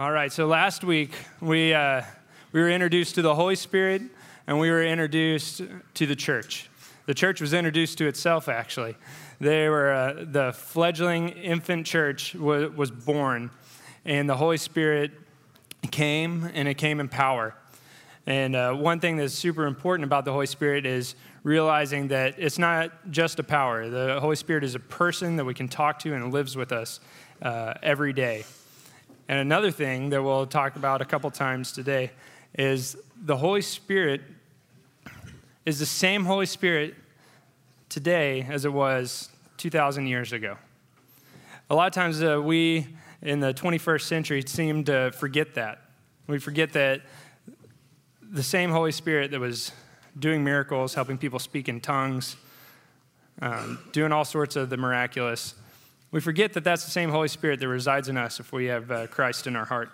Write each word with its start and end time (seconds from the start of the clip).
All 0.00 0.10
right, 0.10 0.32
so 0.32 0.46
last 0.46 0.82
week 0.82 1.12
we, 1.42 1.74
uh, 1.74 2.00
we 2.52 2.60
were 2.62 2.70
introduced 2.70 3.16
to 3.16 3.22
the 3.22 3.34
Holy 3.34 3.54
Spirit 3.54 4.00
and 4.46 4.58
we 4.58 4.70
were 4.70 4.82
introduced 4.82 5.60
to 5.92 6.06
the 6.06 6.16
church. 6.16 6.70
The 7.04 7.12
church 7.12 7.42
was 7.42 7.52
introduced 7.52 7.98
to 7.98 8.06
itself, 8.06 8.48
actually. 8.48 8.96
They 9.42 9.68
were, 9.68 9.92
uh, 9.92 10.24
the 10.26 10.54
fledgling 10.54 11.28
infant 11.28 11.84
church 11.84 12.34
was, 12.34 12.70
was 12.70 12.90
born, 12.90 13.50
and 14.06 14.26
the 14.26 14.38
Holy 14.38 14.56
Spirit 14.56 15.10
came, 15.90 16.50
and 16.54 16.66
it 16.66 16.78
came 16.78 16.98
in 16.98 17.10
power. 17.10 17.54
And 18.24 18.56
uh, 18.56 18.72
one 18.72 19.00
thing 19.00 19.18
that's 19.18 19.34
super 19.34 19.66
important 19.66 20.06
about 20.06 20.24
the 20.24 20.32
Holy 20.32 20.46
Spirit 20.46 20.86
is 20.86 21.14
realizing 21.42 22.08
that 22.08 22.36
it's 22.38 22.58
not 22.58 22.90
just 23.10 23.38
a 23.38 23.44
power. 23.44 23.90
The 23.90 24.18
Holy 24.18 24.36
Spirit 24.36 24.64
is 24.64 24.74
a 24.74 24.80
person 24.80 25.36
that 25.36 25.44
we 25.44 25.52
can 25.52 25.68
talk 25.68 25.98
to 25.98 26.14
and 26.14 26.32
lives 26.32 26.56
with 26.56 26.72
us 26.72 27.00
uh, 27.42 27.74
every 27.82 28.14
day. 28.14 28.46
And 29.30 29.38
another 29.38 29.70
thing 29.70 30.10
that 30.10 30.20
we'll 30.24 30.44
talk 30.44 30.74
about 30.74 31.00
a 31.00 31.04
couple 31.04 31.30
times 31.30 31.70
today 31.70 32.10
is 32.58 32.96
the 33.16 33.36
Holy 33.36 33.62
Spirit 33.62 34.22
is 35.64 35.78
the 35.78 35.86
same 35.86 36.24
Holy 36.24 36.46
Spirit 36.46 36.96
today 37.88 38.44
as 38.50 38.64
it 38.64 38.72
was 38.72 39.28
2,000 39.58 40.08
years 40.08 40.32
ago. 40.32 40.56
A 41.70 41.76
lot 41.76 41.86
of 41.86 41.92
times 41.92 42.20
uh, 42.20 42.42
we 42.42 42.88
in 43.22 43.38
the 43.38 43.54
21st 43.54 44.00
century 44.00 44.42
seem 44.44 44.82
to 44.86 45.12
forget 45.12 45.54
that. 45.54 45.78
We 46.26 46.40
forget 46.40 46.72
that 46.72 47.02
the 48.20 48.42
same 48.42 48.72
Holy 48.72 48.90
Spirit 48.90 49.30
that 49.30 49.38
was 49.38 49.70
doing 50.18 50.42
miracles, 50.42 50.94
helping 50.94 51.18
people 51.18 51.38
speak 51.38 51.68
in 51.68 51.80
tongues, 51.80 52.34
um, 53.40 53.78
doing 53.92 54.10
all 54.10 54.24
sorts 54.24 54.56
of 54.56 54.70
the 54.70 54.76
miraculous, 54.76 55.54
we 56.12 56.20
forget 56.20 56.54
that 56.54 56.64
that's 56.64 56.84
the 56.84 56.90
same 56.90 57.10
Holy 57.10 57.28
Spirit 57.28 57.60
that 57.60 57.68
resides 57.68 58.08
in 58.08 58.16
us 58.16 58.40
if 58.40 58.52
we 58.52 58.66
have 58.66 58.90
uh, 58.90 59.06
Christ 59.06 59.46
in 59.46 59.54
our 59.54 59.64
heart. 59.64 59.90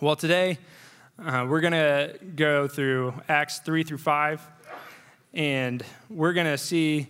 Well, 0.00 0.14
today 0.14 0.58
uh, 1.18 1.46
we're 1.48 1.62
going 1.62 1.72
to 1.72 2.18
go 2.36 2.68
through 2.68 3.14
Acts 3.26 3.60
3 3.60 3.82
through 3.84 3.98
5, 3.98 4.46
and 5.32 5.82
we're 6.10 6.34
going 6.34 6.46
to 6.46 6.58
see 6.58 7.06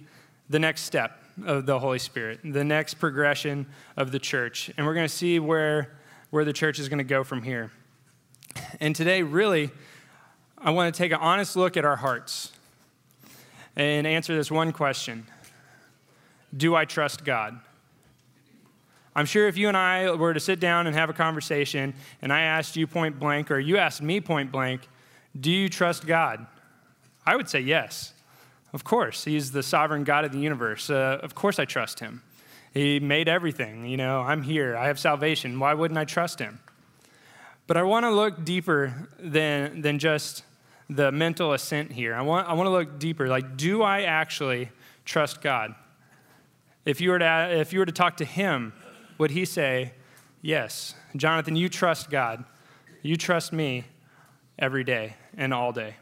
the 0.48 0.60
next 0.60 0.82
step 0.82 1.20
of 1.44 1.66
the 1.66 1.80
Holy 1.80 1.98
Spirit, 1.98 2.40
the 2.44 2.62
next 2.62 2.94
progression 2.94 3.66
of 3.96 4.12
the 4.12 4.20
church. 4.20 4.70
And 4.76 4.86
we're 4.86 4.94
going 4.94 5.08
to 5.08 5.14
see 5.14 5.40
where, 5.40 5.96
where 6.30 6.44
the 6.44 6.52
church 6.52 6.78
is 6.78 6.88
going 6.88 6.98
to 6.98 7.04
go 7.04 7.24
from 7.24 7.42
here. 7.42 7.72
And 8.78 8.94
today, 8.94 9.22
really, 9.22 9.72
I 10.58 10.70
want 10.70 10.94
to 10.94 10.96
take 10.96 11.10
an 11.10 11.18
honest 11.20 11.56
look 11.56 11.76
at 11.76 11.84
our 11.84 11.96
hearts 11.96 12.52
and 13.74 14.06
answer 14.06 14.36
this 14.36 14.48
one 14.48 14.70
question 14.70 15.26
do 16.56 16.74
I 16.74 16.84
trust 16.84 17.24
God? 17.24 17.58
I'm 19.16 19.26
sure 19.26 19.46
if 19.46 19.56
you 19.56 19.68
and 19.68 19.76
I 19.76 20.10
were 20.10 20.34
to 20.34 20.40
sit 20.40 20.58
down 20.58 20.86
and 20.86 20.96
have 20.96 21.08
a 21.08 21.12
conversation, 21.12 21.94
and 22.20 22.32
I 22.32 22.40
asked 22.40 22.76
you 22.76 22.86
point 22.86 23.18
blank, 23.18 23.50
or 23.50 23.58
you 23.58 23.76
asked 23.76 24.02
me 24.02 24.20
point 24.20 24.50
blank, 24.50 24.88
do 25.38 25.50
you 25.50 25.68
trust 25.68 26.06
God? 26.06 26.46
I 27.24 27.36
would 27.36 27.48
say 27.48 27.60
yes. 27.60 28.12
Of 28.72 28.82
course. 28.82 29.24
He's 29.24 29.52
the 29.52 29.62
sovereign 29.62 30.02
God 30.02 30.24
of 30.24 30.32
the 30.32 30.38
universe. 30.38 30.90
Uh, 30.90 31.20
of 31.22 31.34
course 31.34 31.60
I 31.60 31.64
trust 31.64 32.00
him. 32.00 32.22
He 32.72 32.98
made 32.98 33.28
everything. 33.28 33.86
You 33.86 33.96
know, 33.96 34.20
I'm 34.20 34.42
here. 34.42 34.76
I 34.76 34.88
have 34.88 34.98
salvation. 34.98 35.60
Why 35.60 35.74
wouldn't 35.74 35.96
I 35.96 36.04
trust 36.04 36.40
him? 36.40 36.58
But 37.68 37.76
I 37.76 37.84
want 37.84 38.04
to 38.04 38.10
look 38.10 38.44
deeper 38.44 39.08
than, 39.18 39.80
than 39.80 40.00
just 40.00 40.42
the 40.90 41.12
mental 41.12 41.52
assent 41.52 41.92
here. 41.92 42.14
I 42.14 42.22
want, 42.22 42.48
I 42.48 42.52
want 42.54 42.66
to 42.66 42.72
look 42.72 42.98
deeper. 42.98 43.28
Like, 43.28 43.56
do 43.56 43.82
I 43.82 44.02
actually 44.02 44.70
trust 45.04 45.40
God? 45.40 45.74
If 46.84 47.00
you 47.00 47.10
were 47.10 47.18
to, 47.18 47.58
if 47.58 47.72
you 47.72 47.78
were 47.78 47.86
to 47.86 47.92
talk 47.92 48.18
to 48.18 48.24
him, 48.24 48.72
would 49.18 49.30
he 49.30 49.44
say, 49.44 49.94
Yes, 50.42 50.94
Jonathan, 51.16 51.56
you 51.56 51.70
trust 51.70 52.10
God. 52.10 52.44
You 53.00 53.16
trust 53.16 53.52
me 53.52 53.84
every 54.58 54.84
day 54.84 55.16
and 55.36 55.54
all 55.54 55.72
day. 55.72 55.96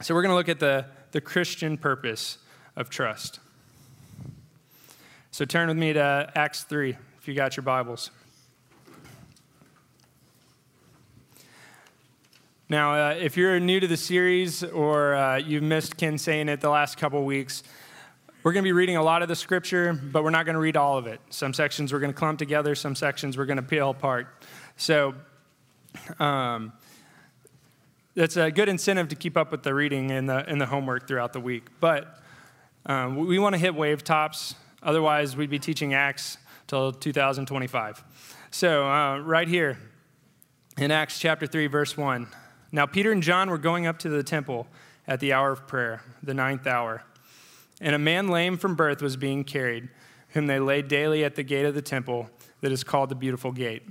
So 0.00 0.14
we're 0.14 0.22
going 0.22 0.30
to 0.30 0.36
look 0.36 0.48
at 0.48 0.58
the, 0.58 0.86
the 1.12 1.20
Christian 1.20 1.76
purpose 1.76 2.38
of 2.74 2.90
trust. 2.90 3.38
So 5.30 5.44
turn 5.44 5.68
with 5.68 5.76
me 5.76 5.92
to 5.92 6.32
Acts 6.34 6.64
3 6.64 6.96
if 7.20 7.28
you 7.28 7.34
got 7.34 7.56
your 7.56 7.62
Bibles. 7.62 8.10
Now, 12.68 13.10
uh, 13.10 13.14
if 13.14 13.36
you're 13.36 13.58
new 13.60 13.80
to 13.80 13.86
the 13.86 13.96
series 13.96 14.62
or 14.62 15.14
uh, 15.14 15.36
you've 15.36 15.62
missed 15.62 15.96
Ken 15.96 16.18
saying 16.18 16.48
it 16.48 16.60
the 16.60 16.70
last 16.70 16.98
couple 16.98 17.24
weeks, 17.24 17.62
we're 18.48 18.54
going 18.54 18.64
to 18.64 18.68
be 18.68 18.72
reading 18.72 18.96
a 18.96 19.02
lot 19.02 19.20
of 19.20 19.28
the 19.28 19.36
scripture, 19.36 19.92
but 19.92 20.24
we're 20.24 20.30
not 20.30 20.46
going 20.46 20.54
to 20.54 20.58
read 20.58 20.74
all 20.74 20.96
of 20.96 21.06
it. 21.06 21.20
Some 21.28 21.52
sections 21.52 21.92
we're 21.92 21.98
going 21.98 22.14
to 22.14 22.18
clump 22.18 22.38
together, 22.38 22.74
some 22.74 22.94
sections 22.94 23.36
we're 23.36 23.44
going 23.44 23.58
to 23.58 23.62
peel 23.62 23.90
apart. 23.90 24.26
So 24.78 25.14
um, 26.18 26.72
that's 28.14 28.38
a 28.38 28.50
good 28.50 28.70
incentive 28.70 29.08
to 29.08 29.16
keep 29.16 29.36
up 29.36 29.52
with 29.52 29.64
the 29.64 29.74
reading 29.74 30.12
and 30.12 30.30
the, 30.30 30.48
and 30.48 30.58
the 30.58 30.64
homework 30.64 31.06
throughout 31.06 31.34
the 31.34 31.40
week. 31.40 31.66
But 31.78 32.22
um, 32.86 33.16
we 33.16 33.38
want 33.38 33.54
to 33.54 33.58
hit 33.58 33.74
wave 33.74 34.02
tops, 34.02 34.54
otherwise, 34.82 35.36
we'd 35.36 35.50
be 35.50 35.58
teaching 35.58 35.92
Acts 35.92 36.38
till 36.68 36.90
2025. 36.90 38.02
So, 38.50 38.88
uh, 38.88 39.18
right 39.18 39.46
here 39.46 39.78
in 40.78 40.90
Acts 40.90 41.18
chapter 41.18 41.46
3, 41.46 41.66
verse 41.66 41.98
1. 41.98 42.26
Now, 42.72 42.86
Peter 42.86 43.12
and 43.12 43.22
John 43.22 43.50
were 43.50 43.58
going 43.58 43.86
up 43.86 43.98
to 43.98 44.08
the 44.08 44.22
temple 44.22 44.68
at 45.06 45.20
the 45.20 45.34
hour 45.34 45.52
of 45.52 45.66
prayer, 45.66 46.00
the 46.22 46.32
ninth 46.32 46.66
hour. 46.66 47.04
And 47.80 47.94
a 47.94 47.98
man 47.98 48.28
lame 48.28 48.56
from 48.56 48.74
birth 48.74 49.00
was 49.00 49.16
being 49.16 49.44
carried, 49.44 49.88
whom 50.30 50.46
they 50.46 50.58
laid 50.58 50.88
daily 50.88 51.24
at 51.24 51.36
the 51.36 51.42
gate 51.42 51.64
of 51.64 51.74
the 51.74 51.82
temple 51.82 52.30
that 52.60 52.72
is 52.72 52.82
called 52.82 53.08
the 53.08 53.14
Beautiful 53.14 53.52
Gate, 53.52 53.82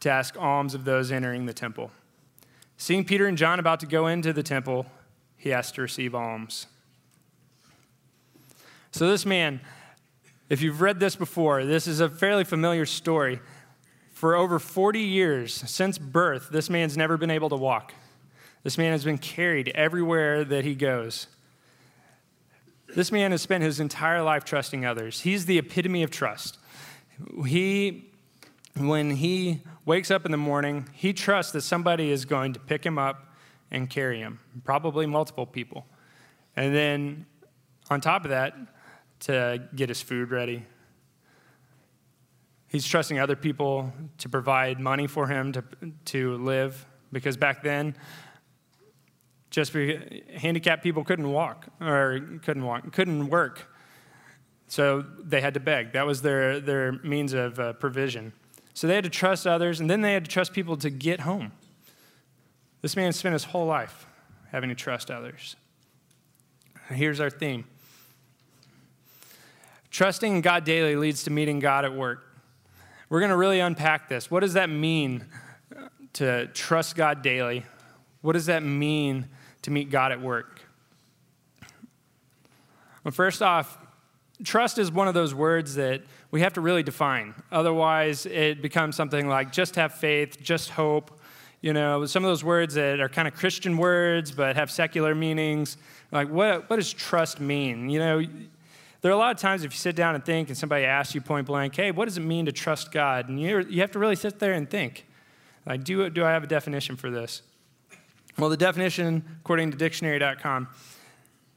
to 0.00 0.10
ask 0.10 0.36
alms 0.36 0.74
of 0.74 0.84
those 0.84 1.12
entering 1.12 1.46
the 1.46 1.54
temple. 1.54 1.90
Seeing 2.76 3.04
Peter 3.04 3.26
and 3.26 3.38
John 3.38 3.58
about 3.58 3.80
to 3.80 3.86
go 3.86 4.06
into 4.06 4.32
the 4.32 4.42
temple, 4.42 4.86
he 5.36 5.52
asked 5.52 5.76
to 5.76 5.82
receive 5.82 6.14
alms. 6.14 6.66
So, 8.90 9.08
this 9.08 9.26
man, 9.26 9.60
if 10.48 10.62
you've 10.62 10.80
read 10.80 10.98
this 10.98 11.14
before, 11.14 11.64
this 11.64 11.86
is 11.86 12.00
a 12.00 12.08
fairly 12.08 12.44
familiar 12.44 12.86
story. 12.86 13.40
For 14.12 14.34
over 14.34 14.58
40 14.58 15.00
years, 15.00 15.54
since 15.54 15.96
birth, 15.98 16.48
this 16.50 16.68
man's 16.68 16.96
never 16.96 17.16
been 17.16 17.30
able 17.30 17.48
to 17.50 17.56
walk. 17.56 17.94
This 18.64 18.76
man 18.76 18.92
has 18.92 19.04
been 19.04 19.18
carried 19.18 19.68
everywhere 19.68 20.44
that 20.44 20.64
he 20.64 20.74
goes. 20.74 21.28
This 22.94 23.12
man 23.12 23.30
has 23.32 23.42
spent 23.42 23.62
his 23.62 23.80
entire 23.80 24.22
life 24.22 24.44
trusting 24.44 24.84
others. 24.84 25.20
He's 25.20 25.46
the 25.46 25.58
epitome 25.58 26.02
of 26.02 26.10
trust. 26.10 26.58
He, 27.46 28.10
when 28.76 29.10
he 29.16 29.62
wakes 29.84 30.10
up 30.10 30.24
in 30.24 30.32
the 30.32 30.38
morning, 30.38 30.88
he 30.92 31.12
trusts 31.12 31.52
that 31.52 31.62
somebody 31.62 32.10
is 32.10 32.24
going 32.24 32.54
to 32.54 32.60
pick 32.60 32.84
him 32.84 32.98
up 32.98 33.34
and 33.70 33.90
carry 33.90 34.20
him, 34.20 34.40
probably 34.64 35.06
multiple 35.06 35.46
people. 35.46 35.86
And 36.56 36.74
then 36.74 37.26
on 37.90 38.00
top 38.00 38.24
of 38.24 38.30
that, 38.30 38.54
to 39.20 39.68
get 39.74 39.88
his 39.88 40.00
food 40.00 40.30
ready. 40.30 40.64
He's 42.68 42.86
trusting 42.86 43.18
other 43.18 43.36
people 43.36 43.92
to 44.18 44.28
provide 44.28 44.78
money 44.78 45.06
for 45.06 45.26
him 45.26 45.52
to, 45.52 45.64
to 46.06 46.36
live, 46.36 46.86
because 47.12 47.36
back 47.36 47.62
then, 47.62 47.96
just 49.50 49.72
because 49.72 50.02
handicapped 50.34 50.82
people 50.82 51.04
couldn't 51.04 51.30
walk 51.30 51.66
or 51.80 52.20
couldn't 52.42 52.64
walk, 52.64 52.92
couldn't 52.92 53.28
work. 53.28 53.68
So 54.66 55.00
they 55.00 55.40
had 55.40 55.54
to 55.54 55.60
beg. 55.60 55.92
That 55.92 56.06
was 56.06 56.22
their, 56.22 56.60
their 56.60 56.92
means 56.92 57.32
of 57.32 57.58
uh, 57.58 57.72
provision. 57.74 58.32
So 58.74 58.86
they 58.86 58.94
had 58.94 59.04
to 59.04 59.10
trust 59.10 59.46
others, 59.46 59.80
and 59.80 59.90
then 59.90 60.02
they 60.02 60.12
had 60.12 60.24
to 60.24 60.30
trust 60.30 60.52
people 60.52 60.76
to 60.78 60.90
get 60.90 61.20
home. 61.20 61.52
This 62.82 62.94
man 62.94 63.12
spent 63.12 63.32
his 63.32 63.44
whole 63.44 63.66
life 63.66 64.06
having 64.52 64.68
to 64.68 64.74
trust 64.74 65.10
others. 65.10 65.56
Here's 66.88 67.20
our 67.20 67.30
theme 67.30 67.64
Trusting 69.90 70.42
God 70.42 70.64
daily 70.64 70.96
leads 70.96 71.24
to 71.24 71.30
meeting 71.30 71.58
God 71.60 71.84
at 71.84 71.94
work. 71.94 72.24
We're 73.08 73.20
going 73.20 73.30
to 73.30 73.36
really 73.36 73.60
unpack 73.60 74.08
this. 74.08 74.30
What 74.30 74.40
does 74.40 74.52
that 74.52 74.68
mean 74.68 75.24
to 76.14 76.46
trust 76.48 76.94
God 76.94 77.22
daily? 77.22 77.64
What 78.20 78.34
does 78.34 78.46
that 78.46 78.62
mean 78.62 79.28
to 79.62 79.70
meet 79.70 79.90
God 79.90 80.12
at 80.12 80.20
work? 80.20 80.62
Well, 83.04 83.12
first 83.12 83.42
off, 83.42 83.78
trust 84.44 84.78
is 84.78 84.92
one 84.92 85.08
of 85.08 85.14
those 85.14 85.34
words 85.34 85.74
that 85.76 86.02
we 86.30 86.40
have 86.42 86.52
to 86.54 86.60
really 86.60 86.82
define. 86.82 87.34
Otherwise, 87.50 88.26
it 88.26 88.60
becomes 88.60 88.96
something 88.96 89.28
like 89.28 89.52
just 89.52 89.76
have 89.76 89.94
faith, 89.94 90.42
just 90.42 90.70
hope. 90.70 91.20
You 91.60 91.72
know, 91.72 92.06
some 92.06 92.24
of 92.24 92.30
those 92.30 92.44
words 92.44 92.74
that 92.74 93.00
are 93.00 93.08
kind 93.08 93.26
of 93.26 93.34
Christian 93.34 93.78
words 93.78 94.30
but 94.30 94.56
have 94.56 94.70
secular 94.70 95.14
meanings. 95.14 95.76
Like, 96.12 96.28
what, 96.28 96.70
what 96.70 96.76
does 96.76 96.92
trust 96.92 97.40
mean? 97.40 97.88
You 97.88 97.98
know, 97.98 98.22
there 99.00 99.10
are 99.10 99.14
a 99.14 99.18
lot 99.18 99.34
of 99.34 99.40
times 99.40 99.64
if 99.64 99.72
you 99.72 99.78
sit 99.78 99.96
down 99.96 100.14
and 100.14 100.24
think 100.24 100.48
and 100.48 100.56
somebody 100.56 100.84
asks 100.84 101.14
you 101.14 101.20
point 101.20 101.46
blank, 101.46 101.74
hey, 101.74 101.90
what 101.90 102.04
does 102.04 102.16
it 102.16 102.22
mean 102.22 102.46
to 102.46 102.52
trust 102.52 102.92
God? 102.92 103.28
And 103.28 103.40
you 103.40 103.60
you 103.68 103.80
have 103.80 103.92
to 103.92 103.98
really 103.98 104.16
sit 104.16 104.38
there 104.38 104.52
and 104.52 104.68
think. 104.68 105.06
Like, 105.66 105.84
do, 105.84 106.08
do 106.10 106.24
I 106.24 106.30
have 106.30 106.44
a 106.44 106.46
definition 106.46 106.96
for 106.96 107.10
this? 107.10 107.42
Well, 108.38 108.50
the 108.50 108.56
definition, 108.56 109.24
according 109.40 109.72
to 109.72 109.76
dictionary.com, 109.76 110.68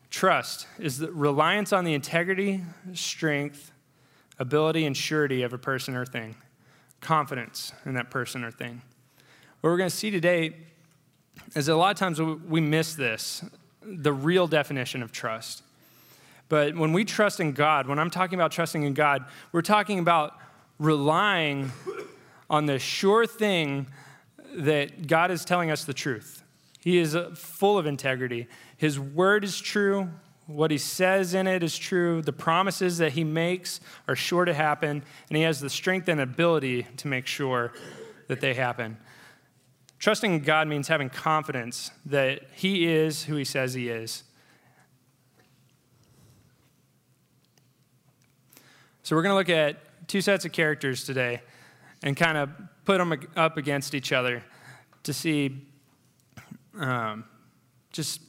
trust 0.09 0.65
is 0.79 0.97
the 0.97 1.11
reliance 1.11 1.71
on 1.71 1.85
the 1.85 1.93
integrity, 1.93 2.63
strength, 2.93 3.71
ability, 4.39 4.85
and 4.87 4.97
surety 4.97 5.43
of 5.43 5.53
a 5.53 5.59
person 5.59 5.95
or 5.95 6.05
thing. 6.05 6.35
confidence 7.01 7.73
in 7.85 7.95
that 7.95 8.09
person 8.11 8.43
or 8.43 8.51
thing. 8.51 8.81
What 9.61 9.71
we're 9.71 9.77
going 9.77 9.89
to 9.89 9.95
see 9.95 10.11
today 10.11 10.55
is 11.55 11.65
that 11.65 11.73
a 11.73 11.75
lot 11.75 11.91
of 11.91 11.97
times 11.97 12.21
we 12.21 12.61
miss 12.61 12.95
this 12.95 13.43
the 13.83 14.13
real 14.13 14.47
definition 14.47 15.01
of 15.01 15.11
trust. 15.11 15.63
But 16.49 16.75
when 16.75 16.93
we 16.93 17.03
trust 17.03 17.39
in 17.39 17.53
God, 17.53 17.87
when 17.87 17.97
I'm 17.97 18.11
talking 18.11 18.37
about 18.37 18.51
trusting 18.51 18.83
in 18.83 18.93
God, 18.93 19.25
we're 19.51 19.63
talking 19.63 19.97
about 19.97 20.37
relying 20.77 21.71
on 22.49 22.67
the 22.67 22.77
sure 22.77 23.25
thing 23.25 23.87
that 24.53 25.07
God 25.07 25.31
is 25.31 25.43
telling 25.43 25.71
us 25.71 25.83
the 25.85 25.93
truth. 25.93 26.40
He 26.81 26.97
is 26.97 27.15
uh, 27.15 27.31
full 27.35 27.77
of 27.77 27.85
integrity. 27.85 28.47
His 28.75 28.99
word 28.99 29.43
is 29.43 29.59
true. 29.59 30.09
What 30.47 30.71
he 30.71 30.77
says 30.77 31.33
in 31.33 31.47
it 31.47 31.63
is 31.63 31.77
true. 31.77 32.21
The 32.21 32.33
promises 32.33 32.97
that 32.97 33.13
he 33.13 33.23
makes 33.23 33.79
are 34.07 34.15
sure 34.15 34.45
to 34.45 34.53
happen, 34.53 35.03
and 35.29 35.37
he 35.37 35.43
has 35.43 35.59
the 35.59 35.69
strength 35.69 36.09
and 36.09 36.19
ability 36.19 36.87
to 36.97 37.07
make 37.07 37.27
sure 37.27 37.71
that 38.27 38.41
they 38.41 38.55
happen. 38.55 38.97
Trusting 39.99 40.33
in 40.33 40.39
God 40.41 40.67
means 40.67 40.87
having 40.87 41.09
confidence 41.09 41.91
that 42.07 42.41
he 42.53 42.91
is 42.91 43.25
who 43.25 43.35
he 43.35 43.43
says 43.43 43.75
he 43.75 43.87
is. 43.89 44.23
So, 49.03 49.15
we're 49.15 49.21
going 49.21 49.33
to 49.33 49.37
look 49.37 49.49
at 49.49 50.07
two 50.07 50.21
sets 50.21 50.45
of 50.45 50.51
characters 50.51 51.03
today 51.03 51.41
and 52.01 52.17
kind 52.17 52.37
of 52.37 52.49
put 52.85 52.97
them 52.97 53.13
up 53.35 53.57
against 53.57 53.93
each 53.93 54.11
other 54.11 54.43
to 55.03 55.13
see 55.13 55.67
um, 56.79 57.25
just 57.91 58.21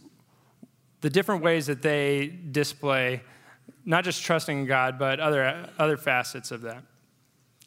the 1.01 1.11
different 1.11 1.43
ways 1.43 1.67
that 1.67 1.83
they 1.83 2.29
display 2.51 3.23
not 3.85 4.05
just 4.05 4.23
trusting 4.23 4.61
in 4.61 4.67
God, 4.67 4.99
but 4.99 5.21
other, 5.21 5.69
other 5.79 5.97
facets 5.97 6.51
of 6.51 6.63
that. 6.63 6.85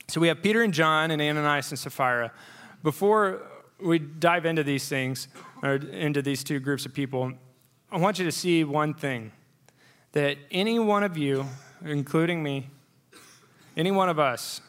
So 0.08 0.22
we 0.22 0.28
have 0.28 0.42
Peter 0.42 0.62
and 0.62 0.74
John 0.74 1.12
and 1.12 1.22
Ananias 1.22 1.72
and 1.72 1.80
Sapphira. 1.80 2.32
Before 2.84 3.42
we 3.82 4.00
dive 4.00 4.46
into 4.46 4.64
these 4.64 4.88
things, 4.88 5.28
or 5.62 5.76
into 5.76 6.22
these 6.22 6.44
two 6.44 6.60
groups 6.60 6.86
of 6.86 6.94
people, 6.94 7.34
I 7.92 7.98
want 7.98 8.20
you 8.20 8.26
to 8.26 8.32
see 8.32 8.64
one 8.64 8.94
thing 8.94 9.32
that 10.12 10.38
any 10.52 10.80
one 10.80 11.04
of 11.04 11.18
you, 11.18 11.46
including 11.84 12.42
me, 12.42 12.70
any 13.76 13.92
one 13.92 14.10
of 14.10 14.20
us, 14.20 14.62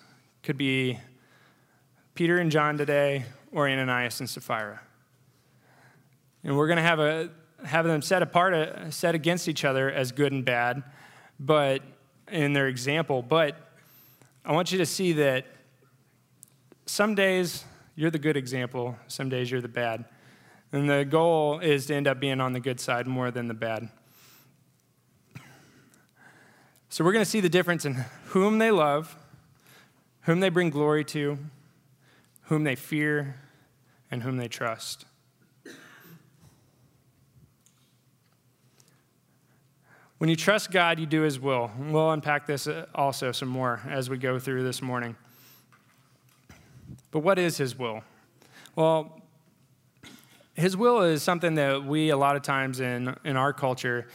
could 0.42 0.56
be 0.56 0.98
Peter 2.14 2.38
and 2.38 2.50
John 2.50 2.78
today 2.78 3.26
or 3.52 3.68
Ananias 3.68 4.20
and 4.20 4.28
Sapphira. 4.28 4.80
And 6.46 6.56
we're 6.56 6.68
going 6.68 6.76
to 6.76 6.82
have, 6.82 7.00
a, 7.00 7.28
have 7.64 7.86
them 7.86 8.00
set 8.00 8.22
apart, 8.22 8.54
uh, 8.54 8.88
set 8.92 9.16
against 9.16 9.48
each 9.48 9.64
other 9.64 9.90
as 9.90 10.12
good 10.12 10.30
and 10.30 10.44
bad, 10.44 10.84
but 11.40 11.82
in 12.30 12.52
their 12.52 12.68
example. 12.68 13.20
But 13.20 13.56
I 14.44 14.52
want 14.52 14.70
you 14.70 14.78
to 14.78 14.86
see 14.86 15.12
that 15.14 15.44
some 16.86 17.16
days 17.16 17.64
you're 17.96 18.12
the 18.12 18.20
good 18.20 18.36
example, 18.36 18.96
some 19.08 19.28
days 19.28 19.50
you're 19.50 19.60
the 19.60 19.66
bad. 19.66 20.04
And 20.70 20.88
the 20.88 21.04
goal 21.04 21.58
is 21.58 21.86
to 21.86 21.96
end 21.96 22.06
up 22.06 22.20
being 22.20 22.40
on 22.40 22.52
the 22.52 22.60
good 22.60 22.78
side 22.78 23.08
more 23.08 23.32
than 23.32 23.48
the 23.48 23.54
bad. 23.54 23.88
So 26.90 27.04
we're 27.04 27.12
going 27.12 27.24
to 27.24 27.30
see 27.30 27.40
the 27.40 27.48
difference 27.48 27.84
in 27.84 28.04
whom 28.26 28.58
they 28.58 28.70
love, 28.70 29.16
whom 30.20 30.38
they 30.38 30.48
bring 30.48 30.70
glory 30.70 31.04
to, 31.06 31.38
whom 32.42 32.62
they 32.62 32.76
fear, 32.76 33.34
and 34.12 34.22
whom 34.22 34.36
they 34.36 34.46
trust. 34.46 35.06
When 40.18 40.30
you 40.30 40.36
trust 40.36 40.70
God, 40.70 40.98
you 40.98 41.04
do 41.04 41.22
His 41.22 41.38
will. 41.38 41.70
We'll 41.78 42.10
unpack 42.10 42.46
this 42.46 42.66
uh, 42.66 42.86
also 42.94 43.32
some 43.32 43.48
more 43.48 43.82
as 43.86 44.08
we 44.08 44.16
go 44.16 44.38
through 44.38 44.64
this 44.64 44.80
morning. 44.80 45.14
But 47.10 47.18
what 47.18 47.38
is 47.38 47.58
His 47.58 47.78
will? 47.78 48.02
Well, 48.76 49.20
His 50.54 50.74
will 50.74 51.02
is 51.02 51.22
something 51.22 51.56
that 51.56 51.84
we, 51.84 52.08
a 52.08 52.16
lot 52.16 52.34
of 52.34 52.40
times 52.40 52.80
in, 52.80 53.14
in 53.24 53.36
our 53.36 53.52
culture, 53.52 54.06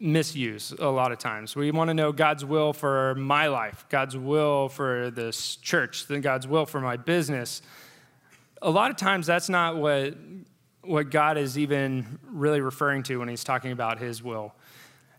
misuse 0.00 0.72
a 0.80 0.88
lot 0.88 1.12
of 1.12 1.18
times. 1.18 1.54
We 1.54 1.70
want 1.70 1.86
to 1.86 1.94
know 1.94 2.10
God's 2.10 2.44
will 2.44 2.72
for 2.72 3.14
my 3.14 3.46
life, 3.46 3.86
God's 3.88 4.16
will 4.16 4.68
for 4.68 5.12
this 5.12 5.54
church, 5.54 6.08
then 6.08 6.20
God's 6.20 6.48
will 6.48 6.66
for 6.66 6.80
my 6.80 6.96
business. 6.96 7.62
A 8.60 8.70
lot 8.70 8.90
of 8.90 8.96
times 8.96 9.28
that's 9.28 9.48
not 9.48 9.76
what 9.76 10.16
what 10.84 11.10
God 11.10 11.38
is 11.38 11.56
even 11.56 12.18
really 12.26 12.60
referring 12.60 13.04
to 13.04 13.18
when 13.18 13.28
he's 13.28 13.44
talking 13.44 13.70
about 13.70 14.00
his 14.00 14.20
will. 14.20 14.52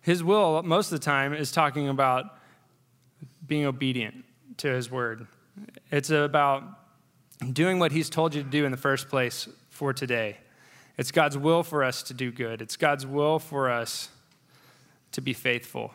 His 0.03 0.21
will 0.23 0.61
most 0.63 0.91
of 0.91 0.99
the 0.99 1.03
time 1.03 1.33
is 1.33 1.51
talking 1.51 1.87
about 1.87 2.37
being 3.47 3.65
obedient 3.65 4.25
to 4.57 4.67
his 4.67 4.91
word. 4.91 5.27
It's 5.91 6.09
about 6.09 6.63
doing 7.53 7.79
what 7.79 7.93
he's 7.93 8.09
told 8.09 8.35
you 8.35 8.43
to 8.43 8.49
do 8.49 8.65
in 8.65 8.71
the 8.71 8.77
first 8.77 9.07
place 9.07 9.47
for 9.69 9.93
today. 9.93 10.37
It's 10.97 11.09
God's 11.11 11.37
will 11.37 11.63
for 11.63 11.85
us 11.85 12.03
to 12.03 12.13
do 12.13 12.31
good. 12.31 12.61
It's 12.61 12.75
God's 12.75 13.07
will 13.07 13.39
for 13.39 13.69
us 13.69 14.09
to 15.13 15.21
be 15.21 15.31
faithful. 15.31 15.93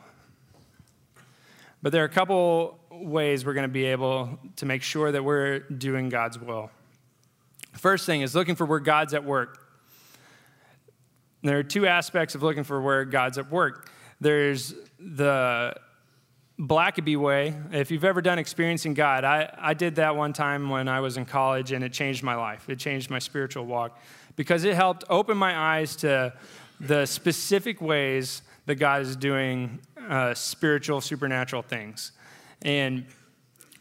But 1.82 1.92
there 1.92 2.02
are 2.02 2.06
a 2.06 2.10
couple 2.10 2.78
ways 2.90 3.44
we're 3.44 3.52
going 3.52 3.68
to 3.68 3.72
be 3.72 3.84
able 3.84 4.38
to 4.56 4.64
make 4.64 4.82
sure 4.82 5.12
that 5.12 5.22
we're 5.22 5.60
doing 5.60 6.08
God's 6.08 6.38
will. 6.38 6.70
First 7.74 8.06
thing 8.06 8.22
is 8.22 8.34
looking 8.34 8.54
for 8.54 8.64
where 8.64 8.80
God's 8.80 9.12
at 9.12 9.22
work. 9.22 9.66
There 11.42 11.58
are 11.58 11.62
two 11.62 11.86
aspects 11.86 12.34
of 12.34 12.42
looking 12.42 12.64
for 12.64 12.80
where 12.80 13.04
God's 13.04 13.36
at 13.36 13.50
work. 13.50 13.90
There's 14.20 14.74
the 14.98 15.74
Blackaby 16.58 17.16
way. 17.16 17.54
If 17.70 17.90
you've 17.92 18.04
ever 18.04 18.20
done 18.20 18.38
experiencing 18.38 18.94
God, 18.94 19.24
I, 19.24 19.54
I 19.56 19.74
did 19.74 19.94
that 19.96 20.16
one 20.16 20.32
time 20.32 20.70
when 20.70 20.88
I 20.88 21.00
was 21.00 21.16
in 21.16 21.24
college 21.24 21.70
and 21.70 21.84
it 21.84 21.92
changed 21.92 22.24
my 22.24 22.34
life. 22.34 22.68
It 22.68 22.80
changed 22.80 23.10
my 23.10 23.20
spiritual 23.20 23.64
walk 23.64 24.00
because 24.34 24.64
it 24.64 24.74
helped 24.74 25.04
open 25.08 25.36
my 25.36 25.56
eyes 25.56 25.94
to 25.96 26.34
the 26.80 27.06
specific 27.06 27.80
ways 27.80 28.42
that 28.66 28.74
God 28.74 29.02
is 29.02 29.14
doing 29.14 29.78
uh, 30.08 30.34
spiritual, 30.34 31.00
supernatural 31.00 31.62
things. 31.62 32.12
And 32.62 33.06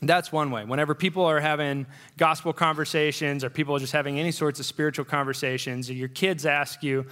that's 0.02 0.32
one 0.32 0.52
way. 0.52 0.64
Whenever 0.64 0.94
people 0.94 1.26
are 1.26 1.40
having 1.40 1.88
gospel 2.18 2.54
conversations 2.54 3.44
or 3.44 3.50
people 3.50 3.76
are 3.76 3.80
just 3.80 3.94
having 3.94 4.20
any 4.20 4.32
sorts 4.32 4.60
of 4.60 4.68
spiritual 4.68 5.06
conversations, 5.06 5.90
or 5.90 5.94
your 5.94 6.08
kids 6.08 6.46
ask 6.46 6.84
you, 6.84 7.08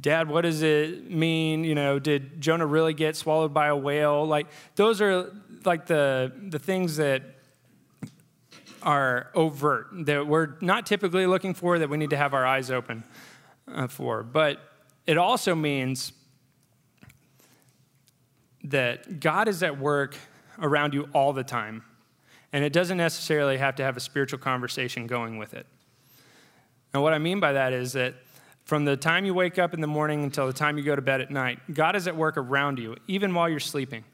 Dad, 0.00 0.28
what 0.28 0.42
does 0.42 0.62
it 0.62 1.10
mean? 1.10 1.64
You 1.64 1.74
know, 1.74 1.98
did 1.98 2.40
Jonah 2.40 2.66
really 2.66 2.94
get 2.94 3.16
swallowed 3.16 3.52
by 3.52 3.66
a 3.66 3.76
whale? 3.76 4.24
Like, 4.26 4.46
those 4.76 5.00
are 5.00 5.32
like 5.64 5.86
the, 5.86 6.32
the 6.48 6.58
things 6.58 6.96
that 6.98 7.22
are 8.82 9.30
overt, 9.34 9.88
that 10.06 10.26
we're 10.26 10.54
not 10.60 10.86
typically 10.86 11.26
looking 11.26 11.52
for, 11.52 11.78
that 11.80 11.90
we 11.90 11.96
need 11.96 12.10
to 12.10 12.16
have 12.16 12.32
our 12.32 12.46
eyes 12.46 12.70
open 12.70 13.02
uh, 13.66 13.88
for. 13.88 14.22
But 14.22 14.60
it 15.06 15.18
also 15.18 15.54
means 15.54 16.12
that 18.64 19.20
God 19.20 19.48
is 19.48 19.62
at 19.62 19.78
work 19.78 20.16
around 20.60 20.94
you 20.94 21.08
all 21.12 21.32
the 21.32 21.44
time, 21.44 21.82
and 22.52 22.64
it 22.64 22.72
doesn't 22.72 22.98
necessarily 22.98 23.56
have 23.58 23.74
to 23.76 23.82
have 23.82 23.96
a 23.96 24.00
spiritual 24.00 24.38
conversation 24.38 25.06
going 25.06 25.38
with 25.38 25.54
it. 25.54 25.66
And 26.94 27.02
what 27.02 27.12
I 27.12 27.18
mean 27.18 27.40
by 27.40 27.52
that 27.52 27.72
is 27.72 27.92
that 27.94 28.14
from 28.68 28.84
the 28.84 28.98
time 28.98 29.24
you 29.24 29.32
wake 29.32 29.58
up 29.58 29.72
in 29.72 29.80
the 29.80 29.86
morning 29.86 30.24
until 30.24 30.46
the 30.46 30.52
time 30.52 30.76
you 30.76 30.84
go 30.84 30.94
to 30.94 31.00
bed 31.00 31.22
at 31.22 31.30
night, 31.30 31.58
God 31.72 31.96
is 31.96 32.06
at 32.06 32.14
work 32.14 32.36
around 32.36 32.78
you, 32.78 32.96
even 33.06 33.32
while 33.32 33.48
you're 33.48 33.60
sleeping. 33.60 34.04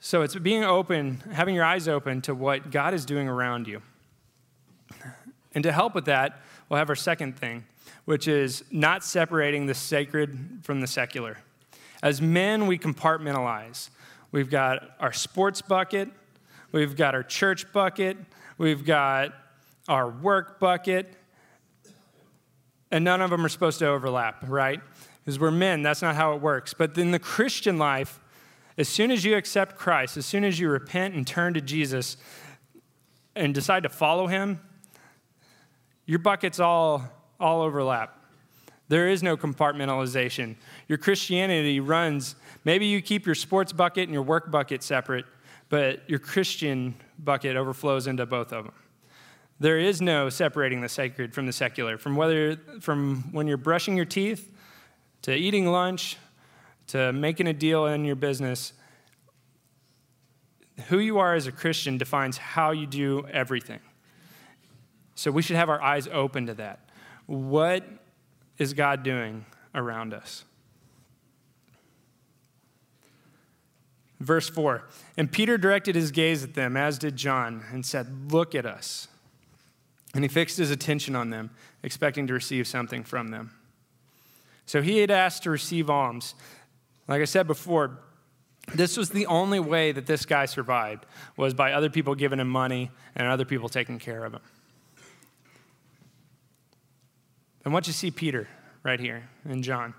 So 0.00 0.20
it's 0.20 0.34
being 0.36 0.64
open, 0.64 1.22
having 1.32 1.54
your 1.54 1.64
eyes 1.64 1.88
open 1.88 2.20
to 2.22 2.34
what 2.34 2.70
God 2.70 2.92
is 2.92 3.06
doing 3.06 3.26
around 3.26 3.66
you. 3.66 3.80
And 5.54 5.64
to 5.64 5.72
help 5.72 5.94
with 5.94 6.04
that, 6.04 6.42
we'll 6.68 6.76
have 6.76 6.90
our 6.90 6.94
second 6.94 7.38
thing, 7.38 7.64
which 8.04 8.28
is 8.28 8.64
not 8.70 9.02
separating 9.02 9.64
the 9.64 9.74
sacred 9.74 10.58
from 10.62 10.82
the 10.82 10.86
secular. 10.86 11.38
As 12.02 12.20
men, 12.20 12.66
we 12.66 12.78
compartmentalize. 12.78 13.88
We've 14.30 14.50
got 14.50 14.90
our 15.00 15.14
sports 15.14 15.62
bucket, 15.62 16.10
we've 16.70 16.96
got 16.96 17.14
our 17.14 17.22
church 17.22 17.72
bucket, 17.72 18.18
we've 18.58 18.84
got 18.84 19.32
our 19.88 20.10
work 20.10 20.60
bucket, 20.60 21.14
and 22.90 23.04
none 23.04 23.20
of 23.20 23.30
them 23.30 23.44
are 23.44 23.48
supposed 23.48 23.78
to 23.80 23.86
overlap, 23.86 24.44
right? 24.48 24.80
Because 25.24 25.38
we're 25.38 25.50
men, 25.50 25.82
that's 25.82 26.02
not 26.02 26.16
how 26.16 26.34
it 26.34 26.40
works. 26.40 26.74
But 26.74 26.96
in 26.98 27.10
the 27.10 27.18
Christian 27.18 27.78
life, 27.78 28.20
as 28.78 28.88
soon 28.88 29.10
as 29.10 29.24
you 29.24 29.36
accept 29.36 29.76
Christ, 29.76 30.16
as 30.16 30.26
soon 30.26 30.44
as 30.44 30.58
you 30.58 30.70
repent 30.70 31.14
and 31.14 31.26
turn 31.26 31.54
to 31.54 31.60
Jesus 31.60 32.16
and 33.36 33.54
decide 33.54 33.82
to 33.82 33.88
follow 33.88 34.26
him, 34.26 34.60
your 36.06 36.18
buckets 36.18 36.58
all, 36.58 37.04
all 37.38 37.62
overlap. 37.62 38.16
There 38.88 39.08
is 39.08 39.22
no 39.22 39.36
compartmentalization. 39.36 40.56
Your 40.88 40.98
Christianity 40.98 41.78
runs, 41.78 42.34
maybe 42.64 42.86
you 42.86 43.00
keep 43.00 43.24
your 43.24 43.36
sports 43.36 43.72
bucket 43.72 44.04
and 44.04 44.12
your 44.12 44.24
work 44.24 44.50
bucket 44.50 44.82
separate, 44.82 45.26
but 45.68 46.08
your 46.10 46.18
Christian 46.18 46.96
bucket 47.20 47.56
overflows 47.56 48.08
into 48.08 48.26
both 48.26 48.52
of 48.52 48.64
them. 48.64 48.74
There 49.60 49.78
is 49.78 50.00
no 50.00 50.30
separating 50.30 50.80
the 50.80 50.88
sacred 50.88 51.34
from 51.34 51.44
the 51.44 51.52
secular. 51.52 51.98
From 51.98 52.16
whether 52.16 52.56
from 52.80 53.30
when 53.32 53.46
you're 53.46 53.58
brushing 53.58 53.94
your 53.94 54.06
teeth 54.06 54.50
to 55.22 55.34
eating 55.34 55.66
lunch 55.66 56.16
to 56.88 57.12
making 57.12 57.46
a 57.46 57.52
deal 57.52 57.86
in 57.86 58.04
your 58.04 58.16
business, 58.16 58.72
who 60.88 60.98
you 60.98 61.18
are 61.18 61.34
as 61.34 61.46
a 61.46 61.52
Christian 61.52 61.98
defines 61.98 62.36
how 62.36 62.72
you 62.72 62.86
do 62.86 63.26
everything. 63.30 63.78
So 65.14 65.30
we 65.30 65.42
should 65.42 65.56
have 65.56 65.68
our 65.68 65.80
eyes 65.80 66.08
open 66.08 66.46
to 66.46 66.54
that. 66.54 66.88
What 67.26 67.84
is 68.58 68.72
God 68.72 69.02
doing 69.04 69.44
around 69.72 70.14
us? 70.14 70.44
Verse 74.18 74.48
4 74.48 74.82
And 75.16 75.30
Peter 75.30 75.58
directed 75.58 75.94
his 75.94 76.10
gaze 76.10 76.42
at 76.42 76.54
them, 76.54 76.76
as 76.76 76.98
did 76.98 77.14
John, 77.14 77.64
and 77.70 77.84
said, 77.86 78.32
Look 78.32 78.54
at 78.54 78.66
us. 78.66 79.06
And 80.14 80.24
he 80.24 80.28
fixed 80.28 80.58
his 80.58 80.70
attention 80.70 81.14
on 81.14 81.30
them, 81.30 81.50
expecting 81.82 82.26
to 82.26 82.34
receive 82.34 82.66
something 82.66 83.04
from 83.04 83.28
them. 83.28 83.52
So 84.66 84.82
he 84.82 84.98
had 84.98 85.10
asked 85.10 85.44
to 85.44 85.50
receive 85.50 85.88
alms. 85.88 86.34
Like 87.08 87.22
I 87.22 87.24
said 87.24 87.46
before, 87.46 87.98
this 88.74 88.96
was 88.96 89.10
the 89.10 89.26
only 89.26 89.60
way 89.60 89.92
that 89.92 90.06
this 90.06 90.24
guy 90.26 90.46
survived 90.46 91.06
was 91.36 91.54
by 91.54 91.72
other 91.72 91.90
people 91.90 92.14
giving 92.14 92.38
him 92.38 92.48
money 92.48 92.90
and 93.16 93.26
other 93.26 93.44
people 93.44 93.68
taking 93.68 93.98
care 93.98 94.24
of 94.24 94.34
him. 94.34 94.42
And 97.64 97.74
once 97.74 97.86
you 97.86 97.92
see 97.92 98.10
Peter 98.10 98.48
right 98.82 99.00
here 99.00 99.28
and 99.44 99.62
John, 99.62 99.94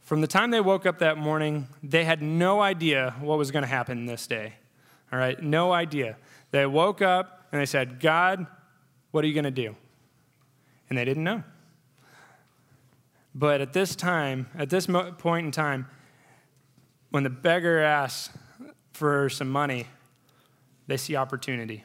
from 0.00 0.20
the 0.20 0.26
time 0.26 0.50
they 0.50 0.60
woke 0.60 0.84
up 0.84 0.98
that 0.98 1.16
morning, 1.16 1.68
they 1.82 2.04
had 2.04 2.22
no 2.22 2.60
idea 2.60 3.14
what 3.20 3.38
was 3.38 3.50
going 3.50 3.62
to 3.62 3.68
happen 3.68 4.06
this 4.06 4.26
day. 4.26 4.54
All 5.12 5.18
right, 5.18 5.42
no 5.42 5.72
idea. 5.72 6.16
They 6.50 6.66
woke 6.66 7.02
up 7.02 7.41
and 7.52 7.60
they 7.60 7.66
said, 7.66 8.00
God, 8.00 8.46
what 9.10 9.22
are 9.24 9.28
you 9.28 9.34
going 9.34 9.44
to 9.44 9.50
do? 9.50 9.76
And 10.88 10.98
they 10.98 11.04
didn't 11.04 11.24
know. 11.24 11.44
But 13.34 13.60
at 13.60 13.72
this 13.72 13.94
time, 13.94 14.48
at 14.58 14.70
this 14.70 14.86
point 15.18 15.46
in 15.46 15.52
time, 15.52 15.86
when 17.10 17.22
the 17.22 17.30
beggar 17.30 17.80
asks 17.80 18.36
for 18.92 19.28
some 19.28 19.50
money, 19.50 19.86
they 20.86 20.96
see 20.96 21.16
opportunity. 21.16 21.84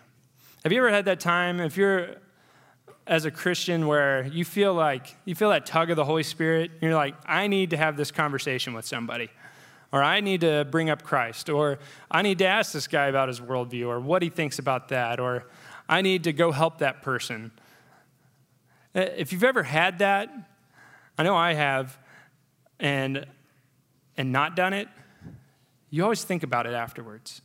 Have 0.64 0.72
you 0.72 0.80
ever 0.80 0.90
had 0.90 1.06
that 1.06 1.20
time, 1.20 1.60
if 1.60 1.78
you're 1.78 2.16
as 3.06 3.24
a 3.24 3.32
Christian, 3.32 3.88
where 3.88 4.26
you 4.28 4.44
feel 4.44 4.74
like 4.74 5.16
you 5.24 5.36
feel 5.36 5.50
that 5.50 5.66
tug 5.66 5.90
of 5.90 5.96
the 5.96 6.04
Holy 6.04 6.24
Spirit? 6.24 6.72
You're 6.82 6.96
like, 6.96 7.16
I 7.26 7.48
need 7.48 7.70
to 7.70 7.78
have 7.78 7.96
this 7.96 8.12
conversation 8.12 8.74
with 8.74 8.86
somebody, 8.86 9.30
or 9.92 10.04
I 10.04 10.20
need 10.20 10.42
to 10.42 10.66
bring 10.70 10.90
up 10.90 11.04
Christ, 11.04 11.50
or 11.50 11.80
I 12.12 12.22
need 12.22 12.40
to 12.40 12.46
ask 12.46 12.74
this 12.74 12.88
guy 12.88 13.08
about 13.08 13.28
his 13.28 13.40
worldview, 13.40 13.88
or 13.88 14.00
what 14.00 14.22
he 14.22 14.30
thinks 14.30 14.60
about 14.60 14.90
that, 14.90 15.20
or 15.20 15.46
I 15.88 16.02
need 16.02 16.26
to 16.26 16.34
go 16.34 16.52
help 16.52 16.80
that 16.80 17.02
person. 17.02 17.52
Uh, 18.94 19.02
if 19.16 19.32
you've 19.32 19.44
ever 19.44 19.64
had 19.64 20.00
that, 20.00 20.30
I 21.18 21.24
know 21.24 21.36
I 21.36 21.54
have, 21.54 21.98
and, 22.80 23.26
and 24.18 24.32
not 24.32 24.56
done 24.56 24.74
it, 24.74 24.88
you 25.90 26.04
always 26.04 26.24
think 26.24 26.44
about 26.44 26.66
it 26.68 26.74
afterwards. 26.74 27.42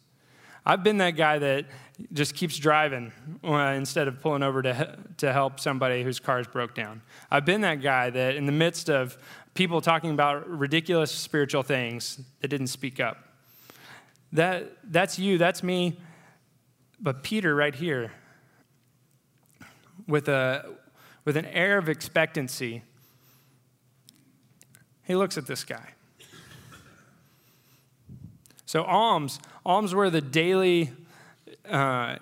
I've 0.64 0.84
been 0.84 0.98
that 0.98 1.12
guy 1.12 1.38
that 1.38 1.66
just 2.12 2.34
keeps 2.34 2.56
driving 2.56 3.12
uh, 3.44 3.56
instead 3.76 4.08
of 4.08 4.20
pulling 4.20 4.42
over 4.42 4.62
to, 4.62 4.96
to 5.18 5.32
help 5.32 5.58
somebody 5.60 6.02
whose 6.02 6.20
car's 6.20 6.46
broke 6.46 6.74
down. 6.74 7.02
I've 7.30 7.44
been 7.44 7.60
that 7.62 7.82
guy 7.82 8.10
that, 8.10 8.36
in 8.36 8.46
the 8.46 8.52
midst 8.52 8.88
of 8.88 9.18
people 9.54 9.80
talking 9.80 10.10
about 10.10 10.48
ridiculous 10.48 11.10
spiritual 11.10 11.62
things, 11.62 12.20
that 12.40 12.48
didn't 12.48 12.68
speak 12.68 13.00
up. 13.00 13.18
That, 14.32 14.72
that's 14.84 15.18
you, 15.18 15.36
that's 15.36 15.62
me. 15.62 15.98
But 17.00 17.22
Peter, 17.22 17.54
right 17.54 17.74
here, 17.74 18.12
with, 20.06 20.28
a, 20.28 20.74
with 21.24 21.36
an 21.36 21.46
air 21.46 21.78
of 21.78 21.88
expectancy, 21.88 22.82
he 25.02 25.16
looks 25.16 25.36
at 25.36 25.46
this 25.46 25.64
guy. 25.64 25.94
So, 28.72 28.84
alms, 28.84 29.38
alms 29.66 29.94
were 29.94 30.08
the 30.08 30.22
daily 30.22 30.92
uh, 31.68 32.16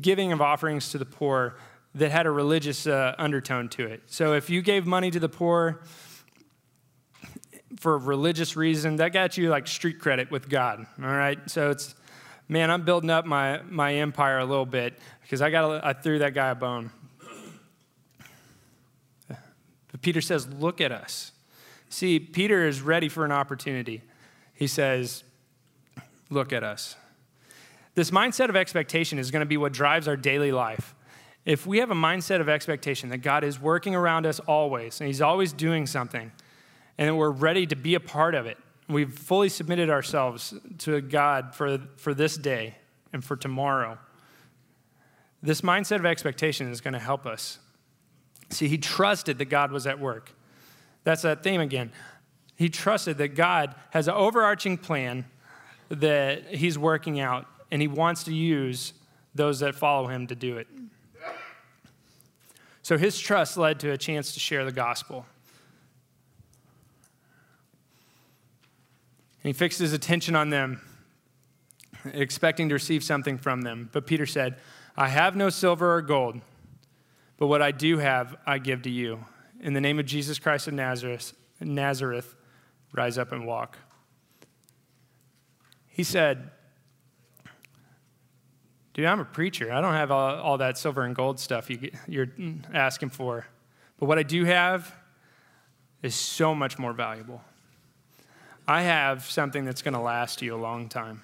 giving 0.00 0.30
of 0.30 0.40
offerings 0.40 0.92
to 0.92 0.98
the 0.98 1.04
poor 1.04 1.56
that 1.96 2.12
had 2.12 2.24
a 2.24 2.30
religious 2.30 2.86
uh, 2.86 3.16
undertone 3.18 3.68
to 3.70 3.84
it. 3.84 4.02
So, 4.06 4.34
if 4.34 4.48
you 4.48 4.62
gave 4.62 4.86
money 4.86 5.10
to 5.10 5.18
the 5.18 5.28
poor 5.28 5.80
for 7.80 7.94
a 7.94 7.98
religious 7.98 8.54
reason, 8.54 8.94
that 8.98 9.12
got 9.12 9.36
you 9.36 9.50
like 9.50 9.66
street 9.66 9.98
credit 9.98 10.30
with 10.30 10.48
God. 10.48 10.86
All 11.02 11.08
right. 11.08 11.36
So, 11.50 11.70
it's, 11.70 11.96
man, 12.48 12.70
I'm 12.70 12.84
building 12.84 13.10
up 13.10 13.26
my, 13.26 13.60
my 13.62 13.94
empire 13.94 14.38
a 14.38 14.44
little 14.44 14.66
bit 14.66 14.96
because 15.22 15.42
I, 15.42 15.50
got 15.50 15.84
I 15.84 15.94
threw 15.94 16.20
that 16.20 16.32
guy 16.32 16.50
a 16.50 16.54
bone. 16.54 16.92
But 19.26 20.00
Peter 20.00 20.20
says, 20.20 20.46
Look 20.46 20.80
at 20.80 20.92
us. 20.92 21.32
See, 21.88 22.20
Peter 22.20 22.68
is 22.68 22.82
ready 22.82 23.08
for 23.08 23.24
an 23.24 23.32
opportunity. 23.32 24.02
He 24.54 24.68
says, 24.68 25.24
Look 26.30 26.52
at 26.52 26.62
us. 26.62 26.96
This 27.94 28.10
mindset 28.10 28.48
of 28.48 28.56
expectation 28.56 29.18
is 29.18 29.30
going 29.30 29.40
to 29.40 29.46
be 29.46 29.56
what 29.56 29.72
drives 29.72 30.06
our 30.06 30.16
daily 30.16 30.52
life. 30.52 30.94
If 31.44 31.66
we 31.66 31.78
have 31.78 31.90
a 31.90 31.94
mindset 31.94 32.40
of 32.40 32.48
expectation 32.48 33.08
that 33.08 33.18
God 33.18 33.42
is 33.42 33.60
working 33.60 33.94
around 33.94 34.26
us 34.26 34.38
always, 34.40 35.00
and 35.00 35.06
He's 35.06 35.22
always 35.22 35.52
doing 35.52 35.86
something, 35.86 36.30
and 36.98 37.08
that 37.08 37.14
we're 37.14 37.30
ready 37.30 37.66
to 37.66 37.76
be 37.76 37.94
a 37.94 38.00
part 38.00 38.34
of 38.34 38.46
it, 38.46 38.58
we've 38.88 39.12
fully 39.12 39.48
submitted 39.48 39.90
ourselves 39.90 40.54
to 40.78 41.00
God 41.00 41.54
for, 41.54 41.78
for 41.96 42.14
this 42.14 42.36
day 42.36 42.76
and 43.12 43.24
for 43.24 43.36
tomorrow, 43.36 43.98
this 45.42 45.62
mindset 45.62 45.96
of 45.96 46.06
expectation 46.06 46.70
is 46.70 46.80
going 46.80 46.94
to 46.94 47.00
help 47.00 47.24
us 47.24 47.58
See, 48.50 48.68
he 48.68 48.78
trusted 48.78 49.38
that 49.38 49.46
God 49.46 49.72
was 49.72 49.86
at 49.86 49.98
work. 49.98 50.32
That's 51.04 51.22
that 51.22 51.42
theme 51.42 51.60
again. 51.60 51.92
He 52.56 52.68
trusted 52.68 53.18
that 53.18 53.28
God 53.28 53.74
has 53.90 54.08
an 54.08 54.14
overarching 54.14 54.78
plan 54.78 55.26
that 55.88 56.54
he's 56.54 56.78
working 56.78 57.20
out, 57.20 57.46
and 57.70 57.80
he 57.80 57.88
wants 57.88 58.24
to 58.24 58.34
use 58.34 58.92
those 59.34 59.60
that 59.60 59.74
follow 59.74 60.08
him 60.08 60.26
to 60.26 60.34
do 60.34 60.58
it. 60.58 60.66
So 62.82 62.96
his 62.96 63.18
trust 63.18 63.56
led 63.56 63.80
to 63.80 63.90
a 63.90 63.98
chance 63.98 64.32
to 64.32 64.40
share 64.40 64.64
the 64.64 64.72
gospel. 64.72 65.26
And 69.42 69.48
he 69.48 69.52
fixed 69.52 69.78
his 69.78 69.92
attention 69.92 70.34
on 70.34 70.50
them, 70.50 70.80
expecting 72.12 72.68
to 72.70 72.74
receive 72.74 73.04
something 73.04 73.38
from 73.38 73.62
them. 73.62 73.90
But 73.92 74.06
Peter 74.06 74.26
said, 74.26 74.56
I 74.96 75.08
have 75.08 75.36
no 75.36 75.50
silver 75.50 75.94
or 75.94 76.02
gold 76.02 76.40
but 77.38 77.46
what 77.46 77.62
I 77.62 77.70
do 77.70 77.98
have, 77.98 78.36
I 78.44 78.58
give 78.58 78.82
to 78.82 78.90
you. 78.90 79.24
In 79.60 79.72
the 79.72 79.80
name 79.80 79.98
of 79.98 80.06
Jesus 80.06 80.38
Christ 80.38 80.68
of 80.68 80.74
Nazareth, 80.74 81.32
Nazareth, 81.60 82.34
rise 82.92 83.16
up 83.16 83.32
and 83.32 83.46
walk. 83.46 83.78
He 85.98 86.04
said, 86.04 86.50
Dude, 88.94 89.04
I'm 89.04 89.18
a 89.18 89.24
preacher. 89.24 89.72
I 89.72 89.80
don't 89.80 89.94
have 89.94 90.12
all, 90.12 90.36
all 90.36 90.58
that 90.58 90.78
silver 90.78 91.02
and 91.02 91.12
gold 91.12 91.40
stuff 91.40 91.68
you, 91.68 91.90
you're 92.06 92.28
asking 92.72 93.10
for. 93.10 93.46
But 93.98 94.06
what 94.06 94.16
I 94.16 94.22
do 94.22 94.44
have 94.44 94.94
is 96.00 96.14
so 96.14 96.54
much 96.54 96.78
more 96.78 96.92
valuable. 96.92 97.42
I 98.68 98.82
have 98.82 99.24
something 99.24 99.64
that's 99.64 99.82
going 99.82 99.94
to 99.94 100.00
last 100.00 100.40
you 100.40 100.54
a 100.54 100.56
long 100.56 100.88
time. 100.88 101.22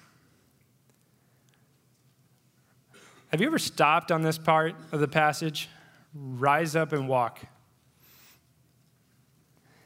Have 3.29 3.39
you 3.39 3.47
ever 3.47 3.59
stopped 3.59 4.11
on 4.11 4.23
this 4.23 4.37
part 4.37 4.75
of 4.91 4.99
the 4.99 5.07
passage? 5.07 5.69
rise 6.13 6.75
up 6.75 6.91
and 6.93 7.07
walk. 7.07 7.41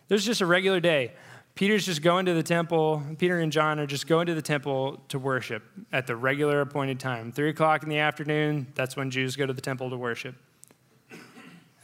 There's 0.08 0.26
just 0.26 0.42
a 0.42 0.46
regular 0.46 0.80
day. 0.80 1.14
Peter's 1.60 1.86
just 1.86 2.02
going 2.02 2.26
to 2.26 2.34
the 2.34 2.42
temple. 2.42 3.04
Peter 3.18 3.38
and 3.38 3.52
John 3.52 3.82
are 3.82 3.86
just 3.86 4.08
going 4.08 4.28
to 4.28 4.34
the 4.34 4.42
temple 4.42 5.04
to 5.10 5.20
worship 5.20 5.62
at 5.92 6.08
the 6.08 6.16
regular 6.16 6.62
appointed 6.62 7.02
time. 7.02 7.34
Three 7.34 7.50
o'clock 7.50 7.84
in 7.84 7.90
the 7.90 7.98
afternoon, 7.98 8.68
that's 8.76 8.96
when 8.96 9.12
Jews 9.12 9.36
go 9.36 9.46
to 9.46 9.52
the 9.52 9.60
temple 9.60 9.90
to 9.90 9.98
worship. 9.98 10.36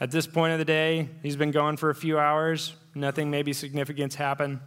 At 0.00 0.10
this 0.10 0.26
point 0.26 0.54
of 0.54 0.58
the 0.58 0.64
day, 0.64 1.10
he's 1.22 1.36
been 1.36 1.50
going 1.50 1.76
for 1.76 1.90
a 1.90 1.94
few 1.94 2.18
hours. 2.18 2.72
Nothing 2.94 3.30
maybe 3.30 3.52
significant's 3.52 4.14
happened. 4.14 4.60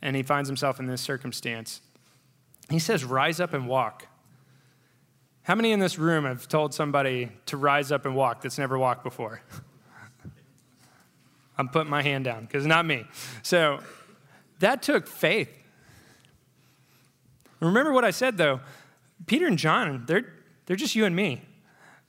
And 0.00 0.16
he 0.16 0.22
finds 0.22 0.48
himself 0.48 0.80
in 0.80 0.86
this 0.86 1.02
circumstance. 1.02 1.82
He 2.70 2.78
says, 2.78 3.04
Rise 3.04 3.38
up 3.38 3.52
and 3.52 3.68
walk. 3.68 4.06
How 5.42 5.54
many 5.54 5.72
in 5.72 5.78
this 5.78 5.98
room 5.98 6.24
have 6.24 6.48
told 6.48 6.72
somebody 6.72 7.32
to 7.44 7.58
rise 7.58 7.92
up 7.92 8.06
and 8.06 8.16
walk 8.16 8.40
that's 8.40 8.56
never 8.56 8.78
walked 8.78 9.04
before? 9.04 9.42
I'm 11.58 11.68
putting 11.68 11.90
my 11.90 12.00
hand 12.00 12.24
down 12.24 12.46
because 12.46 12.64
not 12.64 12.86
me. 12.86 13.04
So 13.42 13.80
that 14.62 14.82
took 14.82 15.06
faith. 15.06 15.50
Remember 17.60 17.92
what 17.92 18.04
I 18.04 18.10
said 18.10 18.36
though 18.36 18.60
Peter 19.26 19.46
and 19.46 19.58
John, 19.58 20.04
they're, 20.06 20.32
they're 20.66 20.76
just 20.76 20.94
you 20.94 21.04
and 21.04 21.14
me. 21.14 21.42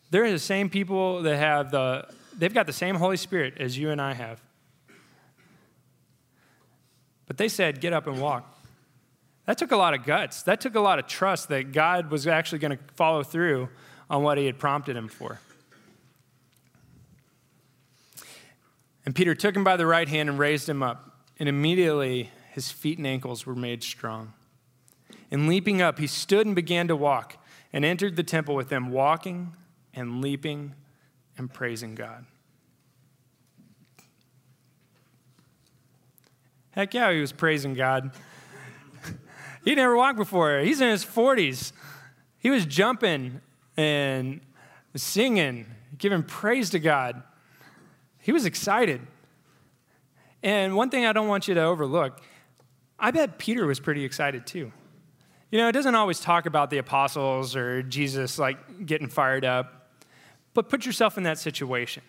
They're 0.10 0.31
the 0.31 0.39
same 0.39 0.69
people 0.69 1.22
that 1.24 1.38
have 1.38 1.72
the, 1.72 2.07
they've 2.38 2.53
got 2.53 2.65
the 2.65 2.74
same 2.74 2.95
Holy 2.95 3.17
Spirit 3.17 3.55
as 3.60 3.77
you 3.77 3.89
and 3.89 4.01
I 4.01 4.13
have. 4.13 4.41
But 7.25 7.38
they 7.38 7.48
said, 7.48 7.81
get 7.81 7.93
up 7.93 8.07
and 8.07 8.19
walk. 8.19 8.50
That 9.45 9.57
took 9.57 9.72
a 9.72 9.75
lot 9.75 9.93
of 9.93 10.05
guts. 10.05 10.43
That 10.43 10.62
took 10.62 10.75
a 10.75 10.79
lot 10.79 11.00
of 11.00 11.07
trust 11.07 11.50
that 11.50 11.72
God 11.72 12.12
was 12.12 12.27
actually 12.27 12.60
going 12.60 12.77
to 12.77 12.83
follow 12.95 13.24
through 13.24 13.69
on 14.10 14.24
what 14.24 14.38
he 14.38 14.45
had 14.45 14.57
prompted 14.57 14.95
him 14.95 15.07
for. 15.07 15.39
And 19.05 19.13
Peter 19.13 19.36
took 19.36 19.55
him 19.55 19.63
by 19.63 19.75
the 19.75 19.86
right 19.86 20.07
hand 20.07 20.29
and 20.29 20.39
raised 20.39 20.69
him 20.69 20.81
up, 20.81 21.25
and 21.39 21.50
immediately 21.50 22.31
his 22.53 22.72
feet 22.72 23.00
and 23.00 23.07
ankles 23.07 23.48
were 23.48 23.55
made 23.55 23.81
strong. 23.83 24.31
And 25.31 25.50
leaping 25.50 25.81
up, 25.81 25.98
he 25.98 26.05
stood 26.05 26.45
and 26.45 26.55
began 26.55 26.88
to 26.88 26.95
walk, 26.95 27.43
and 27.74 27.83
entered 27.83 28.15
the 28.15 28.22
temple 28.22 28.53
with 28.53 28.69
them, 28.69 28.91
walking 28.91 29.53
and 29.95 30.22
leaping 30.22 30.75
and 31.36 31.51
praising 31.51 31.95
God. 31.95 32.27
Heck 36.69 36.93
yeah, 36.93 37.12
he 37.12 37.19
was 37.19 37.31
praising 37.31 37.74
God. 37.74 38.12
he 39.65 39.74
never 39.74 39.95
walked 39.95 40.17
before. 40.17 40.60
He's 40.60 40.79
in 40.79 40.89
his 40.89 41.03
40s. 41.03 41.72
He 42.38 42.51
was 42.51 42.67
jumping 42.67 43.41
and 43.75 44.41
singing, 44.95 45.65
giving 45.98 46.22
praise 46.22 46.69
to 46.69 46.79
God. 46.79 47.24
He 48.19 48.31
was 48.31 48.45
excited. 48.45 49.01
And 50.43 50.75
one 50.75 50.91
thing 50.91 51.07
I 51.07 51.13
don't 51.13 51.27
want 51.27 51.48
you 51.48 51.55
to 51.55 51.63
overlook 51.63 52.22
I 53.03 53.12
bet 53.12 53.38
Peter 53.38 53.67
was 53.67 53.81
pretty 53.81 54.05
excited 54.05 54.48
too. 54.48 54.72
You 55.51 55.60
know, 55.60 55.67
it 55.67 55.74
doesn't 55.74 55.93
always 55.93 56.22
talk 56.22 56.45
about 56.45 56.69
the 56.69 56.77
apostles 56.77 57.53
or 57.53 57.83
Jesus 57.83 58.39
like 58.39 58.86
getting 58.86 59.10
fired 59.10 59.43
up, 59.43 59.98
but 60.53 60.69
put 60.69 60.86
yourself 60.86 61.17
in 61.17 61.24
that 61.24 61.38
situation. 61.38 62.01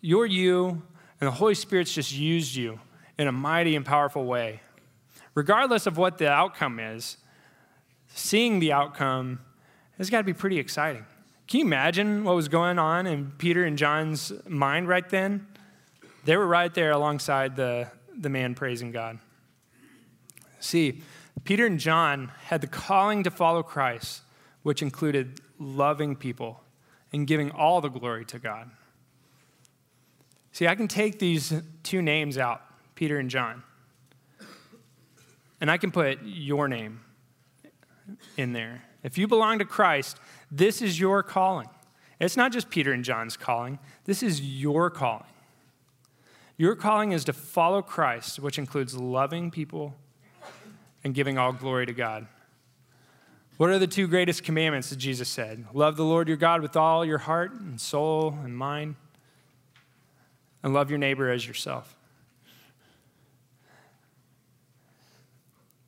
You're 0.00 0.26
you, 0.26 0.82
and 1.20 1.28
the 1.28 1.30
Holy 1.30 1.54
Spirit's 1.54 1.94
just 1.94 2.12
used 2.12 2.56
you 2.56 2.80
in 3.16 3.28
a 3.28 3.32
mighty 3.32 3.76
and 3.76 3.86
powerful 3.86 4.24
way. 4.24 4.60
Regardless 5.36 5.86
of 5.86 5.98
what 5.98 6.18
the 6.18 6.28
outcome 6.28 6.80
is, 6.80 7.18
seeing 8.08 8.58
the 8.58 8.72
outcome 8.72 9.38
has 9.98 10.10
got 10.10 10.18
to 10.18 10.24
be 10.24 10.32
pretty 10.34 10.58
exciting. 10.58 11.06
Can 11.46 11.60
you 11.60 11.66
imagine 11.66 12.24
what 12.24 12.34
was 12.34 12.48
going 12.48 12.80
on 12.80 13.06
in 13.06 13.30
Peter 13.38 13.62
and 13.62 13.78
John's 13.78 14.32
mind 14.48 14.88
right 14.88 15.08
then? 15.08 15.46
They 16.24 16.36
were 16.36 16.46
right 16.48 16.74
there 16.74 16.90
alongside 16.90 17.54
the, 17.54 17.86
the 18.18 18.28
man 18.28 18.56
praising 18.56 18.90
God. 18.90 19.20
See, 20.64 21.02
Peter 21.44 21.66
and 21.66 21.78
John 21.78 22.32
had 22.44 22.62
the 22.62 22.66
calling 22.66 23.22
to 23.24 23.30
follow 23.30 23.62
Christ, 23.62 24.22
which 24.62 24.80
included 24.80 25.40
loving 25.58 26.16
people 26.16 26.62
and 27.12 27.26
giving 27.26 27.50
all 27.50 27.82
the 27.82 27.90
glory 27.90 28.24
to 28.24 28.38
God. 28.38 28.70
See, 30.52 30.66
I 30.66 30.74
can 30.74 30.88
take 30.88 31.18
these 31.18 31.52
two 31.82 32.00
names 32.00 32.38
out, 32.38 32.62
Peter 32.94 33.18
and 33.18 33.28
John, 33.28 33.62
and 35.60 35.70
I 35.70 35.76
can 35.76 35.92
put 35.92 36.20
your 36.22 36.66
name 36.66 37.00
in 38.38 38.54
there. 38.54 38.84
If 39.02 39.18
you 39.18 39.28
belong 39.28 39.58
to 39.58 39.66
Christ, 39.66 40.18
this 40.50 40.80
is 40.80 40.98
your 40.98 41.22
calling. 41.22 41.68
It's 42.18 42.38
not 42.38 42.52
just 42.52 42.70
Peter 42.70 42.92
and 42.92 43.04
John's 43.04 43.36
calling, 43.36 43.78
this 44.06 44.22
is 44.22 44.40
your 44.40 44.88
calling. 44.88 45.26
Your 46.56 46.74
calling 46.74 47.12
is 47.12 47.24
to 47.24 47.34
follow 47.34 47.82
Christ, 47.82 48.38
which 48.38 48.58
includes 48.58 48.96
loving 48.96 49.50
people 49.50 49.96
and 51.04 51.14
giving 51.14 51.38
all 51.38 51.52
glory 51.52 51.86
to 51.86 51.92
God. 51.92 52.26
What 53.56 53.70
are 53.70 53.78
the 53.78 53.86
two 53.86 54.08
greatest 54.08 54.42
commandments 54.42 54.90
that 54.90 54.96
Jesus 54.96 55.28
said? 55.28 55.64
Love 55.72 55.96
the 55.96 56.04
Lord 56.04 56.26
your 56.26 56.36
God 56.36 56.60
with 56.60 56.76
all 56.76 57.04
your 57.04 57.18
heart 57.18 57.52
and 57.52 57.80
soul 57.80 58.36
and 58.42 58.56
mind, 58.56 58.96
and 60.62 60.74
love 60.74 60.90
your 60.90 60.98
neighbor 60.98 61.30
as 61.30 61.46
yourself. 61.46 61.96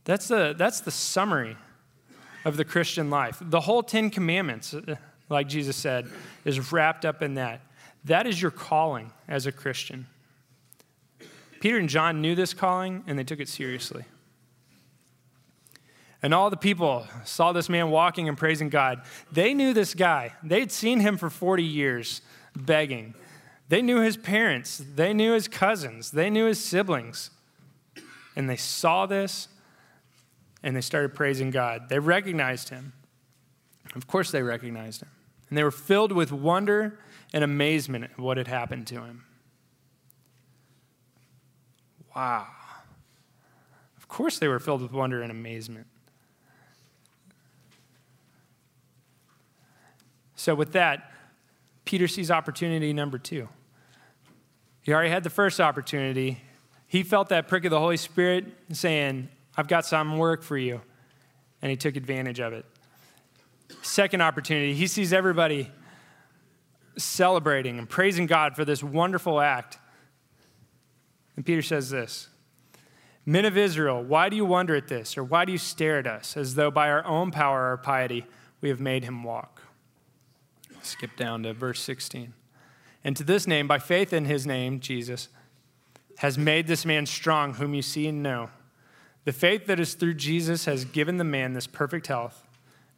That's 0.05 0.29
the, 0.29 0.55
that's 0.57 0.81
the 0.81 0.93
summary 0.93 1.57
of 2.45 2.57
the 2.57 2.65
Christian 2.65 3.11
life. 3.11 3.39
The 3.41 3.61
whole 3.61 3.83
Ten 3.83 4.11
Commandments, 4.11 4.73
like 5.29 5.49
Jesus 5.49 5.75
said, 5.75 6.07
is 6.45 6.71
wrapped 6.71 7.05
up 7.05 7.23
in 7.23 7.35
that. 7.35 7.63
That 8.05 8.29
is 8.29 8.41
your 8.41 8.53
calling 8.53 9.11
as 9.27 9.47
a 9.47 9.53
Christian. 9.53 10.07
Peter 11.59 11.79
and 11.79 11.89
John 11.89 12.21
knew 12.21 12.37
this 12.37 12.55
calling 12.55 13.03
and 13.09 13.19
they 13.19 13.25
took 13.25 13.41
it 13.41 13.49
seriously. 13.49 14.05
And 16.27 16.35
all 16.35 16.51
the 16.51 16.57
people 16.57 17.07
saw 17.25 17.53
this 17.53 17.69
man 17.69 17.89
walking 17.89 18.29
and 18.29 18.37
praising 18.37 18.69
God. 18.69 19.03
They 19.31 19.55
knew 19.55 19.73
this 19.73 19.95
guy. 19.95 20.33
They'd 20.43 20.73
seen 20.73 20.99
him 20.99 21.19
for 21.19 21.31
40 21.31 21.63
years 21.63 22.21
begging. 22.57 23.15
They 23.69 23.81
knew 23.81 24.01
his 24.01 24.17
parents. 24.17 24.83
They 24.97 25.15
knew 25.15 25.35
his 25.35 25.47
cousins. 25.47 26.11
They 26.11 26.29
knew 26.29 26.47
his 26.47 26.59
siblings. 26.59 27.31
And 28.35 28.51
they 28.51 28.57
saw 28.57 29.07
this 29.07 29.47
and 30.65 30.75
they 30.75 30.81
started 30.81 31.15
praising 31.15 31.53
God. 31.53 31.89
They 31.89 32.01
recognized 32.01 32.71
him. 32.71 32.93
Of 33.95 34.09
course, 34.09 34.33
they 34.33 34.43
recognized 34.43 35.03
him. 35.03 35.11
And 35.49 35.57
they 35.57 35.63
were 35.63 35.71
filled 35.71 36.11
with 36.11 36.33
wonder 36.33 36.99
and 37.33 37.45
amazement 37.45 38.03
at 38.03 38.19
what 38.19 38.37
had 38.37 38.49
happened 38.49 38.89
to 38.89 38.97
him. 38.97 39.27
Wow. 42.17 42.49
Of 43.97 44.09
course, 44.09 44.41
they 44.41 44.49
were 44.49 44.59
filled 44.59 44.83
with 44.83 44.91
wonder 44.91 45.23
and 45.23 45.31
amazement. 45.31 45.87
So, 50.37 50.55
with 50.55 50.73
that, 50.73 51.11
Peter 51.85 52.07
sees 52.07 52.31
opportunity 52.31 52.93
number 52.93 53.19
two. 53.19 53.49
He 54.83 54.93
already 54.93 55.11
had 55.11 55.25
the 55.25 55.31
first 55.31 55.61
opportunity. 55.61 56.41
He 56.87 57.03
felt 57.03 57.31
that 57.31 57.49
prick 57.49 57.65
of 57.65 57.71
the 57.71 57.81
Holy 57.81 57.97
Spirit 57.97 58.45
saying, 58.73 59.29
I've 59.57 59.67
got 59.67 59.85
some 59.87 60.19
work 60.19 60.43
for 60.43 60.57
you. 60.57 60.81
And 61.63 61.71
he 61.71 61.77
took 61.77 61.97
advantage 61.97 62.39
of 62.39 62.53
it. 62.53 62.65
Second 63.83 64.21
opportunity, 64.21 64.75
he 64.75 64.87
sees 64.87 65.13
everybody 65.13 65.71
celebrating 66.97 67.79
and 67.79 67.89
praising 67.89 68.27
God 68.27 68.55
for 68.55 68.65
this 68.65 68.83
wonderful 68.83 69.41
act. 69.41 69.79
And 71.35 71.45
Peter 71.45 71.63
says 71.63 71.91
this 71.91 72.29
Men 73.25 73.45
of 73.45 73.57
Israel, 73.57 74.03
why 74.05 74.29
do 74.29 74.37
you 74.37 74.45
wonder 74.45 74.77
at 74.77 74.89
this? 74.89 75.19
Or 75.19 75.25
why 75.25 75.45
do 75.45 75.53
you 75.53 75.59
stare 75.59 75.99
at 75.99 76.07
us 76.07 76.37
as 76.37 76.55
though 76.55 76.71
by 76.71 76.89
our 76.89 77.05
own 77.05 77.33
power 77.33 77.73
or 77.73 77.77
piety 77.79 78.25
we 78.61 78.69
have 78.69 78.81
made 78.81 79.03
him 79.03 79.25
walk? 79.25 79.63
Skip 80.87 81.17
down 81.17 81.43
to 81.43 81.53
verse 81.53 81.81
16. 81.81 82.33
And 83.05 83.17
to 83.17 83.25
this 83.25 83.47
name, 83.47 83.69
by 83.69 83.79
faith 83.79 84.13
in 84.13 84.25
his 84.25 84.47
name, 84.47 84.81
Jesus, 84.81 85.29
has 86.19 86.39
made 86.39 86.67
this 86.67 86.85
man 86.85 87.07
strong, 87.07 87.55
whom 87.55 87.75
you 87.75 87.83
see 87.83 88.07
and 88.07 88.23
know. 88.23 88.51
The 89.25 89.33
faith 89.33 89.67
that 89.67 89.81
is 89.81 89.95
through 89.95 90.15
Jesus 90.15 90.65
has 90.65 90.85
given 90.85 91.17
the 91.17 91.25
man 91.25 91.53
this 91.53 91.67
perfect 91.67 92.07
health 92.07 92.47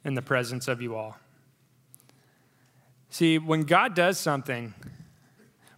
in 0.05 0.13
the 0.13 0.21
presence 0.21 0.67
of 0.67 0.81
you 0.81 0.95
all. 0.95 1.17
See, 3.09 3.37
when 3.37 3.63
God 3.63 3.95
does 3.95 4.17
something, 4.19 4.73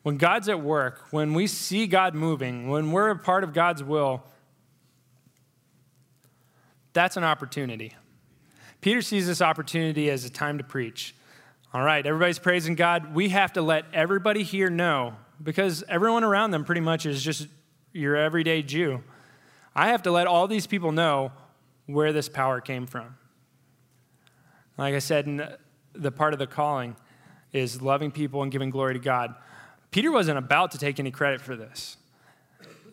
when 0.04 0.18
God's 0.18 0.50
at 0.50 0.62
work, 0.62 1.08
when 1.12 1.34
we 1.34 1.48
see 1.48 1.88
God 1.88 2.14
moving, 2.14 2.70
when 2.70 2.92
we're 2.92 3.10
a 3.10 3.18
part 3.18 3.44
of 3.44 3.54
God's 3.54 3.84
will, 3.84 4.24
that's 6.94 7.16
an 7.18 7.24
opportunity. 7.24 7.96
Peter 8.82 9.02
sees 9.02 9.28
this 9.28 9.42
opportunity 9.42 10.10
as 10.10 10.26
a 10.26 10.30
time 10.30 10.58
to 10.58 10.64
preach. 10.64 11.16
All 11.74 11.82
right, 11.82 12.06
everybody's 12.06 12.38
praising 12.38 12.76
God. 12.76 13.16
We 13.16 13.30
have 13.30 13.54
to 13.54 13.62
let 13.62 13.86
everybody 13.94 14.44
here 14.44 14.70
know 14.70 15.16
because 15.42 15.86
everyone 15.88 16.26
around 16.26 16.52
them 16.52 16.66
pretty 16.66 16.82
much 16.82 17.06
is 17.06 17.24
just 17.24 17.48
your 17.94 18.18
everyday 18.18 18.62
Jew. 18.62 19.02
I 19.74 19.88
have 19.88 20.04
to 20.04 20.12
let 20.12 20.28
all 20.28 20.50
these 20.50 20.68
people 20.68 20.92
know 20.92 21.32
where 21.86 22.12
this 22.12 22.28
power 22.28 22.60
came 22.60 22.88
from. 22.88 23.16
Like 24.78 24.96
I 24.96 25.00
said, 25.00 25.60
the 25.94 26.12
part 26.12 26.34
of 26.34 26.40
the 26.40 26.48
calling 26.48 26.98
is 27.54 27.82
loving 27.82 28.12
people 28.12 28.44
and 28.44 28.52
giving 28.52 28.70
glory 28.70 28.96
to 28.96 29.00
God. 29.00 29.34
Peter 29.92 30.12
wasn't 30.12 30.38
about 30.38 30.72
to 30.72 30.78
take 30.78 31.00
any 31.00 31.10
credit 31.10 31.40
for 31.40 31.56
this. 31.56 31.96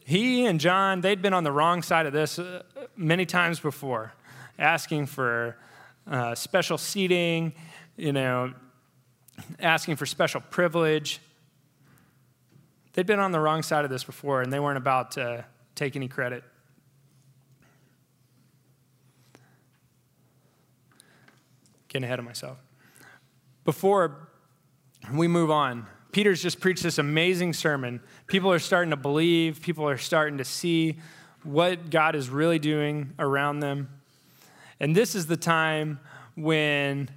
He 0.04 0.46
and 0.46 0.60
John, 0.60 1.00
they'd 1.00 1.20
been 1.20 1.34
on 1.34 1.42
the 1.42 1.52
wrong 1.52 1.82
side 1.82 2.06
of 2.06 2.12
this 2.12 2.38
uh, 2.38 2.62
many 2.96 3.26
times 3.26 3.58
before, 3.58 4.12
asking 4.56 5.06
for 5.06 5.56
uh, 6.08 6.36
special 6.36 6.78
seating, 6.78 7.54
you 7.96 8.12
know, 8.12 8.54
asking 9.60 9.96
for 9.96 10.06
special 10.06 10.40
privilege. 10.40 11.20
They'd 12.92 13.06
been 13.06 13.20
on 13.20 13.32
the 13.32 13.40
wrong 13.40 13.62
side 13.62 13.84
of 13.84 13.90
this 13.90 14.04
before, 14.04 14.42
and 14.42 14.52
they 14.52 14.60
weren't 14.60 14.78
about 14.78 15.12
to 15.12 15.44
take 15.74 15.96
any 15.96 16.08
credit. 16.08 16.42
Getting 21.88 22.04
ahead 22.04 22.18
of 22.18 22.24
myself. 22.24 22.58
Before 23.64 24.28
we 25.12 25.28
move 25.28 25.50
on, 25.50 25.86
Peter's 26.12 26.42
just 26.42 26.58
preached 26.58 26.82
this 26.82 26.98
amazing 26.98 27.52
sermon. 27.52 28.00
People 28.26 28.50
are 28.50 28.58
starting 28.58 28.90
to 28.90 28.96
believe, 28.96 29.62
people 29.62 29.88
are 29.88 29.98
starting 29.98 30.38
to 30.38 30.44
see 30.44 30.98
what 31.44 31.90
God 31.90 32.14
is 32.14 32.28
really 32.30 32.58
doing 32.58 33.12
around 33.18 33.60
them. 33.60 33.88
And 34.80 34.94
this 34.94 35.14
is 35.14 35.26
the 35.26 35.36
time 35.36 36.00
when 36.34 37.10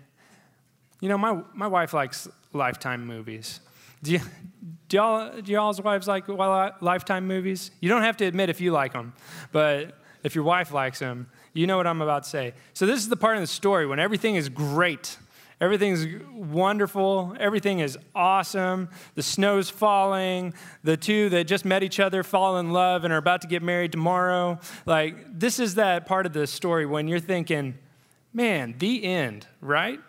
you 1.01 1.09
know, 1.09 1.17
my, 1.17 1.41
my 1.53 1.67
wife 1.67 1.93
likes 1.93 2.29
Lifetime 2.53 3.05
movies. 3.05 3.59
Do, 4.03 4.13
you, 4.13 4.19
do, 4.87 4.97
y'all, 4.97 5.41
do 5.41 5.51
y'all's 5.51 5.81
wives 5.81 6.07
like 6.07 6.27
Lifetime 6.27 7.27
movies? 7.27 7.71
You 7.81 7.89
don't 7.89 8.03
have 8.03 8.17
to 8.17 8.25
admit 8.25 8.49
if 8.49 8.61
you 8.61 8.71
like 8.71 8.93
them, 8.93 9.13
but 9.51 9.97
if 10.23 10.35
your 10.35 10.43
wife 10.43 10.71
likes 10.71 10.99
them, 10.99 11.27
you 11.53 11.67
know 11.67 11.77
what 11.77 11.87
I'm 11.87 12.01
about 12.01 12.23
to 12.23 12.29
say. 12.29 12.53
So, 12.73 12.85
this 12.85 12.99
is 12.99 13.09
the 13.09 13.17
part 13.17 13.35
of 13.35 13.41
the 13.41 13.47
story 13.47 13.85
when 13.85 13.99
everything 13.99 14.35
is 14.35 14.47
great. 14.47 15.17
Everything's 15.59 16.23
wonderful. 16.33 17.35
Everything 17.39 17.79
is 17.79 17.95
awesome. 18.15 18.89
The 19.13 19.21
snow's 19.21 19.69
falling. 19.69 20.55
The 20.83 20.97
two 20.97 21.29
that 21.29 21.43
just 21.45 21.65
met 21.65 21.83
each 21.83 21.99
other 21.99 22.23
fall 22.23 22.57
in 22.57 22.71
love 22.71 23.03
and 23.03 23.13
are 23.13 23.17
about 23.17 23.41
to 23.41 23.47
get 23.47 23.61
married 23.61 23.91
tomorrow. 23.91 24.59
Like, 24.87 25.39
this 25.39 25.59
is 25.59 25.75
that 25.75 26.07
part 26.07 26.25
of 26.25 26.33
the 26.33 26.47
story 26.47 26.87
when 26.87 27.07
you're 27.07 27.19
thinking, 27.19 27.77
man, 28.33 28.73
the 28.79 29.03
end, 29.03 29.45
right? 29.61 29.99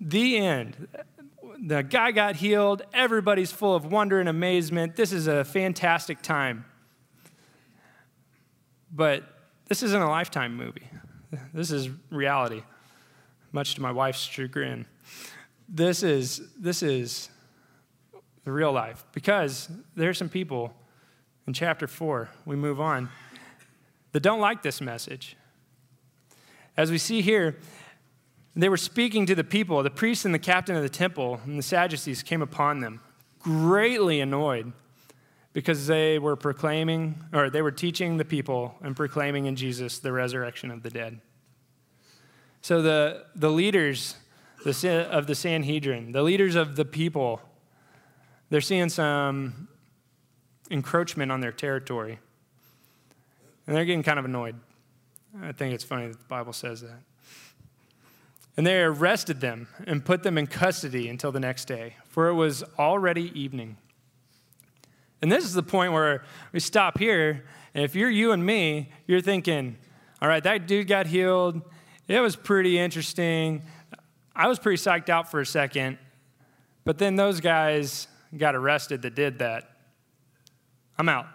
The 0.00 0.38
end. 0.38 0.88
the 1.58 1.82
guy 1.82 2.12
got 2.12 2.36
healed. 2.36 2.82
Everybody's 2.92 3.52
full 3.52 3.74
of 3.74 3.84
wonder 3.86 4.20
and 4.20 4.28
amazement. 4.28 4.96
This 4.96 5.12
is 5.12 5.26
a 5.26 5.44
fantastic 5.44 6.22
time. 6.22 6.64
But 8.92 9.24
this 9.66 9.82
isn't 9.82 10.00
a 10.00 10.08
lifetime 10.08 10.56
movie. 10.56 10.88
This 11.52 11.70
is 11.70 11.90
reality, 12.10 12.62
much 13.52 13.74
to 13.74 13.82
my 13.82 13.92
wife's 13.92 14.20
chagrin. 14.20 14.86
This 15.68 16.02
is, 16.02 16.40
this 16.58 16.82
is 16.82 17.28
the 18.44 18.52
real 18.52 18.72
life 18.72 19.04
because 19.12 19.68
there 19.94 20.08
are 20.08 20.14
some 20.14 20.30
people 20.30 20.72
in 21.46 21.52
chapter 21.52 21.86
4, 21.86 22.28
we 22.46 22.56
move 22.56 22.80
on, 22.80 23.10
that 24.12 24.20
don't 24.20 24.40
like 24.40 24.62
this 24.62 24.80
message. 24.80 25.36
As 26.76 26.90
we 26.90 26.98
see 26.98 27.20
here, 27.20 27.56
they 28.62 28.68
were 28.68 28.76
speaking 28.76 29.26
to 29.26 29.34
the 29.34 29.44
people. 29.44 29.82
The 29.82 29.90
priest 29.90 30.24
and 30.24 30.34
the 30.34 30.38
captain 30.38 30.76
of 30.76 30.82
the 30.82 30.88
temple 30.88 31.40
and 31.44 31.58
the 31.58 31.62
Sadducees 31.62 32.22
came 32.22 32.42
upon 32.42 32.80
them, 32.80 33.00
greatly 33.38 34.20
annoyed 34.20 34.72
because 35.52 35.86
they 35.86 36.18
were 36.18 36.36
proclaiming, 36.36 37.24
or 37.32 37.50
they 37.50 37.62
were 37.62 37.70
teaching 37.70 38.16
the 38.16 38.24
people 38.24 38.74
and 38.82 38.94
proclaiming 38.94 39.46
in 39.46 39.56
Jesus 39.56 39.98
the 39.98 40.12
resurrection 40.12 40.70
of 40.70 40.82
the 40.82 40.90
dead. 40.90 41.20
So 42.60 42.82
the, 42.82 43.24
the 43.34 43.50
leaders 43.50 44.16
of 44.64 45.26
the 45.26 45.34
Sanhedrin, 45.34 46.12
the 46.12 46.22
leaders 46.22 46.54
of 46.54 46.76
the 46.76 46.84
people, 46.84 47.40
they're 48.50 48.60
seeing 48.60 48.88
some 48.88 49.68
encroachment 50.70 51.32
on 51.32 51.40
their 51.40 51.52
territory. 51.52 52.18
And 53.66 53.76
they're 53.76 53.84
getting 53.84 54.02
kind 54.02 54.18
of 54.18 54.24
annoyed. 54.24 54.56
I 55.42 55.52
think 55.52 55.74
it's 55.74 55.84
funny 55.84 56.08
that 56.08 56.18
the 56.18 56.24
Bible 56.24 56.52
says 56.52 56.80
that. 56.80 57.00
And 58.58 58.66
they 58.66 58.82
arrested 58.82 59.40
them 59.40 59.68
and 59.86 60.04
put 60.04 60.24
them 60.24 60.36
in 60.36 60.48
custody 60.48 61.08
until 61.08 61.30
the 61.30 61.38
next 61.38 61.66
day, 61.66 61.94
for 62.08 62.26
it 62.26 62.34
was 62.34 62.64
already 62.76 63.30
evening. 63.40 63.76
And 65.22 65.30
this 65.30 65.44
is 65.44 65.54
the 65.54 65.62
point 65.62 65.92
where 65.92 66.24
we 66.52 66.58
stop 66.58 66.98
here. 66.98 67.44
And 67.72 67.84
if 67.84 67.94
you're 67.94 68.10
you 68.10 68.32
and 68.32 68.44
me, 68.44 68.90
you're 69.06 69.20
thinking, 69.20 69.78
all 70.20 70.28
right, 70.28 70.42
that 70.42 70.66
dude 70.66 70.88
got 70.88 71.06
healed. 71.06 71.62
It 72.08 72.18
was 72.18 72.34
pretty 72.34 72.80
interesting. 72.80 73.62
I 74.34 74.48
was 74.48 74.58
pretty 74.58 74.82
psyched 74.82 75.08
out 75.08 75.30
for 75.30 75.40
a 75.40 75.46
second. 75.46 75.96
But 76.84 76.98
then 76.98 77.14
those 77.14 77.38
guys 77.40 78.08
got 78.36 78.56
arrested 78.56 79.02
that 79.02 79.14
did 79.14 79.38
that. 79.38 79.70
I'm 80.98 81.08
out. 81.08 81.26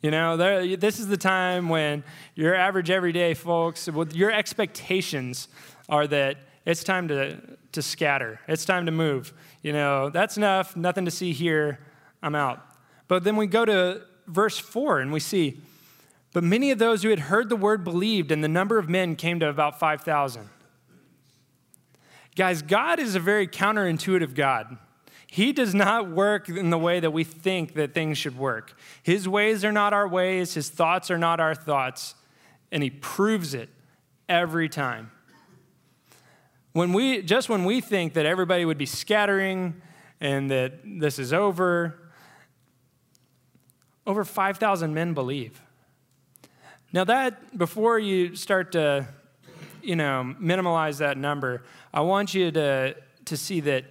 You 0.00 0.10
know, 0.10 0.38
this 0.76 0.98
is 0.98 1.08
the 1.08 1.18
time 1.18 1.68
when 1.68 2.04
your 2.34 2.54
average 2.54 2.88
everyday 2.88 3.34
folks, 3.34 3.86
your 4.12 4.30
expectations 4.30 5.48
are 5.90 6.06
that 6.06 6.38
it's 6.66 6.82
time 6.82 7.08
to, 7.08 7.38
to 7.72 7.82
scatter. 7.82 8.40
It's 8.48 8.64
time 8.64 8.86
to 8.86 8.92
move. 8.92 9.32
You 9.62 9.72
know, 9.72 10.10
that's 10.10 10.36
enough, 10.36 10.76
nothing 10.76 11.04
to 11.04 11.10
see 11.10 11.32
here, 11.32 11.78
I'm 12.22 12.34
out. 12.34 12.60
But 13.06 13.24
then 13.24 13.36
we 13.36 13.46
go 13.46 13.64
to 13.64 14.02
verse 14.26 14.58
4 14.58 15.00
and 15.00 15.12
we 15.12 15.20
see, 15.20 15.60
but 16.32 16.42
many 16.42 16.70
of 16.70 16.78
those 16.78 17.02
who 17.02 17.10
had 17.10 17.20
heard 17.20 17.48
the 17.48 17.56
word 17.56 17.84
believed, 17.84 18.32
and 18.32 18.42
the 18.42 18.48
number 18.48 18.78
of 18.78 18.88
men 18.88 19.14
came 19.14 19.38
to 19.40 19.48
about 19.48 19.78
5,000. 19.78 20.48
Guys, 22.34 22.62
God 22.62 22.98
is 22.98 23.14
a 23.14 23.20
very 23.20 23.46
counterintuitive 23.46 24.34
God. 24.34 24.78
He 25.26 25.52
does 25.52 25.74
not 25.74 26.10
work 26.10 26.48
in 26.48 26.70
the 26.70 26.78
way 26.78 27.00
that 27.00 27.12
we 27.12 27.24
think 27.24 27.74
that 27.74 27.92
things 27.92 28.18
should 28.18 28.38
work. 28.38 28.76
His 29.02 29.28
ways 29.28 29.64
are 29.64 29.72
not 29.72 29.92
our 29.92 30.08
ways, 30.08 30.54
his 30.54 30.68
thoughts 30.68 31.10
are 31.10 31.18
not 31.18 31.40
our 31.40 31.54
thoughts, 31.54 32.14
and 32.72 32.82
he 32.82 32.90
proves 32.90 33.54
it 33.54 33.68
every 34.28 34.68
time. 34.68 35.10
When 36.74 36.92
we, 36.92 37.22
just 37.22 37.48
when 37.48 37.64
we 37.64 37.80
think 37.80 38.14
that 38.14 38.26
everybody 38.26 38.64
would 38.64 38.78
be 38.78 38.86
scattering 38.86 39.80
and 40.20 40.50
that 40.50 40.80
this 40.84 41.20
is 41.20 41.32
over, 41.32 42.00
over 44.08 44.24
5,000 44.24 44.92
men 44.92 45.14
believe. 45.14 45.62
Now, 46.92 47.04
that, 47.04 47.56
before 47.56 48.00
you 48.00 48.34
start 48.34 48.72
to, 48.72 49.06
you 49.82 49.94
know, 49.94 50.34
minimalize 50.40 50.98
that 50.98 51.16
number, 51.16 51.62
I 51.92 52.00
want 52.00 52.34
you 52.34 52.50
to, 52.50 52.96
to 53.26 53.36
see 53.36 53.60
that 53.60 53.84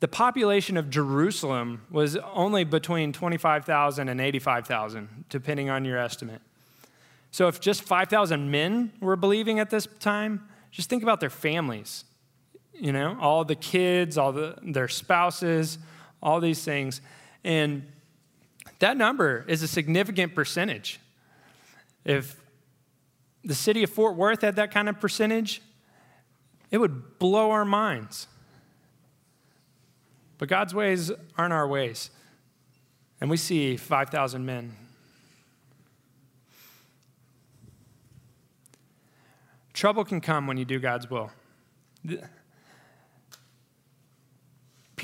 the 0.00 0.08
population 0.08 0.76
of 0.76 0.90
Jerusalem 0.90 1.82
was 1.88 2.16
only 2.16 2.64
between 2.64 3.12
25,000 3.12 4.08
and 4.08 4.20
85,000, 4.20 5.26
depending 5.28 5.70
on 5.70 5.84
your 5.84 5.98
estimate. 5.98 6.42
So, 7.30 7.46
if 7.46 7.60
just 7.60 7.82
5,000 7.82 8.50
men 8.50 8.92
were 8.98 9.14
believing 9.14 9.60
at 9.60 9.70
this 9.70 9.86
time, 10.00 10.48
just 10.72 10.90
think 10.90 11.04
about 11.04 11.20
their 11.20 11.30
families 11.30 12.04
you 12.74 12.92
know, 12.92 13.16
all 13.20 13.44
the 13.44 13.54
kids, 13.54 14.18
all 14.18 14.32
the, 14.32 14.56
their 14.62 14.88
spouses, 14.88 15.78
all 16.22 16.40
these 16.40 16.64
things. 16.64 17.00
And 17.44 17.86
that 18.78 18.96
number 18.96 19.44
is 19.48 19.62
a 19.62 19.68
significant 19.68 20.34
percentage. 20.34 21.00
If 22.04 22.40
the 23.44 23.54
city 23.54 23.82
of 23.82 23.90
Fort 23.90 24.16
Worth 24.16 24.42
had 24.42 24.56
that 24.56 24.70
kind 24.70 24.88
of 24.88 25.00
percentage, 25.00 25.62
it 26.70 26.78
would 26.78 27.18
blow 27.18 27.50
our 27.50 27.64
minds. 27.64 28.26
But 30.38 30.48
God's 30.48 30.74
ways 30.74 31.12
aren't 31.38 31.52
our 31.52 31.68
ways. 31.68 32.10
And 33.20 33.30
we 33.30 33.36
see 33.36 33.76
5,000 33.76 34.44
men. 34.44 34.76
Trouble 39.72 40.04
can 40.04 40.20
come 40.20 40.46
when 40.46 40.56
you 40.56 40.64
do 40.64 40.78
God's 40.78 41.08
will. 41.10 41.30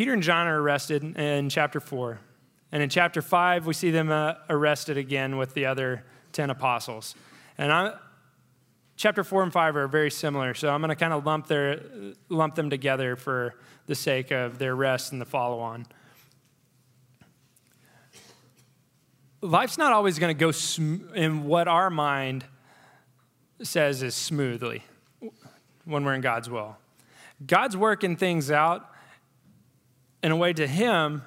Peter 0.00 0.14
and 0.14 0.22
John 0.22 0.46
are 0.46 0.62
arrested 0.62 1.04
in 1.18 1.50
chapter 1.50 1.78
4. 1.78 2.18
And 2.72 2.82
in 2.82 2.88
chapter 2.88 3.20
5, 3.20 3.66
we 3.66 3.74
see 3.74 3.90
them 3.90 4.10
uh, 4.10 4.32
arrested 4.48 4.96
again 4.96 5.36
with 5.36 5.52
the 5.52 5.66
other 5.66 6.06
10 6.32 6.48
apostles. 6.48 7.14
And 7.58 7.70
I, 7.70 7.92
chapter 8.96 9.22
4 9.22 9.42
and 9.42 9.52
5 9.52 9.76
are 9.76 9.88
very 9.88 10.10
similar, 10.10 10.54
so 10.54 10.70
I'm 10.70 10.80
going 10.80 10.88
to 10.88 10.96
kind 10.96 11.12
of 11.12 11.26
lump, 11.26 11.48
their, 11.48 11.82
lump 12.30 12.54
them 12.54 12.70
together 12.70 13.14
for 13.14 13.56
the 13.88 13.94
sake 13.94 14.30
of 14.30 14.56
their 14.56 14.74
rest 14.74 15.12
and 15.12 15.20
the 15.20 15.26
follow 15.26 15.60
on. 15.60 15.84
Life's 19.42 19.76
not 19.76 19.92
always 19.92 20.18
going 20.18 20.34
to 20.34 20.40
go 20.40 20.50
sm- 20.50 21.12
in 21.14 21.44
what 21.44 21.68
our 21.68 21.90
mind 21.90 22.46
says 23.62 24.02
is 24.02 24.14
smoothly 24.14 24.82
when 25.84 26.06
we're 26.06 26.14
in 26.14 26.22
God's 26.22 26.48
will. 26.48 26.78
God's 27.46 27.76
working 27.76 28.16
things 28.16 28.50
out 28.50 28.89
in 30.22 30.32
a 30.32 30.36
way 30.36 30.52
to 30.52 30.66
him 30.66 31.22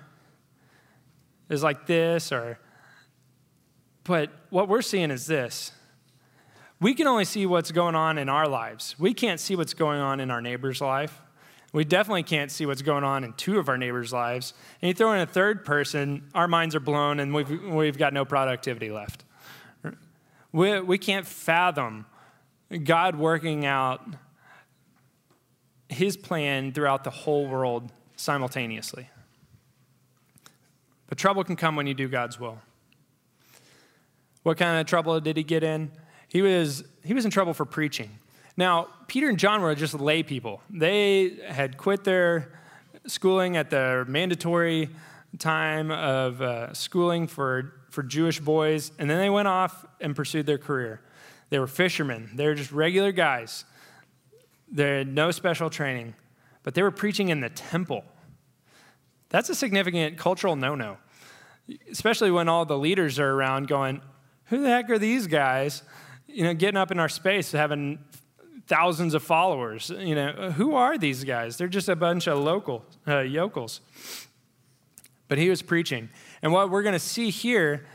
is 1.49 1.63
like 1.63 1.85
this 1.85 2.31
or 2.31 2.59
but 4.03 4.29
what 4.49 4.67
we're 4.67 4.81
seeing 4.81 5.11
is 5.11 5.27
this 5.27 5.71
we 6.79 6.93
can 6.93 7.07
only 7.07 7.25
see 7.25 7.45
what's 7.45 7.71
going 7.71 7.95
on 7.95 8.17
in 8.17 8.29
our 8.29 8.47
lives 8.47 8.95
we 8.99 9.13
can't 9.13 9.39
see 9.39 9.55
what's 9.55 9.73
going 9.73 9.99
on 9.99 10.19
in 10.19 10.31
our 10.31 10.41
neighbor's 10.41 10.81
life 10.81 11.21
we 11.73 11.83
definitely 11.83 12.23
can't 12.23 12.51
see 12.51 12.67
what's 12.67 12.83
going 12.83 13.03
on 13.03 13.23
in 13.23 13.33
two 13.33 13.57
of 13.57 13.67
our 13.67 13.79
neighbors' 13.79 14.13
lives. 14.13 14.53
And 14.79 14.89
you 14.89 14.93
throw 14.93 15.11
in 15.13 15.21
a 15.21 15.25
third 15.25 15.65
person, 15.65 16.29
our 16.35 16.47
minds 16.47 16.75
are 16.75 16.79
blown 16.79 17.19
and 17.19 17.33
we've, 17.33 17.49
we've 17.63 17.97
got 17.97 18.13
no 18.13 18.25
productivity 18.25 18.91
left. 18.91 19.25
We, 20.51 20.79
we 20.81 20.99
can't 20.99 21.25
fathom 21.25 22.05
God 22.83 23.15
working 23.15 23.65
out 23.65 24.01
his 25.89 26.15
plan 26.15 26.71
throughout 26.71 27.03
the 27.03 27.09
whole 27.09 27.47
world 27.47 27.91
simultaneously. 28.15 29.09
But 31.07 31.17
trouble 31.17 31.43
can 31.43 31.55
come 31.55 31.75
when 31.75 31.87
you 31.87 31.93
do 31.93 32.07
God's 32.07 32.39
will. 32.39 32.59
What 34.43 34.57
kind 34.57 34.79
of 34.79 34.85
trouble 34.85 35.19
did 35.19 35.37
he 35.37 35.43
get 35.43 35.63
in? 35.63 35.91
He 36.27 36.41
was, 36.41 36.83
he 37.03 37.13
was 37.13 37.25
in 37.25 37.31
trouble 37.31 37.53
for 37.53 37.65
preaching. 37.65 38.09
Now, 38.57 38.87
Peter 39.07 39.29
and 39.29 39.37
John 39.37 39.61
were 39.61 39.73
just 39.75 39.93
lay 39.93 40.23
people. 40.23 40.61
They 40.69 41.37
had 41.47 41.77
quit 41.77 42.03
their 42.03 42.51
schooling 43.07 43.57
at 43.57 43.69
the 43.69 44.05
mandatory 44.07 44.89
time 45.39 45.91
of 45.91 46.41
uh, 46.41 46.73
schooling 46.73 47.27
for, 47.27 47.73
for 47.89 48.03
Jewish 48.03 48.39
boys, 48.39 48.91
and 48.99 49.09
then 49.09 49.17
they 49.17 49.29
went 49.29 49.47
off 49.47 49.85
and 49.99 50.15
pursued 50.15 50.45
their 50.45 50.57
career. 50.57 51.01
They 51.49 51.59
were 51.59 51.67
fishermen, 51.67 52.31
they 52.35 52.47
were 52.47 52.55
just 52.55 52.71
regular 52.71 53.11
guys. 53.11 53.65
They 54.71 54.97
had 54.97 55.07
no 55.07 55.29
special 55.29 55.69
training 55.69 56.15
but 56.63 56.73
they 56.73 56.81
were 56.81 56.91
preaching 56.91 57.29
in 57.29 57.41
the 57.41 57.49
temple. 57.49 58.03
That's 59.29 59.49
a 59.49 59.55
significant 59.55 60.17
cultural 60.17 60.55
no 60.55 60.75
no, 60.75 60.97
especially 61.91 62.31
when 62.31 62.49
all 62.49 62.65
the 62.65 62.77
leaders 62.77 63.19
are 63.19 63.31
around 63.31 63.67
going, 63.67 64.01
Who 64.45 64.61
the 64.61 64.69
heck 64.69 64.89
are 64.89 64.99
these 64.99 65.27
guys? 65.27 65.83
You 66.27 66.45
know, 66.45 66.53
getting 66.53 66.77
up 66.77 66.91
in 66.91 66.99
our 66.99 67.09
space, 67.09 67.51
having 67.51 67.99
thousands 68.67 69.13
of 69.13 69.23
followers. 69.23 69.89
You 69.89 70.15
know, 70.15 70.51
who 70.51 70.75
are 70.75 70.97
these 70.97 71.23
guys? 71.23 71.57
They're 71.57 71.67
just 71.67 71.89
a 71.89 71.95
bunch 71.95 72.27
of 72.27 72.39
local 72.39 72.85
uh, 73.07 73.19
yokels. 73.19 73.81
But 75.27 75.37
he 75.37 75.49
was 75.49 75.61
preaching. 75.61 76.09
And 76.41 76.51
what 76.51 76.69
we're 76.69 76.83
going 76.83 76.93
to 76.93 76.99
see 76.99 77.29
here, 77.29 77.85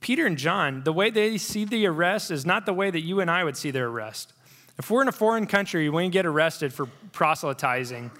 Peter 0.00 0.26
and 0.26 0.36
John, 0.36 0.82
the 0.84 0.92
way 0.92 1.10
they 1.10 1.38
see 1.38 1.64
the 1.64 1.86
arrest 1.86 2.30
is 2.30 2.44
not 2.44 2.66
the 2.66 2.74
way 2.74 2.90
that 2.90 3.00
you 3.00 3.20
and 3.20 3.30
I 3.30 3.44
would 3.44 3.56
see 3.56 3.70
their 3.70 3.88
arrest. 3.88 4.32
If 4.78 4.90
we're 4.90 5.02
in 5.02 5.08
a 5.08 5.12
foreign 5.12 5.46
country, 5.46 5.88
we 5.88 6.08
get 6.08 6.26
arrested 6.26 6.72
for 6.72 6.86
proselytizing, 7.12 8.10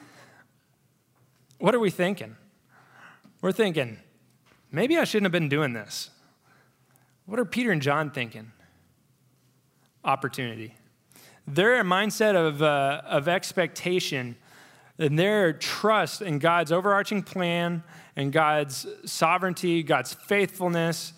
what 1.58 1.74
are 1.74 1.80
we 1.80 1.90
thinking? 1.90 2.36
We're 3.42 3.52
thinking, 3.52 3.98
maybe 4.72 4.96
I 4.96 5.04
shouldn't 5.04 5.26
have 5.26 5.32
been 5.32 5.48
doing 5.48 5.74
this. 5.74 6.10
What 7.26 7.38
are 7.38 7.44
Peter 7.44 7.72
and 7.72 7.82
John 7.82 8.10
thinking? 8.10 8.52
Opportunity. 10.04 10.74
Their 11.46 11.82
mindset 11.84 12.34
of, 12.34 12.62
uh, 12.62 13.02
of 13.04 13.28
expectation 13.28 14.36
and 14.98 15.18
their 15.18 15.52
trust 15.52 16.22
in 16.22 16.38
God's 16.38 16.72
overarching 16.72 17.22
plan 17.22 17.82
and 18.16 18.32
God's 18.32 18.86
sovereignty, 19.04 19.82
God's 19.82 20.14
faithfulness, 20.14 21.12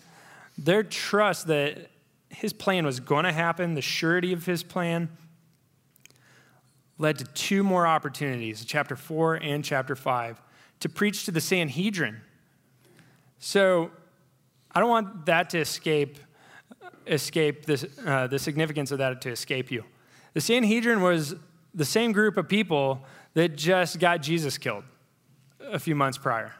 their 0.57 0.83
trust 0.83 1.47
that 1.47 1.89
his 2.29 2.51
plan 2.51 2.85
was 2.85 2.99
going 2.99 3.23
to 3.23 3.31
happen, 3.31 3.73
the 3.73 3.81
surety 3.81 4.33
of 4.33 4.45
his 4.45 4.63
plan, 4.63 5.09
led 6.99 7.17
to 7.17 7.23
two 7.33 7.63
more 7.63 7.87
opportunities, 7.87 8.63
chapter 8.65 8.95
4 8.95 9.35
and 9.35 9.63
chapter 9.63 9.95
5, 9.95 10.41
to 10.81 10.89
preach 10.89 11.25
to 11.25 11.31
the 11.31 11.41
Sanhedrin. 11.41 12.21
So 13.39 13.89
I 14.71 14.79
don't 14.79 14.89
want 14.89 15.25
that 15.25 15.49
to 15.51 15.59
escape, 15.59 16.17
escape 17.07 17.65
this, 17.65 17.85
uh, 18.05 18.27
the 18.27 18.37
significance 18.37 18.91
of 18.91 18.99
that 18.99 19.21
to 19.21 19.31
escape 19.31 19.71
you. 19.71 19.85
The 20.33 20.41
Sanhedrin 20.41 21.01
was 21.01 21.35
the 21.73 21.85
same 21.85 22.11
group 22.11 22.37
of 22.37 22.47
people 22.47 23.03
that 23.33 23.55
just 23.55 23.99
got 23.99 24.21
Jesus 24.21 24.57
killed 24.57 24.83
a 25.61 25.79
few 25.79 25.95
months 25.95 26.17
prior. 26.17 26.53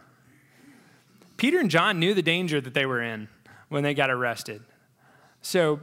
Peter 1.37 1.59
and 1.59 1.69
John 1.69 1.99
knew 1.99 2.13
the 2.13 2.21
danger 2.21 2.59
that 2.61 2.73
they 2.73 2.85
were 2.85 3.01
in 3.01 3.27
when 3.69 3.83
they 3.83 3.93
got 3.93 4.09
arrested. 4.09 4.61
So, 5.41 5.79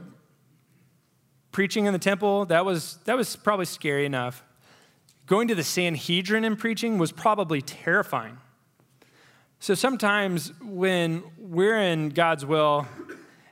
preaching 1.51 1.85
in 1.85 1.93
the 1.93 1.99
temple, 1.99 2.45
that 2.45 2.65
was, 2.65 2.97
that 3.05 3.17
was 3.17 3.35
probably 3.35 3.65
scary 3.65 4.05
enough. 4.05 4.43
Going 5.27 5.49
to 5.49 5.55
the 5.55 5.63
Sanhedrin 5.63 6.45
and 6.45 6.57
preaching 6.57 6.97
was 6.97 7.11
probably 7.11 7.61
terrifying. 7.61 8.37
So, 9.59 9.73
sometimes 9.73 10.53
when 10.61 11.21
we're 11.37 11.79
in 11.81 12.09
God's 12.09 12.45
will, 12.45 12.87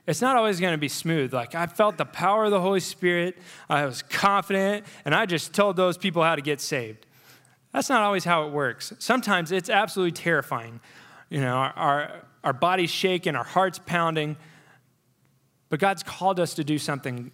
it's 0.06 0.22
not 0.22 0.36
always 0.36 0.58
going 0.58 0.72
to 0.72 0.78
be 0.78 0.88
smooth. 0.88 1.34
Like, 1.34 1.54
I 1.54 1.66
felt 1.66 1.98
the 1.98 2.06
power 2.06 2.46
of 2.46 2.50
the 2.50 2.60
Holy 2.60 2.80
Spirit, 2.80 3.36
I 3.68 3.84
was 3.84 4.00
confident, 4.02 4.86
and 5.04 5.14
I 5.14 5.26
just 5.26 5.52
told 5.52 5.76
those 5.76 5.98
people 5.98 6.22
how 6.22 6.34
to 6.34 6.42
get 6.42 6.62
saved. 6.62 7.04
That's 7.74 7.90
not 7.90 8.00
always 8.00 8.24
how 8.24 8.46
it 8.46 8.52
works. 8.52 8.94
Sometimes 8.98 9.52
it's 9.52 9.68
absolutely 9.68 10.12
terrifying. 10.12 10.80
You 11.28 11.40
know, 11.42 11.56
our, 11.56 11.72
our, 11.76 12.22
our 12.42 12.52
body's 12.54 12.90
shaking, 12.90 13.36
our 13.36 13.44
heart's 13.44 13.80
pounding. 13.84 14.38
But 15.68 15.80
God's 15.80 16.02
called 16.02 16.40
us 16.40 16.54
to 16.54 16.64
do 16.64 16.78
something, 16.78 17.32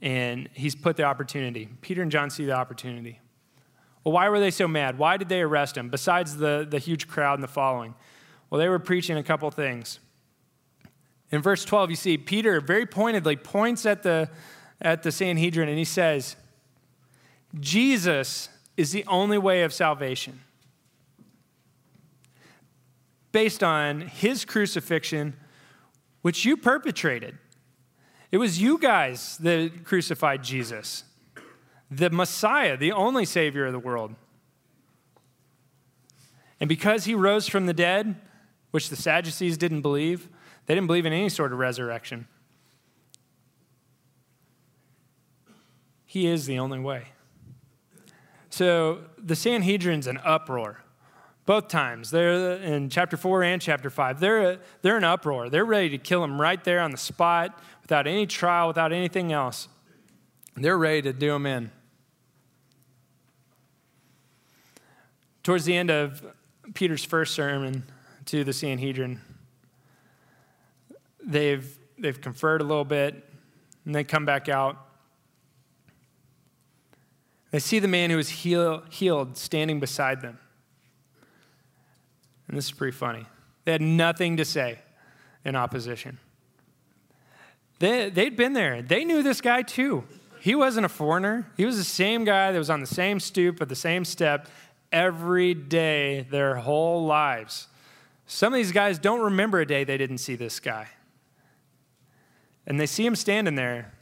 and 0.00 0.48
He's 0.52 0.76
put 0.76 0.96
the 0.96 1.04
opportunity. 1.04 1.68
Peter 1.80 2.02
and 2.02 2.12
John 2.12 2.30
see 2.30 2.44
the 2.44 2.52
opportunity. 2.52 3.18
Well, 4.04 4.12
why 4.12 4.28
were 4.28 4.40
they 4.40 4.50
so 4.50 4.66
mad? 4.66 4.98
Why 4.98 5.16
did 5.16 5.28
they 5.28 5.42
arrest 5.42 5.76
him, 5.76 5.90
besides 5.90 6.36
the, 6.36 6.66
the 6.68 6.78
huge 6.78 7.06
crowd 7.06 7.34
and 7.34 7.42
the 7.42 7.48
following? 7.48 7.94
Well, 8.48 8.58
they 8.58 8.68
were 8.68 8.78
preaching 8.78 9.16
a 9.16 9.22
couple 9.22 9.50
things. 9.50 10.00
In 11.30 11.42
verse 11.42 11.64
12, 11.64 11.90
you 11.90 11.96
see 11.96 12.18
Peter 12.18 12.60
very 12.60 12.86
pointedly 12.86 13.36
points 13.36 13.86
at 13.86 14.02
the, 14.02 14.28
at 14.80 15.02
the 15.02 15.12
Sanhedrin 15.12 15.68
and 15.68 15.78
he 15.78 15.84
says, 15.84 16.36
Jesus 17.58 18.48
is 18.76 18.92
the 18.92 19.04
only 19.06 19.38
way 19.38 19.62
of 19.62 19.72
salvation. 19.72 20.40
Based 23.32 23.62
on 23.62 24.00
his 24.00 24.44
crucifixion, 24.44 25.36
which 26.22 26.44
you 26.44 26.56
perpetrated. 26.56 27.38
It 28.32 28.38
was 28.38 28.60
you 28.60 28.78
guys 28.78 29.38
that 29.38 29.84
crucified 29.84 30.42
Jesus, 30.42 31.04
the 31.90 32.10
Messiah, 32.10 32.76
the 32.76 32.92
only 32.92 33.24
Savior 33.24 33.66
of 33.66 33.72
the 33.72 33.78
world. 33.78 34.14
And 36.60 36.68
because 36.68 37.04
he 37.04 37.14
rose 37.14 37.48
from 37.48 37.66
the 37.66 37.72
dead, 37.72 38.16
which 38.70 38.90
the 38.90 38.96
Sadducees 38.96 39.56
didn't 39.56 39.80
believe, 39.80 40.28
they 40.66 40.74
didn't 40.74 40.86
believe 40.86 41.06
in 41.06 41.12
any 41.12 41.28
sort 41.28 41.52
of 41.52 41.58
resurrection. 41.58 42.28
He 46.06 46.26
is 46.26 46.46
the 46.46 46.58
only 46.58 46.78
way. 46.78 47.08
So 48.50 49.00
the 49.16 49.34
Sanhedrin's 49.34 50.06
an 50.06 50.18
uproar. 50.24 50.80
Both 51.46 51.68
times. 51.68 52.10
They're 52.10 52.56
in 52.56 52.90
chapter 52.90 53.16
4 53.16 53.42
and 53.42 53.62
chapter 53.62 53.90
5. 53.90 54.20
They're, 54.20 54.58
they're 54.82 54.98
in 54.98 55.04
uproar. 55.04 55.48
They're 55.48 55.64
ready 55.64 55.88
to 55.90 55.98
kill 55.98 56.22
him 56.22 56.40
right 56.40 56.62
there 56.62 56.80
on 56.80 56.92
the 56.92 56.96
spot 56.96 57.58
without 57.82 58.06
any 58.06 58.26
trial, 58.26 58.68
without 58.68 58.92
anything 58.92 59.32
else. 59.32 59.68
They're 60.54 60.78
ready 60.78 61.02
to 61.02 61.12
do 61.12 61.34
him 61.34 61.46
in. 61.46 61.72
Towards 65.42 65.64
the 65.64 65.76
end 65.76 65.90
of 65.90 66.24
Peter's 66.74 67.04
first 67.04 67.34
sermon 67.34 67.84
to 68.26 68.44
the 68.44 68.52
Sanhedrin, 68.52 69.20
they've, 71.24 71.78
they've 71.98 72.20
conferred 72.20 72.60
a 72.60 72.64
little 72.64 72.84
bit 72.84 73.24
and 73.84 73.94
they 73.94 74.04
come 74.04 74.24
back 74.24 74.48
out 74.48 74.86
they 77.50 77.58
see 77.58 77.78
the 77.78 77.88
man 77.88 78.10
who 78.10 78.16
was 78.16 78.28
heal, 78.28 78.82
healed 78.90 79.36
standing 79.36 79.80
beside 79.80 80.20
them. 80.20 80.38
And 82.48 82.56
this 82.56 82.66
is 82.66 82.72
pretty 82.72 82.96
funny. 82.96 83.26
They 83.64 83.72
had 83.72 83.82
nothing 83.82 84.36
to 84.36 84.44
say 84.44 84.78
in 85.44 85.56
opposition. 85.56 86.18
They, 87.78 88.10
they'd 88.10 88.36
been 88.36 88.52
there. 88.52 88.82
They 88.82 89.04
knew 89.04 89.22
this 89.22 89.40
guy 89.40 89.62
too. 89.62 90.04
He 90.40 90.54
wasn't 90.54 90.86
a 90.86 90.88
foreigner. 90.88 91.50
He 91.56 91.64
was 91.64 91.76
the 91.76 91.84
same 91.84 92.24
guy 92.24 92.52
that 92.52 92.58
was 92.58 92.70
on 92.70 92.80
the 92.80 92.86
same 92.86 93.20
stoop 93.20 93.60
at 93.60 93.68
the 93.68 93.74
same 93.74 94.04
step 94.04 94.48
every 94.92 95.54
day 95.54 96.26
their 96.30 96.56
whole 96.56 97.06
lives. 97.06 97.68
Some 98.26 98.52
of 98.52 98.56
these 98.56 98.72
guys 98.72 98.98
don't 98.98 99.20
remember 99.20 99.60
a 99.60 99.66
day 99.66 99.84
they 99.84 99.98
didn't 99.98 100.18
see 100.18 100.36
this 100.36 100.60
guy. 100.60 100.88
And 102.66 102.78
they 102.78 102.86
see 102.86 103.04
him 103.04 103.16
standing 103.16 103.54
there 103.56 103.92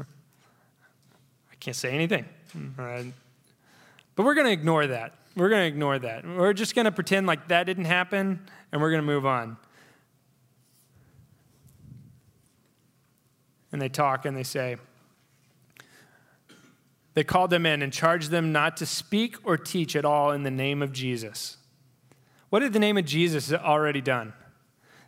I 0.00 0.04
Can't 1.60 1.76
say 1.76 1.92
anything. 1.92 2.24
Uh, 2.78 3.04
but 4.16 4.24
we're 4.24 4.34
going 4.34 4.46
to 4.46 4.52
ignore 4.52 4.86
that. 4.86 5.14
We're 5.36 5.48
going 5.48 5.62
to 5.62 5.68
ignore 5.68 5.98
that. 5.98 6.26
We're 6.26 6.52
just 6.52 6.74
going 6.74 6.84
to 6.84 6.92
pretend 6.92 7.26
like 7.26 7.48
that 7.48 7.64
didn't 7.64 7.86
happen 7.86 8.40
and 8.70 8.82
we're 8.82 8.90
going 8.90 9.02
to 9.02 9.06
move 9.06 9.24
on. 9.24 9.56
And 13.70 13.80
they 13.80 13.88
talk 13.88 14.26
and 14.26 14.36
they 14.36 14.42
say, 14.42 14.76
they 17.14 17.24
called 17.24 17.50
them 17.50 17.66
in 17.66 17.82
and 17.82 17.92
charged 17.92 18.30
them 18.30 18.52
not 18.52 18.76
to 18.78 18.86
speak 18.86 19.36
or 19.44 19.56
teach 19.56 19.94
at 19.96 20.04
all 20.04 20.30
in 20.30 20.42
the 20.42 20.50
name 20.50 20.82
of 20.82 20.92
Jesus. 20.92 21.58
What 22.48 22.62
had 22.62 22.72
the 22.72 22.78
name 22.78 22.96
of 22.96 23.04
Jesus 23.04 23.52
already 23.52 24.00
done? 24.00 24.32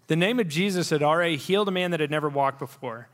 The 0.06 0.16
name 0.16 0.38
of 0.38 0.48
Jesus 0.48 0.90
had 0.90 1.02
already 1.02 1.36
healed 1.36 1.68
a 1.68 1.70
man 1.70 1.90
that 1.92 2.00
had 2.00 2.10
never 2.10 2.28
walked 2.28 2.58
before. 2.58 3.08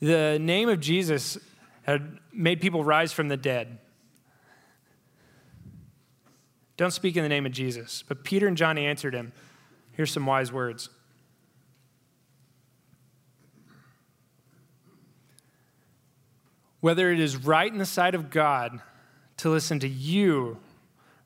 The 0.00 0.38
name 0.40 0.68
of 0.68 0.80
Jesus 0.80 1.38
had 1.82 2.18
made 2.32 2.60
people 2.60 2.84
rise 2.84 3.12
from 3.12 3.28
the 3.28 3.36
dead. 3.36 3.78
Don't 6.76 6.92
speak 6.92 7.16
in 7.16 7.22
the 7.22 7.28
name 7.28 7.46
of 7.46 7.52
Jesus. 7.52 8.04
But 8.06 8.24
Peter 8.24 8.46
and 8.46 8.56
John 8.56 8.78
answered 8.78 9.12
him. 9.12 9.32
Here's 9.92 10.12
some 10.12 10.24
wise 10.24 10.52
words. 10.52 10.88
Whether 16.80 17.10
it 17.10 17.20
is 17.20 17.36
right 17.36 17.70
in 17.70 17.78
the 17.78 17.86
sight 17.86 18.14
of 18.14 18.30
God 18.30 18.80
to 19.38 19.50
listen 19.50 19.78
to 19.80 19.88
you 19.88 20.58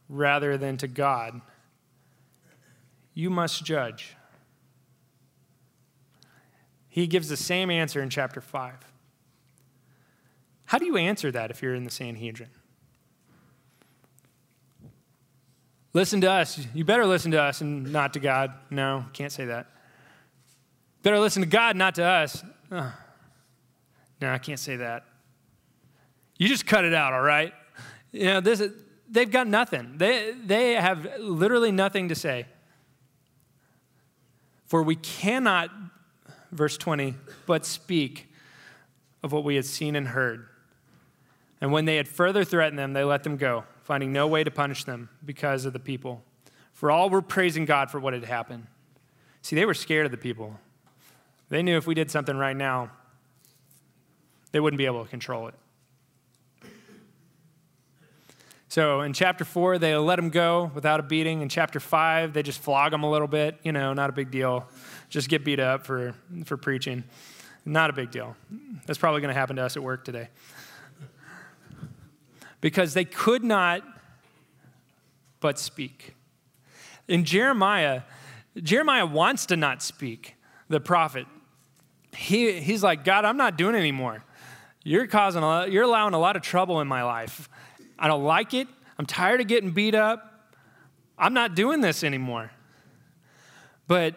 rather 0.09 0.57
than 0.57 0.77
to 0.79 0.89
God, 0.89 1.41
you 3.15 3.31
must 3.31 3.65
judge. 3.65 4.17
He 6.89 7.07
gives 7.07 7.29
the 7.29 7.37
same 7.37 7.71
answer 7.71 8.03
in 8.03 8.11
chapter 8.11 8.41
5. 8.41 8.75
How 10.67 10.79
do 10.79 10.87
you 10.87 10.97
answer 10.97 11.31
that 11.31 11.51
if 11.51 11.63
you're 11.63 11.75
in 11.75 11.85
the 11.85 11.91
Sanhedrin? 11.91 12.51
Listen 15.93 16.21
to 16.23 16.31
us. 16.31 16.67
You 16.75 16.85
better 16.85 17.07
listen 17.07 17.31
to 17.33 17.41
us 17.41 17.61
and 17.61 17.93
not 17.93 18.15
to 18.15 18.21
God. 18.21 18.53
No, 18.71 19.05
can't 19.13 19.31
say 19.31 19.45
that. 19.45 19.69
Better 21.03 21.21
listen 21.21 21.43
to 21.43 21.49
God, 21.49 21.77
not 21.77 21.95
to 21.97 22.05
us. 22.05 22.43
Oh. 22.73 22.93
No, 24.21 24.33
I 24.33 24.39
can't 24.39 24.59
say 24.59 24.77
that. 24.77 25.05
You 26.37 26.49
just 26.49 26.67
cut 26.67 26.85
it 26.85 26.95
out, 26.95 27.13
all 27.13 27.23
right? 27.23 27.53
You 28.13 28.25
know, 28.25 28.41
this, 28.41 28.63
they've 29.09 29.31
got 29.31 29.47
nothing. 29.47 29.95
They, 29.97 30.33
they 30.33 30.73
have 30.75 31.19
literally 31.19 31.73
nothing 31.73 32.09
to 32.09 32.15
say. 32.15 32.47
For 34.67 34.83
we 34.83 34.97
cannot, 34.97 35.71
verse 36.51 36.77
20, 36.77 37.15
but 37.47 37.65
speak 37.65 38.29
of 39.23 39.33
what 39.33 39.45
we 39.45 39.57
had 39.57 39.65
seen 39.65 39.97
and 39.97 40.09
heard. 40.09 40.49
And 41.61 41.73
when 41.73 41.85
they 41.85 41.97
had 41.97 42.09
further 42.09 42.45
threatened 42.45 42.79
them, 42.79 42.93
they 42.93 43.05
let 43.05 43.23
them 43.23 43.37
go, 43.37 43.65
finding 43.85 44.13
no 44.13 44.27
way 44.27 44.45
to 44.45 44.51
punish 44.51 44.85
them 44.85 45.09
because 45.25 45.65
of 45.65 45.73
the 45.73 45.79
people. 45.79 46.23
For 46.73 46.91
all 46.91 47.09
were 47.09 47.23
praising 47.23 47.65
God 47.65 47.91
for 47.91 48.01
what 48.01 48.13
had 48.13 48.25
happened. 48.25 48.67
See, 49.43 49.57
they 49.57 49.65
were 49.65 49.75
scared 49.75 50.07
of 50.07 50.11
the 50.11 50.19
people. 50.19 50.59
They 51.49 51.63
knew 51.63 51.77
if 51.77 51.87
we 51.87 51.95
did 51.95 52.11
something 52.11 52.37
right 52.37 52.57
now, 52.57 52.91
they 54.53 54.61
wouldn't 54.61 54.79
be 54.79 54.87
able 54.87 55.05
to 55.05 55.11
control 55.11 55.49
it. 55.49 55.55
So 58.75 59.03
in 59.03 59.13
chapter 59.13 59.45
four, 59.45 59.79
they 59.79 59.95
let 59.95 60.19
him 60.19 60.31
go 60.31 60.73
without 60.75 60.99
a 60.99 61.05
beating. 61.05 61.43
In 61.43 61.49
chapter 61.49 61.79
five, 61.79 62.33
they 62.33 62.43
just 62.43 62.59
flog 62.59 62.93
him 62.93 63.05
a 63.05 63.09
little 63.09 63.29
bit. 63.29 63.57
You 63.63 63.71
know, 63.71 63.93
not 63.93 64.11
a 64.11 64.13
big 64.13 64.33
deal. 64.33 64.67
Just 65.09 65.29
get 65.29 65.45
beat 65.45 65.61
up 65.61 65.87
for, 65.87 66.13
for 66.45 66.57
preaching. 66.57 67.05
Not 67.65 67.89
a 67.91 67.93
big 67.93 68.11
deal. 68.11 68.35
That's 68.85 68.99
probably 68.99 69.21
going 69.21 69.33
to 69.33 69.39
happen 69.39 69.55
to 69.55 69.63
us 69.63 69.77
at 69.77 69.83
work 69.85 70.05
today. 70.05 70.27
Because 72.61 72.95
they 72.95 73.05
could 73.05 73.45
not 73.45 73.85
but 75.39 75.57
speak. 75.57 76.17
In 77.07 77.25
Jeremiah, 77.25 78.03
Jeremiah 78.61 79.07
wants 79.07 79.47
to 79.47 79.57
not 79.57 79.83
speak, 79.83 80.35
the 80.69 80.81
prophet. 80.81 81.29
He, 82.17 82.59
he's 82.59 82.83
like, 82.83 83.05
God, 83.05 83.25
I'm 83.25 83.37
not 83.37 83.57
doing 83.57 83.77
anymore. 83.77 84.25
You're 84.83 85.07
causing, 85.07 85.45
a 85.45 85.47
lot, 85.47 85.71
you're 85.71 85.85
allowing 85.85 86.13
a 86.15 86.19
lot 86.19 86.35
of 86.35 86.43
trouble 86.43 86.81
in 86.81 86.89
my 86.89 87.05
life. 87.05 87.49
I 87.99 88.09
don't 88.09 88.25
like 88.25 88.55
it. 88.55 88.69
I'm 88.99 89.07
tired 89.07 89.41
of 89.41 89.47
getting 89.47 89.71
beat 89.71 89.95
up. 89.95 90.53
I'm 91.19 91.35
not 91.35 91.55
doing 91.55 91.81
this 91.81 92.03
anymore. 92.03 92.51
But 93.87 94.15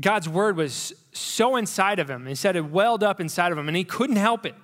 God's 0.00 0.28
word 0.28 0.56
was 0.56 0.92
so 1.12 1.56
inside 1.56 1.98
of 1.98 2.08
him. 2.08 2.26
He 2.26 2.34
said 2.34 2.56
it 2.56 2.70
welled 2.70 3.02
up 3.02 3.20
inside 3.20 3.52
of 3.52 3.58
him, 3.58 3.68
and 3.68 3.76
he 3.76 3.84
couldn't 3.84 4.16
help 4.16 4.46
it. 4.46 4.54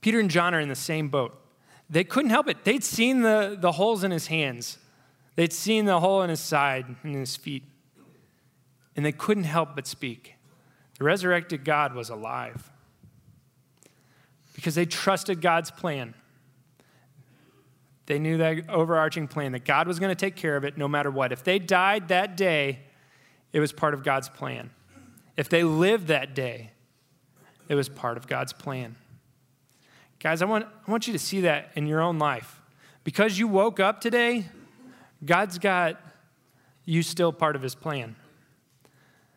Peter 0.00 0.20
and 0.20 0.30
John 0.30 0.54
are 0.54 0.60
in 0.60 0.68
the 0.68 0.74
same 0.74 1.08
boat. 1.08 1.36
They 1.88 2.04
couldn't 2.04 2.30
help 2.30 2.48
it. 2.48 2.64
They'd 2.64 2.84
seen 2.84 3.22
the, 3.22 3.56
the 3.58 3.72
holes 3.72 4.04
in 4.04 4.10
his 4.10 4.28
hands, 4.28 4.78
they'd 5.36 5.52
seen 5.52 5.86
the 5.86 6.00
hole 6.00 6.22
in 6.22 6.30
his 6.30 6.40
side 6.40 6.86
and 7.02 7.14
his 7.14 7.36
feet, 7.36 7.64
and 8.96 9.04
they 9.04 9.12
couldn't 9.12 9.44
help 9.44 9.74
but 9.74 9.86
speak. 9.86 10.34
The 10.98 11.04
resurrected 11.04 11.64
God 11.64 11.94
was 11.94 12.10
alive 12.10 12.70
because 14.54 14.74
they 14.74 14.84
trusted 14.84 15.40
God's 15.40 15.70
plan. 15.70 16.14
They 18.10 18.18
knew 18.18 18.38
that 18.38 18.68
overarching 18.68 19.28
plan 19.28 19.52
that 19.52 19.64
God 19.64 19.86
was 19.86 20.00
going 20.00 20.08
to 20.08 20.16
take 20.16 20.34
care 20.34 20.56
of 20.56 20.64
it 20.64 20.76
no 20.76 20.88
matter 20.88 21.12
what. 21.12 21.30
If 21.30 21.44
they 21.44 21.60
died 21.60 22.08
that 22.08 22.36
day, 22.36 22.80
it 23.52 23.60
was 23.60 23.72
part 23.72 23.94
of 23.94 24.02
God's 24.02 24.28
plan. 24.28 24.70
If 25.36 25.48
they 25.48 25.62
lived 25.62 26.08
that 26.08 26.34
day, 26.34 26.72
it 27.68 27.76
was 27.76 27.88
part 27.88 28.16
of 28.16 28.26
God's 28.26 28.52
plan. 28.52 28.96
Guys, 30.18 30.42
I 30.42 30.46
want, 30.46 30.66
I 30.84 30.90
want 30.90 31.06
you 31.06 31.12
to 31.12 31.20
see 31.20 31.42
that 31.42 31.70
in 31.76 31.86
your 31.86 32.00
own 32.00 32.18
life. 32.18 32.60
Because 33.04 33.38
you 33.38 33.46
woke 33.46 33.78
up 33.78 34.00
today, 34.00 34.46
God's 35.24 35.60
got 35.60 36.00
you 36.84 37.04
still 37.04 37.32
part 37.32 37.54
of 37.54 37.62
his 37.62 37.76
plan. 37.76 38.16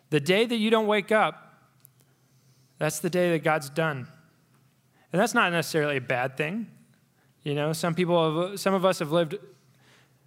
The 0.10 0.20
day 0.20 0.48
that 0.48 0.58
you 0.58 0.72
don't 0.72 0.88
wake 0.88 1.12
up, 1.12 1.62
that's 2.80 2.98
the 2.98 3.12
day 3.12 3.30
that 3.34 3.44
God's 3.44 3.70
done. 3.70 4.08
And 5.12 5.22
that's 5.22 5.36
not 5.36 5.52
necessarily 5.52 5.98
a 5.98 6.02
bad 6.02 6.38
thing. 6.38 6.72
You 7.44 7.56
know, 7.56 7.74
some 7.74 7.94
people, 7.94 8.50
have, 8.50 8.60
some 8.60 8.74
of 8.74 8.86
us 8.86 9.00
have 9.00 9.12
lived 9.12 9.38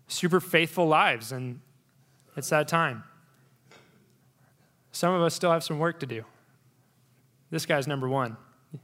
super 0.07 0.41
faithful 0.41 0.87
lives, 0.87 1.33
and 1.33 1.61
it's 2.37 2.51
that 2.51 2.69
time. 2.69 3.05
Some 4.93 5.15
of 5.15 5.23
us 5.23 5.35
still 5.35 5.51
have 5.51 5.65
some 5.65 5.79
work 5.79 6.01
to 6.01 6.07
do. 6.07 6.25
This 7.51 7.65
guy's 7.65 7.87
number 7.87 8.09
one. 8.09 8.37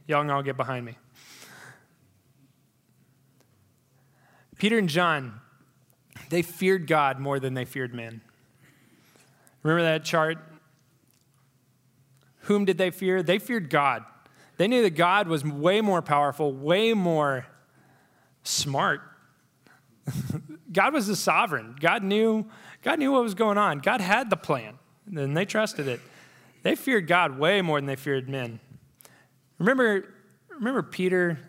Y'all 0.07 0.21
can 0.21 0.31
all 0.31 0.43
get 0.43 0.57
behind 0.57 0.85
me. 0.85 0.97
Peter 4.57 4.77
and 4.77 4.89
John, 4.89 5.41
they 6.29 6.41
feared 6.41 6.87
God 6.87 7.19
more 7.19 7.39
than 7.39 7.53
they 7.53 7.65
feared 7.65 7.93
men. 7.93 8.21
Remember 9.61 9.83
that 9.83 10.03
chart? 10.03 10.37
Whom 12.41 12.65
did 12.65 12.77
they 12.77 12.89
fear? 12.89 13.21
They 13.21 13.39
feared 13.39 13.69
God. 13.69 14.03
They 14.57 14.67
knew 14.67 14.81
that 14.83 14.91
God 14.91 15.27
was 15.27 15.43
way 15.43 15.81
more 15.81 16.01
powerful, 16.01 16.53
way 16.53 16.93
more 16.93 17.45
smart. 18.43 19.01
God 20.71 20.93
was 20.93 21.07
the 21.07 21.15
sovereign. 21.15 21.75
God 21.79 22.03
knew, 22.03 22.45
God 22.81 22.99
knew 22.99 23.11
what 23.11 23.23
was 23.23 23.33
going 23.33 23.57
on. 23.57 23.79
God 23.79 24.01
had 24.01 24.29
the 24.29 24.37
plan, 24.37 24.77
and 25.07 25.35
they 25.35 25.45
trusted 25.45 25.87
it. 25.87 25.99
They 26.61 26.75
feared 26.75 27.07
God 27.07 27.37
way 27.37 27.61
more 27.61 27.79
than 27.79 27.87
they 27.87 27.95
feared 27.95 28.29
men. 28.29 28.59
Remember, 29.59 30.13
remember 30.49 30.81
Peter 30.81 31.39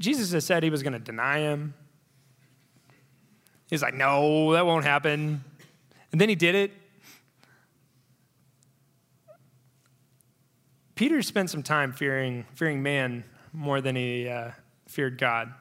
Jesus 0.00 0.32
had 0.32 0.42
said 0.42 0.62
he 0.62 0.70
was 0.70 0.82
going 0.82 0.94
to 0.94 0.98
deny 0.98 1.40
him. 1.40 1.74
He's 3.68 3.82
like, 3.82 3.94
no, 3.94 4.54
that 4.54 4.64
won't 4.64 4.86
happen. 4.86 5.44
And 6.10 6.20
then 6.20 6.30
he 6.30 6.34
did 6.34 6.54
it. 6.54 6.72
Peter 10.94 11.20
spent 11.22 11.50
some 11.50 11.62
time 11.62 11.92
fearing, 11.92 12.46
fearing 12.54 12.82
man 12.82 13.24
more 13.52 13.82
than 13.82 13.94
he 13.94 14.26
uh, 14.26 14.52
feared 14.90 15.18
God. 15.18 15.52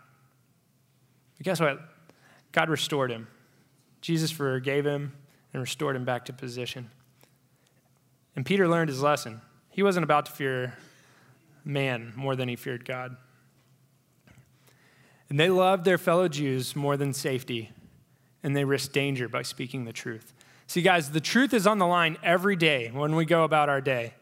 But 1.38 1.46
guess 1.46 1.60
what? 1.60 1.80
God 2.52 2.70
restored 2.70 3.12
him. 3.12 3.28
Jesus 4.02 4.32
forgave 4.32 4.86
him 4.86 5.14
and 5.54 5.62
restored 5.62 5.96
him 5.96 6.06
back 6.06 6.26
to 6.26 6.34
position. 6.34 6.90
And 8.36 8.46
Peter 8.46 8.68
learned 8.68 8.90
his 8.90 9.02
lesson. 9.02 9.42
He 9.70 9.84
wasn't 9.84 10.04
about 10.04 10.26
to 10.26 10.32
fear 10.32 10.74
man 11.64 12.14
more 12.16 12.36
than 12.36 12.50
he 12.50 12.56
feared 12.56 12.86
God. 12.86 13.16
And 15.30 15.40
they 15.40 15.50
loved 15.50 15.86
their 15.86 15.98
fellow 15.98 16.28
Jews 16.28 16.76
more 16.76 16.98
than 16.98 17.14
safety, 17.14 17.72
and 18.42 18.56
they 18.56 18.64
risked 18.64 18.94
danger 18.94 19.30
by 19.30 19.44
speaking 19.44 19.86
the 19.86 19.94
truth. 19.94 20.34
See, 20.66 20.82
guys, 20.82 21.12
the 21.12 21.22
truth 21.22 21.54
is 21.54 21.68
on 21.68 21.78
the 21.78 21.86
line 21.86 22.18
every 22.24 22.56
day 22.56 22.90
when 22.92 23.16
we 23.16 23.26
go 23.26 23.44
about 23.44 23.70
our 23.70 23.82
day. 23.82 24.14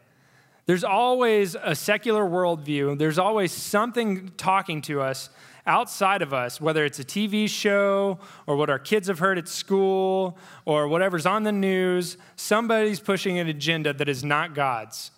There's 0.68 0.84
always 0.84 1.56
a 1.62 1.74
secular 1.74 2.28
worldview, 2.28 2.98
there's 2.98 3.18
always 3.18 3.52
something 3.52 4.32
talking 4.36 4.82
to 4.82 5.00
us 5.00 5.30
outside 5.66 6.20
of 6.20 6.34
us, 6.34 6.60
whether 6.60 6.84
it's 6.84 6.98
a 6.98 7.04
TV 7.04 7.48
show 7.48 8.18
or 8.46 8.54
what 8.54 8.68
our 8.68 8.78
kids 8.78 9.08
have 9.08 9.18
heard 9.18 9.38
at 9.38 9.48
school 9.48 10.36
or 10.66 10.86
whatever's 10.86 11.24
on 11.24 11.44
the 11.44 11.52
news. 11.52 12.18
Somebody's 12.36 13.00
pushing 13.00 13.38
an 13.38 13.48
agenda 13.48 13.94
that 13.94 14.10
is 14.10 14.22
not 14.22 14.54
God's. 14.54 15.10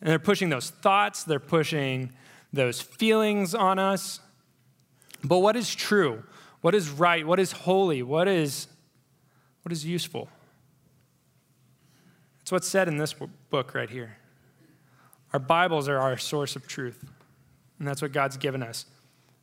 And 0.00 0.10
they're 0.10 0.20
pushing 0.20 0.48
those 0.48 0.70
thoughts, 0.70 1.24
they're 1.24 1.40
pushing 1.40 2.12
those 2.52 2.80
feelings 2.80 3.56
on 3.56 3.80
us. 3.80 4.20
But 5.24 5.38
what 5.38 5.56
is 5.56 5.74
true? 5.74 6.22
What 6.60 6.76
is 6.76 6.88
right? 6.88 7.26
What 7.26 7.40
is 7.40 7.50
holy? 7.50 8.04
What 8.04 8.28
is, 8.28 8.68
what 9.62 9.72
is 9.72 9.84
useful? 9.84 10.28
It's 12.42 12.52
what's 12.52 12.68
said 12.68 12.86
in 12.86 12.98
this 12.98 13.12
book 13.50 13.74
right 13.74 13.90
here. 13.90 14.18
Our 15.32 15.38
Bibles 15.38 15.88
are 15.88 15.98
our 15.98 16.18
source 16.18 16.56
of 16.56 16.66
truth, 16.66 17.04
and 17.78 17.88
that's 17.88 18.02
what 18.02 18.12
God's 18.12 18.36
given 18.36 18.62
us. 18.62 18.84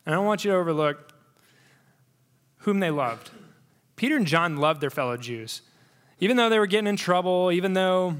And 0.05 0.13
I 0.13 0.17
don't 0.17 0.25
want 0.25 0.45
you 0.45 0.51
to 0.51 0.57
overlook 0.57 1.13
whom 2.59 2.79
they 2.79 2.91
loved. 2.91 3.31
Peter 3.95 4.15
and 4.15 4.27
John 4.27 4.57
loved 4.57 4.81
their 4.81 4.89
fellow 4.89 5.17
Jews. 5.17 5.61
Even 6.19 6.37
though 6.37 6.49
they 6.49 6.59
were 6.59 6.67
getting 6.67 6.87
in 6.87 6.95
trouble, 6.95 7.51
even 7.51 7.73
though 7.73 8.15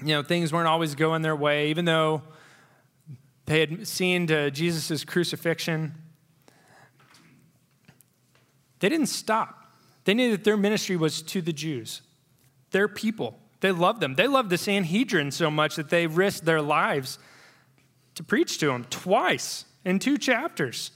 you 0.00 0.08
know, 0.08 0.22
things 0.22 0.52
weren't 0.52 0.68
always 0.68 0.94
going 0.94 1.22
their 1.22 1.36
way, 1.36 1.68
even 1.70 1.84
though 1.84 2.22
they 3.46 3.60
had 3.60 3.86
seen 3.86 4.26
Jesus' 4.26 5.04
crucifixion, 5.04 5.94
they 8.80 8.88
didn't 8.88 9.06
stop. 9.06 9.72
They 10.04 10.14
knew 10.14 10.32
that 10.32 10.42
their 10.42 10.56
ministry 10.56 10.96
was 10.96 11.22
to 11.22 11.40
the 11.40 11.52
Jews, 11.52 12.02
their 12.70 12.88
people. 12.88 13.38
They 13.62 13.70
loved 13.70 14.00
them. 14.00 14.16
They 14.16 14.26
loved 14.26 14.50
the 14.50 14.58
Sanhedrin 14.58 15.30
so 15.30 15.48
much 15.48 15.76
that 15.76 15.88
they 15.88 16.08
risked 16.08 16.44
their 16.44 16.60
lives 16.60 17.20
to 18.16 18.24
preach 18.24 18.58
to 18.58 18.66
them 18.66 18.84
twice 18.90 19.64
in 19.84 20.00
two 20.00 20.18
chapters, 20.18 20.90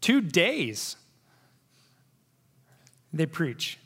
two 0.00 0.20
days. 0.20 0.96
They 3.12 3.24
preach. 3.24 3.78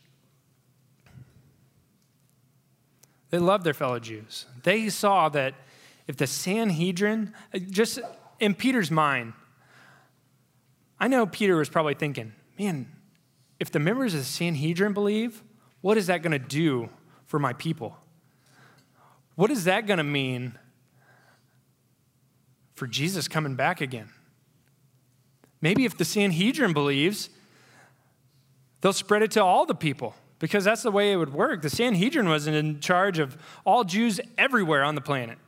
They 3.28 3.38
loved 3.38 3.64
their 3.64 3.74
fellow 3.74 3.98
Jews. 3.98 4.46
They 4.62 4.88
saw 4.88 5.28
that 5.28 5.52
if 6.06 6.16
the 6.16 6.26
Sanhedrin, 6.26 7.34
just 7.68 8.00
in 8.40 8.54
Peter's 8.54 8.90
mind, 8.90 9.34
I 10.98 11.08
know 11.08 11.26
Peter 11.26 11.56
was 11.56 11.68
probably 11.68 11.94
thinking, 11.94 12.32
man, 12.58 12.90
if 13.60 13.70
the 13.70 13.78
members 13.78 14.14
of 14.14 14.20
the 14.20 14.26
Sanhedrin 14.26 14.94
believe, 14.94 15.42
what 15.82 15.98
is 15.98 16.06
that 16.06 16.22
going 16.22 16.32
to 16.32 16.38
do 16.38 16.88
for 17.34 17.40
my 17.40 17.52
people? 17.52 17.96
What 19.34 19.50
is 19.50 19.64
that 19.64 19.88
going 19.88 19.98
to 19.98 20.04
mean 20.04 20.56
for 22.76 22.86
Jesus 22.86 23.26
coming 23.26 23.56
back 23.56 23.80
again? 23.80 24.08
Maybe 25.60 25.84
if 25.84 25.98
the 25.98 26.04
Sanhedrin 26.04 26.72
believes, 26.72 27.30
they'll 28.80 28.92
spread 28.92 29.22
it 29.22 29.32
to 29.32 29.42
all 29.42 29.66
the 29.66 29.74
people 29.74 30.14
because 30.38 30.62
that's 30.62 30.84
the 30.84 30.92
way 30.92 31.10
it 31.10 31.16
would 31.16 31.32
work. 31.32 31.62
The 31.62 31.70
Sanhedrin 31.70 32.28
wasn't 32.28 32.54
in 32.54 32.78
charge 32.78 33.18
of 33.18 33.36
all 33.66 33.82
Jews 33.82 34.20
everywhere 34.38 34.84
on 34.84 34.94
the 34.94 35.00
planet. 35.00 35.38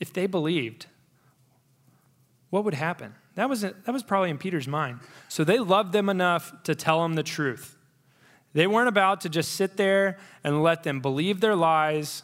If 0.00 0.10
they 0.10 0.26
believed, 0.26 0.86
what 2.48 2.64
would 2.64 2.72
happen? 2.72 3.14
That 3.34 3.50
was, 3.50 3.60
that 3.60 3.92
was 3.92 4.02
probably 4.02 4.30
in 4.30 4.38
Peter's 4.38 4.66
mind. 4.66 5.00
So 5.28 5.44
they 5.44 5.58
loved 5.58 5.92
them 5.92 6.08
enough 6.08 6.62
to 6.62 6.74
tell 6.74 7.02
them 7.02 7.12
the 7.12 7.22
truth. 7.22 7.74
They 8.52 8.66
weren't 8.66 8.88
about 8.88 9.20
to 9.22 9.28
just 9.28 9.52
sit 9.52 9.76
there 9.76 10.18
and 10.42 10.62
let 10.62 10.82
them 10.82 11.00
believe 11.00 11.40
their 11.40 11.54
lies 11.54 12.22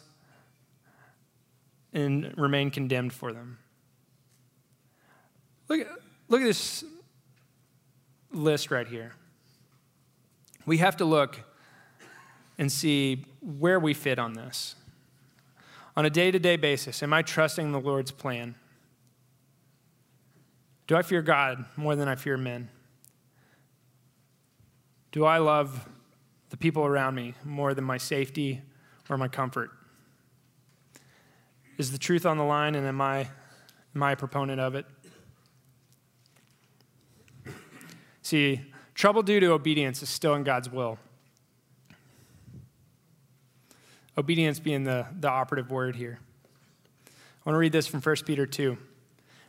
and 1.93 2.33
remain 2.37 2.71
condemned 2.71 3.13
for 3.13 3.31
them. 3.31 3.57
Look 5.69 5.81
at, 5.81 5.87
look 6.27 6.41
at 6.41 6.45
this 6.45 6.83
list 8.31 8.69
right 8.69 8.87
here. 8.87 9.13
We 10.65 10.79
have 10.79 10.97
to 10.97 11.05
look 11.05 11.39
and 12.57 12.71
see 12.71 13.25
where 13.41 13.79
we 13.79 13.93
fit 13.93 14.19
on 14.19 14.33
this. 14.33 14.75
On 15.95 16.05
a 16.05 16.09
day 16.09 16.31
to 16.31 16.39
day 16.39 16.57
basis, 16.57 17.01
am 17.01 17.13
I 17.13 17.21
trusting 17.21 17.71
the 17.71 17.79
Lord's 17.79 18.11
plan? 18.11 18.55
Do 20.87 20.95
I 20.95 21.01
fear 21.01 21.21
God 21.21 21.65
more 21.77 21.95
than 21.95 22.07
I 22.07 22.15
fear 22.15 22.37
men? 22.37 22.69
Do 25.11 25.25
I 25.25 25.37
love 25.37 25.87
the 26.49 26.57
people 26.57 26.85
around 26.85 27.15
me 27.15 27.33
more 27.43 27.73
than 27.73 27.83
my 27.83 27.97
safety 27.97 28.61
or 29.09 29.17
my 29.17 29.27
comfort? 29.27 29.71
Is 31.77 31.91
the 31.91 31.97
truth 31.97 32.25
on 32.25 32.37
the 32.37 32.43
line 32.43 32.75
and 32.75 32.87
am 32.87 33.01
I, 33.01 33.27
am 33.95 34.03
I 34.03 34.13
a 34.13 34.15
proponent 34.15 34.61
of 34.61 34.75
it? 34.75 34.85
See, 38.21 38.61
trouble 38.93 39.21
due 39.21 39.39
to 39.39 39.51
obedience 39.51 40.01
is 40.01 40.09
still 40.09 40.33
in 40.35 40.43
God's 40.43 40.69
will. 40.69 40.97
Obedience 44.17 44.59
being 44.59 44.83
the, 44.83 45.05
the 45.19 45.29
operative 45.29 45.69
word 45.69 45.95
here. 45.95 46.19
I 47.07 47.49
want 47.49 47.55
to 47.55 47.59
read 47.59 47.73
this 47.73 47.85
from 47.85 48.01
1 48.01 48.15
Peter 48.25 48.45
2. 48.45 48.77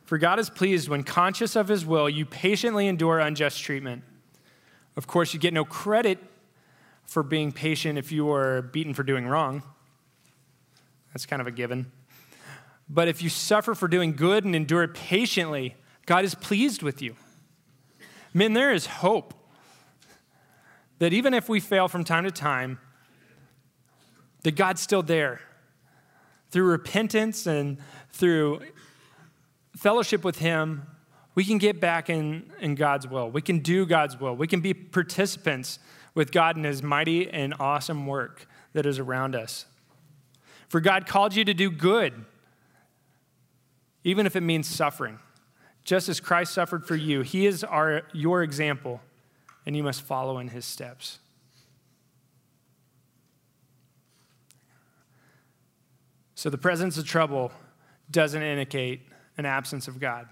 For 0.03 0.17
God 0.17 0.39
is 0.39 0.49
pleased 0.49 0.89
when, 0.89 1.03
conscious 1.03 1.55
of 1.55 1.67
his 1.67 1.85
will, 1.85 2.09
you 2.09 2.25
patiently 2.25 2.87
endure 2.87 3.19
unjust 3.19 3.61
treatment. 3.61 4.03
Of 4.95 5.07
course, 5.07 5.33
you 5.33 5.39
get 5.39 5.53
no 5.53 5.65
credit 5.65 6.19
for 7.07 7.23
being 7.23 7.51
patient 7.51 7.97
if 7.97 8.11
you 8.11 8.31
are 8.31 8.61
beaten 8.61 8.93
for 8.93 9.03
doing 9.03 9.25
wrong. 9.25 9.63
That's 11.13 11.25
kind 11.25 11.41
of 11.41 11.47
a 11.47 11.51
given. 11.51 11.91
But 12.89 13.07
if 13.07 13.23
you 13.23 13.29
suffer 13.29 13.73
for 13.73 13.87
doing 13.87 14.13
good 14.13 14.45
and 14.45 14.55
endure 14.55 14.83
it 14.83 14.93
patiently, 14.93 15.75
God 16.05 16.23
is 16.23 16.35
pleased 16.35 16.83
with 16.83 17.01
you. 17.01 17.15
Men, 18.33 18.53
there 18.53 18.71
is 18.71 18.85
hope 18.85 19.33
that 20.99 21.13
even 21.13 21.33
if 21.33 21.49
we 21.49 21.59
fail 21.59 21.87
from 21.87 22.03
time 22.03 22.23
to 22.25 22.31
time, 22.31 22.79
that 24.43 24.55
God's 24.55 24.81
still 24.81 25.03
there. 25.03 25.41
Through 26.51 26.65
repentance 26.65 27.47
and 27.47 27.77
through 28.11 28.61
fellowship 29.75 30.23
with 30.23 30.39
Him, 30.39 30.83
we 31.35 31.43
can 31.43 31.57
get 31.57 31.79
back 31.79 32.09
in, 32.09 32.51
in 32.59 32.75
God's 32.75 33.07
will. 33.07 33.29
We 33.29 33.41
can 33.41 33.59
do 33.59 33.85
God's 33.85 34.19
will. 34.19 34.35
We 34.35 34.47
can 34.47 34.61
be 34.61 34.73
participants 34.73 35.79
with 36.17 36.31
God 36.31 36.57
in 36.57 36.63
His 36.63 36.81
mighty 36.81 37.29
and 37.29 37.53
awesome 37.59 38.07
work 38.07 38.47
that 38.73 38.87
is 38.87 38.97
around 38.97 39.35
us. 39.35 39.67
For 40.67 40.81
God 40.81 41.05
called 41.05 41.35
you 41.35 41.45
to 41.45 41.53
do 41.53 41.69
good, 41.69 42.25
even 44.03 44.25
if 44.25 44.35
it 44.35 44.41
means 44.41 44.67
suffering. 44.67 45.19
Just 45.83 46.09
as 46.09 46.19
Christ 46.19 46.53
suffered 46.53 46.87
for 46.87 46.95
you, 46.95 47.21
He 47.21 47.45
is 47.45 47.63
our, 47.63 48.01
your 48.13 48.41
example, 48.41 48.99
and 49.67 49.77
you 49.77 49.83
must 49.83 50.01
follow 50.01 50.39
in 50.39 50.47
His 50.47 50.65
steps. 50.65 51.19
So 56.33 56.49
the 56.49 56.57
presence 56.57 56.97
of 56.97 57.05
trouble 57.05 57.51
doesn't 58.09 58.41
indicate 58.41 59.01
an 59.37 59.45
absence 59.45 59.87
of 59.87 59.99
God. 59.99 60.27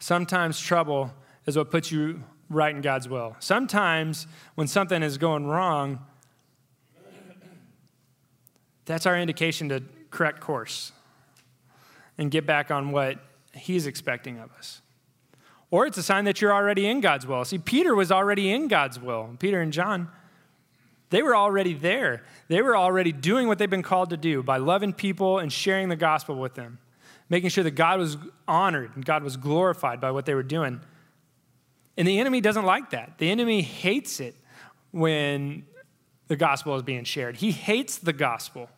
Sometimes 0.00 0.58
trouble 0.58 1.12
is 1.46 1.56
what 1.56 1.70
puts 1.70 1.92
you 1.92 2.24
right 2.52 2.74
in 2.74 2.82
God's 2.82 3.08
will. 3.08 3.36
Sometimes 3.38 4.26
when 4.54 4.66
something 4.66 5.02
is 5.02 5.18
going 5.18 5.46
wrong, 5.46 6.00
that's 8.84 9.06
our 9.06 9.18
indication 9.18 9.68
to 9.68 9.82
correct 10.10 10.40
course 10.40 10.92
and 12.18 12.30
get 12.30 12.46
back 12.46 12.70
on 12.70 12.92
what 12.92 13.18
He's 13.54 13.86
expecting 13.86 14.38
of 14.38 14.50
us. 14.52 14.80
Or 15.70 15.86
it's 15.86 15.96
a 15.96 16.02
sign 16.02 16.24
that 16.26 16.40
you're 16.40 16.52
already 16.52 16.86
in 16.86 17.00
God's 17.00 17.26
will. 17.26 17.44
See, 17.44 17.58
Peter 17.58 17.94
was 17.94 18.12
already 18.12 18.52
in 18.52 18.68
God's 18.68 19.00
will. 19.00 19.30
Peter 19.38 19.60
and 19.60 19.72
John, 19.72 20.08
they 21.10 21.22
were 21.22 21.34
already 21.34 21.74
there. 21.74 22.24
They 22.48 22.60
were 22.60 22.76
already 22.76 23.12
doing 23.12 23.48
what 23.48 23.58
they've 23.58 23.70
been 23.70 23.82
called 23.82 24.10
to 24.10 24.16
do 24.16 24.42
by 24.42 24.58
loving 24.58 24.92
people 24.92 25.38
and 25.38 25.52
sharing 25.52 25.88
the 25.88 25.96
gospel 25.96 26.36
with 26.36 26.54
them, 26.54 26.78
making 27.30 27.50
sure 27.50 27.64
that 27.64 27.72
God 27.72 27.98
was 27.98 28.18
honored 28.46 28.94
and 28.94 29.04
God 29.04 29.22
was 29.22 29.36
glorified 29.36 30.00
by 30.00 30.10
what 30.10 30.26
they 30.26 30.34
were 30.34 30.42
doing. 30.42 30.80
And 31.96 32.08
the 32.08 32.18
enemy 32.18 32.40
doesn't 32.40 32.64
like 32.64 32.90
that. 32.90 33.18
The 33.18 33.30
enemy 33.30 33.62
hates 33.62 34.20
it 34.20 34.34
when 34.90 35.66
the 36.28 36.36
gospel 36.36 36.74
is 36.76 36.82
being 36.82 37.04
shared, 37.04 37.36
he 37.36 37.50
hates 37.50 37.98
the 37.98 38.12
gospel. 38.12 38.70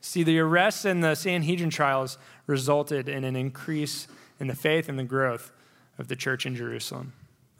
See, 0.00 0.22
the 0.22 0.38
arrests 0.40 0.84
and 0.84 1.04
the 1.04 1.14
Sanhedrin 1.14 1.70
trials 1.70 2.18
resulted 2.46 3.08
in 3.08 3.22
an 3.22 3.36
increase 3.36 4.08
in 4.40 4.46
the 4.46 4.54
faith 4.54 4.88
and 4.88 4.98
the 4.98 5.04
growth 5.04 5.52
of 5.98 6.08
the 6.08 6.16
church 6.16 6.46
in 6.46 6.56
Jerusalem. 6.56 7.12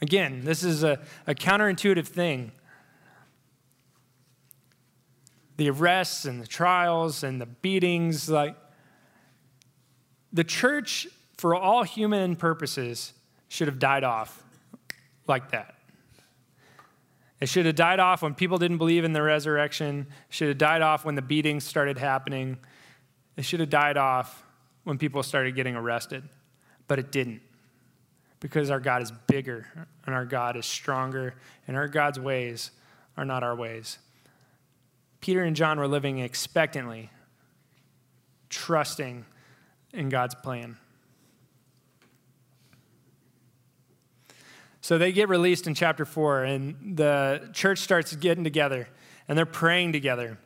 Again, 0.03 0.45
this 0.45 0.65
is 0.65 0.83
a, 0.83 0.99
a 1.27 1.35
counterintuitive 1.35 2.07
thing. 2.07 2.53
The 5.59 5.69
arrests 5.69 6.25
and 6.25 6.43
the 6.43 6.47
trials 6.47 7.23
and 7.23 7.41
the 7.41 7.47
beatings, 7.47 8.31
like 8.31 8.57
the 10.33 10.43
church, 10.45 11.07
for 11.41 11.55
all 11.55 11.85
human 11.85 12.37
purposes, 12.37 13.15
should 13.49 13.67
have 13.67 13.79
died 13.79 14.05
off 14.05 14.45
like 15.27 15.53
that. 15.53 15.75
It 17.41 17.49
should 17.49 17.65
have 17.65 17.77
died 17.77 17.99
off 17.99 18.21
when 18.21 18.35
people 18.35 18.59
didn't 18.59 18.77
believe 18.77 19.05
in 19.05 19.15
the 19.15 19.23
resurrection. 19.23 20.07
It 20.29 20.35
should 20.35 20.49
have 20.49 20.59
died 20.59 20.83
off 20.83 21.07
when 21.07 21.15
the 21.15 21.23
beatings 21.23 21.65
started 21.65 21.97
happening. 21.97 22.59
It 23.39 23.47
should 23.47 23.61
have 23.61 23.71
died 23.71 23.97
off 23.97 24.45
when 24.85 24.99
people 24.99 25.23
started 25.23 25.55
getting 25.55 25.75
arrested. 25.75 26.25
But 26.87 26.99
it 26.99 27.11
didn't 27.11 27.41
because 28.41 28.69
our 28.69 28.81
God 28.81 29.01
is 29.01 29.11
bigger 29.27 29.67
and 30.05 30.15
our 30.15 30.27
God 30.27 30.59
is 30.59 30.67
stronger 30.67 31.37
and 31.67 31.75
our 31.75 31.89
God's 31.89 32.21
ways 32.21 32.71
are 33.17 33.25
not 33.25 33.43
our 33.43 33.57
ways. 33.57 33.97
Peter 35.23 35.43
and 35.43 35.57
John 35.57 35.79
were 35.79 35.89
living 35.89 36.19
expectantly, 36.19 37.09
trusting 38.51 39.25
in 39.95 40.11
God's 40.11 40.35
plan. 40.35 40.77
So 44.81 44.97
they 44.97 45.13
get 45.13 45.29
released 45.29 45.67
in 45.67 45.75
chapter 45.75 46.05
4, 46.05 46.45
and 46.45 46.97
the 46.97 47.51
church 47.53 47.81
starts 47.81 48.15
getting 48.17 48.45
together, 48.45 48.89
and 49.29 49.37
they're 49.37 49.47
praying 49.47 49.93
together. 49.93 50.39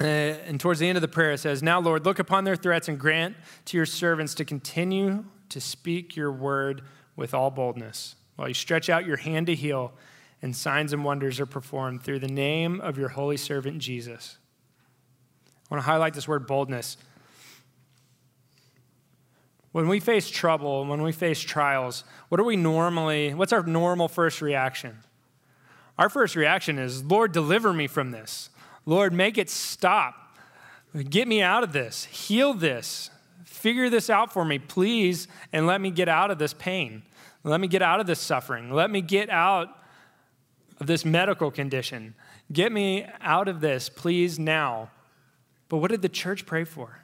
Uh, 0.00 0.04
and 0.04 0.60
towards 0.60 0.80
the 0.80 0.88
end 0.88 0.98
of 0.98 1.02
the 1.02 1.08
prayer, 1.08 1.32
it 1.32 1.38
says, 1.38 1.62
Now, 1.62 1.80
Lord, 1.80 2.04
look 2.04 2.18
upon 2.18 2.44
their 2.44 2.56
threats 2.56 2.88
and 2.88 2.98
grant 2.98 3.36
to 3.66 3.76
your 3.76 3.86
servants 3.86 4.34
to 4.34 4.44
continue 4.44 5.24
to 5.48 5.60
speak 5.60 6.16
your 6.16 6.32
word 6.32 6.82
with 7.16 7.32
all 7.32 7.50
boldness, 7.50 8.16
while 8.36 8.48
you 8.48 8.54
stretch 8.54 8.90
out 8.90 9.06
your 9.06 9.16
hand 9.16 9.46
to 9.46 9.54
heal, 9.54 9.92
and 10.42 10.54
signs 10.54 10.92
and 10.92 11.04
wonders 11.04 11.40
are 11.40 11.46
performed 11.46 12.02
through 12.02 12.18
the 12.18 12.28
name 12.28 12.80
of 12.80 12.98
your 12.98 13.10
holy 13.10 13.36
servant 13.36 13.78
Jesus. 13.78 14.36
I 15.70 15.74
want 15.74 15.84
to 15.84 15.90
highlight 15.90 16.12
this 16.12 16.28
word 16.28 16.46
boldness. 16.46 16.98
When 19.74 19.88
we 19.88 19.98
face 19.98 20.30
trouble, 20.30 20.86
when 20.86 21.02
we 21.02 21.10
face 21.10 21.40
trials, 21.40 22.04
what 22.28 22.40
are 22.40 22.44
we 22.44 22.54
normally, 22.54 23.34
what's 23.34 23.52
our 23.52 23.64
normal 23.64 24.06
first 24.06 24.40
reaction? 24.40 24.98
Our 25.98 26.08
first 26.08 26.36
reaction 26.36 26.78
is, 26.78 27.02
Lord, 27.02 27.32
deliver 27.32 27.72
me 27.72 27.88
from 27.88 28.12
this. 28.12 28.50
Lord, 28.86 29.12
make 29.12 29.36
it 29.36 29.50
stop. 29.50 30.38
Get 31.10 31.26
me 31.26 31.42
out 31.42 31.64
of 31.64 31.72
this. 31.72 32.04
Heal 32.04 32.54
this. 32.54 33.10
Figure 33.44 33.90
this 33.90 34.08
out 34.08 34.32
for 34.32 34.44
me, 34.44 34.60
please, 34.60 35.26
and 35.52 35.66
let 35.66 35.80
me 35.80 35.90
get 35.90 36.08
out 36.08 36.30
of 36.30 36.38
this 36.38 36.54
pain. 36.54 37.02
Let 37.42 37.60
me 37.60 37.66
get 37.66 37.82
out 37.82 37.98
of 37.98 38.06
this 38.06 38.20
suffering. 38.20 38.70
Let 38.70 38.92
me 38.92 39.00
get 39.00 39.28
out 39.28 39.76
of 40.78 40.86
this 40.86 41.04
medical 41.04 41.50
condition. 41.50 42.14
Get 42.52 42.70
me 42.70 43.08
out 43.20 43.48
of 43.48 43.60
this, 43.60 43.88
please, 43.88 44.38
now. 44.38 44.92
But 45.68 45.78
what 45.78 45.90
did 45.90 46.00
the 46.00 46.08
church 46.08 46.46
pray 46.46 46.62
for? 46.62 47.00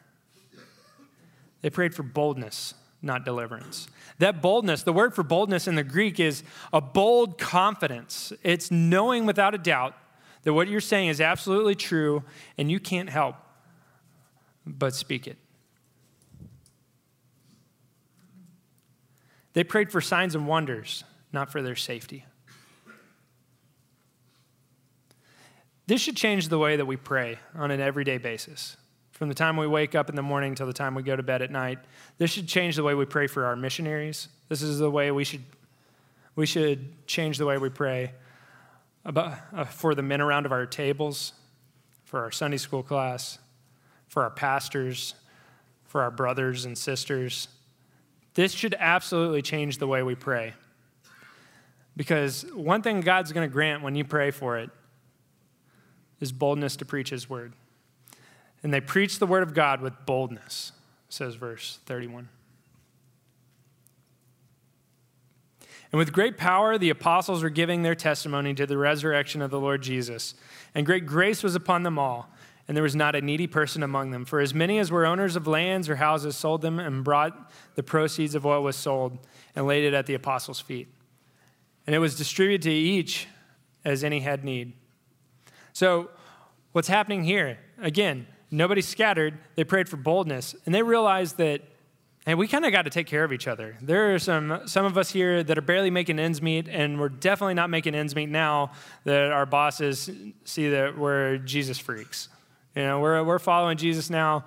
They 1.62 1.70
prayed 1.70 1.94
for 1.94 2.02
boldness, 2.02 2.74
not 3.02 3.24
deliverance. 3.24 3.88
That 4.18 4.42
boldness, 4.42 4.82
the 4.82 4.92
word 4.92 5.14
for 5.14 5.22
boldness 5.22 5.66
in 5.68 5.74
the 5.74 5.84
Greek 5.84 6.20
is 6.20 6.42
a 6.72 6.80
bold 6.80 7.38
confidence. 7.38 8.32
It's 8.42 8.70
knowing 8.70 9.26
without 9.26 9.54
a 9.54 9.58
doubt 9.58 9.94
that 10.42 10.54
what 10.54 10.68
you're 10.68 10.80
saying 10.80 11.08
is 11.08 11.20
absolutely 11.20 11.74
true 11.74 12.22
and 12.56 12.70
you 12.70 12.80
can't 12.80 13.11
help 13.11 13.36
but 14.66 14.94
speak 14.94 15.26
it. 15.26 15.36
They 19.52 19.64
prayed 19.64 19.90
for 19.90 20.00
signs 20.00 20.34
and 20.34 20.46
wonders, 20.46 21.04
not 21.32 21.50
for 21.50 21.61
their 21.61 21.76
safety. 21.76 22.24
This 25.86 26.00
should 26.00 26.16
change 26.16 26.48
the 26.48 26.58
way 26.58 26.76
that 26.76 26.86
we 26.86 26.96
pray 26.96 27.38
on 27.54 27.72
an 27.72 27.80
everyday 27.80 28.18
basis. 28.18 28.76
From 29.21 29.29
the 29.29 29.35
time 29.35 29.59
we 29.59 29.66
wake 29.66 29.95
up 29.95 30.09
in 30.09 30.16
the 30.16 30.23
morning 30.23 30.55
till 30.55 30.66
the 30.66 30.73
time 30.73 30.95
we 30.95 31.03
go 31.03 31.14
to 31.14 31.23
bed 31.23 31.43
at 31.43 31.51
night, 31.51 31.79
this 32.16 32.31
should 32.31 32.49
change 32.49 32.77
the 32.77 32.83
way 32.83 32.95
we 32.95 33.05
pray 33.05 33.27
for 33.27 33.45
our 33.45 33.55
missionaries. 33.55 34.29
This 34.49 34.62
is 34.62 34.79
the 34.79 34.91
way 34.91 35.11
we 35.11 35.25
should, 35.25 35.45
we 36.37 36.47
should 36.47 37.07
change 37.07 37.37
the 37.37 37.45
way 37.45 37.59
we 37.59 37.68
pray 37.68 38.12
about, 39.05 39.35
uh, 39.55 39.64
for 39.64 39.95
the 39.95 40.03
men 40.03 40.23
around 40.23 40.47
of 40.47 40.53
our 40.53 40.64
tables, 40.64 41.35
for 42.03 42.21
our 42.21 42.31
Sunday 42.31 42.57
school 42.57 42.83
class, 42.83 43.39
for 44.09 44.23
our 44.23 44.31
pastors, 44.31 45.14
for 45.85 46.01
our 46.01 46.11
brothers 46.11 46.64
and 46.64 46.79
sisters. 46.79 47.49
This 48.33 48.53
should 48.53 48.75
absolutely 48.79 49.43
change 49.43 49.77
the 49.77 49.87
way 49.87 50.03
we 50.03 50.14
pray. 50.14 50.55
Because 51.95 52.47
one 52.55 52.81
thing 52.81 53.03
God's 53.03 53.33
going 53.33 53.47
to 53.47 53.53
grant 53.53 53.83
when 53.83 53.95
you 53.95 54.05
pray 54.07 54.31
for 54.31 54.57
it 54.57 54.71
is 56.21 56.33
boldness 56.33 56.77
to 56.77 56.87
preach 56.87 57.11
his 57.11 57.29
word. 57.29 57.53
And 58.62 58.72
they 58.74 58.80
preached 58.80 59.20
the 59.20 59.26
word 59.26 59.42
of 59.42 59.54
God 59.54 59.80
with 59.80 59.94
boldness, 60.06 60.72
says 61.08 61.34
verse 61.34 61.78
31. 61.86 62.28
And 65.92 65.98
with 65.98 66.12
great 66.12 66.36
power, 66.36 66.78
the 66.78 66.90
apostles 66.90 67.42
were 67.42 67.50
giving 67.50 67.82
their 67.82 67.96
testimony 67.96 68.54
to 68.54 68.66
the 68.66 68.78
resurrection 68.78 69.42
of 69.42 69.50
the 69.50 69.58
Lord 69.58 69.82
Jesus. 69.82 70.34
And 70.74 70.86
great 70.86 71.04
grace 71.04 71.42
was 71.42 71.54
upon 71.54 71.82
them 71.82 71.98
all. 71.98 72.30
And 72.68 72.76
there 72.76 72.84
was 72.84 72.94
not 72.94 73.16
a 73.16 73.20
needy 73.20 73.48
person 73.48 73.82
among 73.82 74.12
them. 74.12 74.24
For 74.24 74.38
as 74.38 74.54
many 74.54 74.78
as 74.78 74.92
were 74.92 75.04
owners 75.04 75.34
of 75.34 75.48
lands 75.48 75.88
or 75.88 75.96
houses 75.96 76.36
sold 76.36 76.62
them 76.62 76.78
and 76.78 77.02
brought 77.02 77.50
the 77.74 77.82
proceeds 77.82 78.36
of 78.36 78.44
what 78.44 78.62
was 78.62 78.76
sold 78.76 79.18
and 79.56 79.66
laid 79.66 79.82
it 79.82 79.92
at 79.92 80.06
the 80.06 80.14
apostles' 80.14 80.61
feet. 80.61 80.86
And 81.86 81.96
it 81.96 81.98
was 81.98 82.16
distributed 82.16 82.62
to 82.62 82.70
each 82.70 83.26
as 83.84 84.04
any 84.04 84.20
had 84.20 84.44
need. 84.44 84.74
So, 85.72 86.11
what's 86.70 86.86
happening 86.86 87.24
here? 87.24 87.58
Again, 87.80 88.28
nobody 88.51 88.80
scattered. 88.80 89.38
They 89.55 89.64
prayed 89.64 89.88
for 89.88 89.96
boldness. 89.96 90.55
And 90.66 90.74
they 90.74 90.82
realized 90.82 91.38
that 91.38 91.62
and 92.26 92.38
we 92.38 92.48
kind 92.48 92.66
of 92.66 92.72
got 92.72 92.82
to 92.82 92.90
take 92.90 93.07
care 93.07 93.24
of 93.24 93.32
each 93.32 93.48
other. 93.48 93.76
There 93.80 94.14
are 94.14 94.18
some, 94.18 94.61
some 94.66 94.84
of 94.84 94.98
us 94.98 95.11
here 95.11 95.42
that 95.42 95.57
are 95.57 95.62
barely 95.62 95.90
making 95.90 96.18
ends 96.18 96.42
meet, 96.42 96.68
and 96.68 97.01
we're 97.01 97.09
definitely 97.09 97.55
not 97.55 97.70
making 97.70 97.94
ends 97.94 98.14
meet 98.14 98.28
now 98.28 98.72
that 99.05 99.32
our 99.32 99.46
bosses 99.46 100.11
see 100.44 100.68
that 100.68 100.98
we're 100.98 101.38
Jesus 101.38 101.78
freaks. 101.78 102.28
You 102.76 102.82
know, 102.82 103.01
we're, 103.01 103.24
we're 103.24 103.38
following 103.38 103.78
Jesus 103.78 104.11
now, 104.11 104.44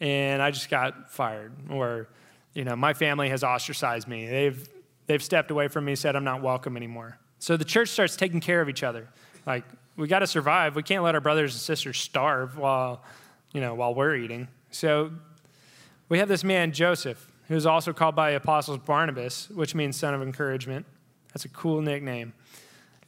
and 0.00 0.42
I 0.42 0.50
just 0.50 0.68
got 0.68 1.12
fired. 1.12 1.52
Or, 1.70 2.08
you 2.54 2.64
know, 2.64 2.74
my 2.74 2.92
family 2.92 3.28
has 3.28 3.44
ostracized 3.44 4.08
me. 4.08 4.26
They've, 4.26 4.68
they've 5.06 5.22
stepped 5.22 5.52
away 5.52 5.68
from 5.68 5.84
me, 5.84 5.94
said 5.94 6.16
I'm 6.16 6.24
not 6.24 6.42
welcome 6.42 6.76
anymore. 6.76 7.18
So 7.38 7.56
the 7.56 7.64
church 7.64 7.90
starts 7.90 8.16
taking 8.16 8.40
care 8.40 8.60
of 8.60 8.68
each 8.68 8.82
other. 8.82 9.08
Like, 9.46 9.64
we 9.96 10.08
got 10.08 10.18
to 10.18 10.26
survive. 10.26 10.74
We 10.74 10.82
can't 10.82 11.04
let 11.04 11.14
our 11.14 11.20
brothers 11.20 11.54
and 11.54 11.60
sisters 11.60 11.98
starve 11.98 12.58
while, 12.58 13.04
you 13.56 13.62
know, 13.62 13.72
while 13.72 13.94
we're 13.94 14.14
eating. 14.14 14.48
So 14.70 15.12
we 16.10 16.18
have 16.18 16.28
this 16.28 16.44
man, 16.44 16.72
Joseph, 16.72 17.32
who 17.48 17.54
is 17.54 17.64
also 17.64 17.94
called 17.94 18.14
by 18.14 18.32
the 18.32 18.36
apostles 18.36 18.76
Barnabas, 18.84 19.48
which 19.48 19.74
means 19.74 19.96
son 19.96 20.12
of 20.12 20.20
encouragement. 20.20 20.84
That's 21.28 21.46
a 21.46 21.48
cool 21.48 21.80
nickname. 21.80 22.34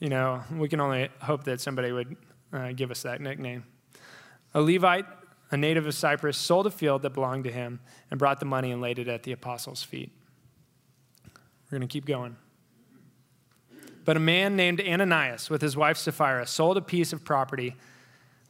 You 0.00 0.08
know, 0.08 0.42
we 0.56 0.70
can 0.70 0.80
only 0.80 1.10
hope 1.20 1.44
that 1.44 1.60
somebody 1.60 1.92
would 1.92 2.16
uh, 2.50 2.72
give 2.72 2.90
us 2.90 3.02
that 3.02 3.20
nickname. 3.20 3.64
A 4.54 4.62
Levite, 4.62 5.04
a 5.50 5.56
native 5.58 5.86
of 5.86 5.94
Cyprus, 5.94 6.38
sold 6.38 6.66
a 6.66 6.70
field 6.70 7.02
that 7.02 7.10
belonged 7.10 7.44
to 7.44 7.52
him 7.52 7.80
and 8.10 8.18
brought 8.18 8.40
the 8.40 8.46
money 8.46 8.72
and 8.72 8.80
laid 8.80 8.98
it 8.98 9.06
at 9.06 9.24
the 9.24 9.32
apostles' 9.32 9.82
feet. 9.82 10.10
We're 11.70 11.76
going 11.76 11.86
to 11.86 11.92
keep 11.92 12.06
going. 12.06 12.36
But 14.06 14.16
a 14.16 14.20
man 14.20 14.56
named 14.56 14.80
Ananias, 14.80 15.50
with 15.50 15.60
his 15.60 15.76
wife 15.76 15.98
Sapphira, 15.98 16.46
sold 16.46 16.78
a 16.78 16.80
piece 16.80 17.12
of 17.12 17.22
property 17.22 17.76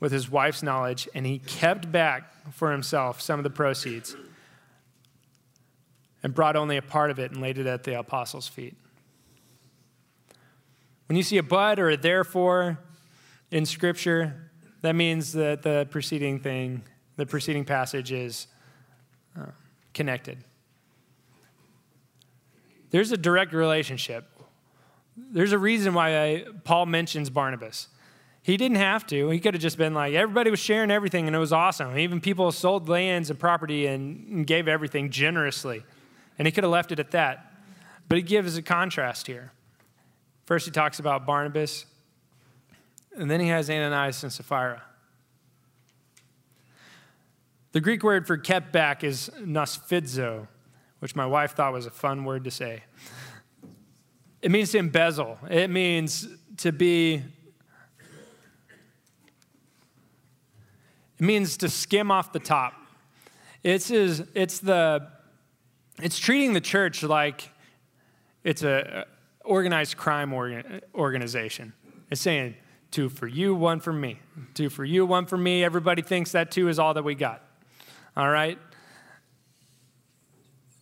with 0.01 0.13
his 0.13 0.31
wife's 0.31 0.63
knowledge, 0.63 1.09
and 1.15 1.27
he 1.27 1.39
kept 1.39 1.91
back 1.91 2.53
for 2.53 2.71
himself 2.71 3.21
some 3.21 3.39
of 3.41 3.45
the 3.45 3.51
proceeds 3.51 4.17
and 6.23 6.35
brought 6.35 6.57
only 6.57 6.77
a 6.77 6.83
part 6.83 7.11
of 7.11 7.19
it 7.19 7.31
and 7.33 7.41
laid 7.41 7.59
it 7.59 7.67
at 7.67 7.85
the 7.85 7.99
apostles' 7.99 8.49
feet. 8.49 8.77
When 11.07 11.17
you 11.17 11.23
see 11.23 11.39
a 11.39 11.43
but 11.43 11.79
or 11.79 11.91
a 11.91 11.97
therefore 11.97 12.79
in 13.51 13.65
Scripture, 13.65 14.51
that 14.83 14.95
means 14.95 15.33
that 15.33 15.63
the 15.63 15.87
preceding 15.91 16.39
thing, 16.39 16.83
the 17.17 17.27
preceding 17.27 17.65
passage 17.65 18.13
is 18.13 18.47
uh, 19.39 19.47
connected. 19.95 20.45
There's 22.91 23.13
a 23.13 23.17
direct 23.17 23.53
relationship. 23.53 24.27
There's 25.17 25.53
a 25.53 25.59
reason 25.59 25.95
why 25.95 26.23
I, 26.23 26.45
Paul 26.65 26.87
mentions 26.87 27.31
Barnabas. 27.31 27.89
He 28.49 28.57
didn't 28.57 28.79
have 28.79 29.07
to. 29.09 29.29
He 29.29 29.41
could 29.41 29.53
have 29.53 29.61
just 29.61 29.77
been 29.77 29.93
like, 29.93 30.15
everybody 30.15 30.51
was 30.51 30.59
sharing 30.59 30.91
everything 30.91 31.27
and 31.27 31.37
it 31.37 31.39
was 31.39 31.53
awesome. 31.53 31.99
Even 31.99 32.19
people 32.19 32.51
sold 32.51 32.89
lands 32.89 33.29
and 33.29 33.39
property 33.39 33.85
and 33.87 34.47
gave 34.47 34.69
everything 34.69 35.11
generously. 35.11 35.85
And 36.39 36.49
he 36.49 36.53
could 36.53 36.65
have 36.65 36.71
left 36.71 36.91
it 36.91 36.99
at 36.99 37.11
that. 37.11 37.53
But 38.09 38.17
he 38.17 38.23
gives 38.23 38.57
a 38.57 38.63
contrast 38.63 39.27
here. 39.27 39.53
First, 40.47 40.65
he 40.65 40.73
talks 40.73 40.99
about 40.99 41.27
Barnabas, 41.27 41.85
and 43.19 43.31
then 43.31 43.39
he 43.39 43.49
has 43.49 43.69
Ananias 43.69 44.23
and 44.23 44.33
Sapphira. 44.33 44.83
The 47.73 47.83
Greek 47.83 48.03
word 48.03 48.27
for 48.27 48.39
kept 48.39 48.73
back 48.73 49.05
is 49.05 49.31
nosphidzo, 49.43 50.49
which 51.01 51.15
my 51.15 51.27
wife 51.27 51.53
thought 51.55 51.75
was 51.75 51.85
a 51.85 51.91
fun 51.91 52.25
word 52.25 52.45
to 52.45 52.51
say. 52.51 52.85
It 54.41 54.51
means 54.51 54.73
to 54.73 54.79
embezzle, 54.79 55.37
it 55.51 55.69
means 55.69 56.27
to 56.57 56.73
be, 56.73 57.25
it 61.19 61.25
means 61.25 61.57
to 61.59 61.69
skim 61.69 62.11
off 62.11 62.33
the 62.33 62.39
top. 62.39 62.75
It's, 63.63 63.91
is, 63.91 64.23
it's 64.35 64.61
the 64.61 65.09
it's 66.01 66.19
treating 66.19 66.53
the 66.53 66.61
church 66.61 67.03
like 67.03 67.51
it's 68.45 68.63
a 68.63 69.07
organized 69.45 69.97
crime 69.97 70.33
organization. 70.95 71.73
It's 72.11 72.21
saying 72.21 72.55
two 72.91 73.09
for 73.09 73.27
you, 73.27 73.55
one 73.55 73.81
for 73.81 73.93
me. 73.93 74.21
Two 74.55 74.71
for 74.71 74.85
you, 74.85 75.05
one 75.05 75.27
for 75.27 75.37
me. 75.37 75.65
Everybody 75.65 76.03
thinks 76.03 76.33
that 76.33 76.51
two 76.51 76.69
is 76.69 76.79
all 76.79 76.95
that 76.95 77.03
we 77.03 77.15
got. 77.15 77.43
All 78.17 78.31
right? 78.31 78.59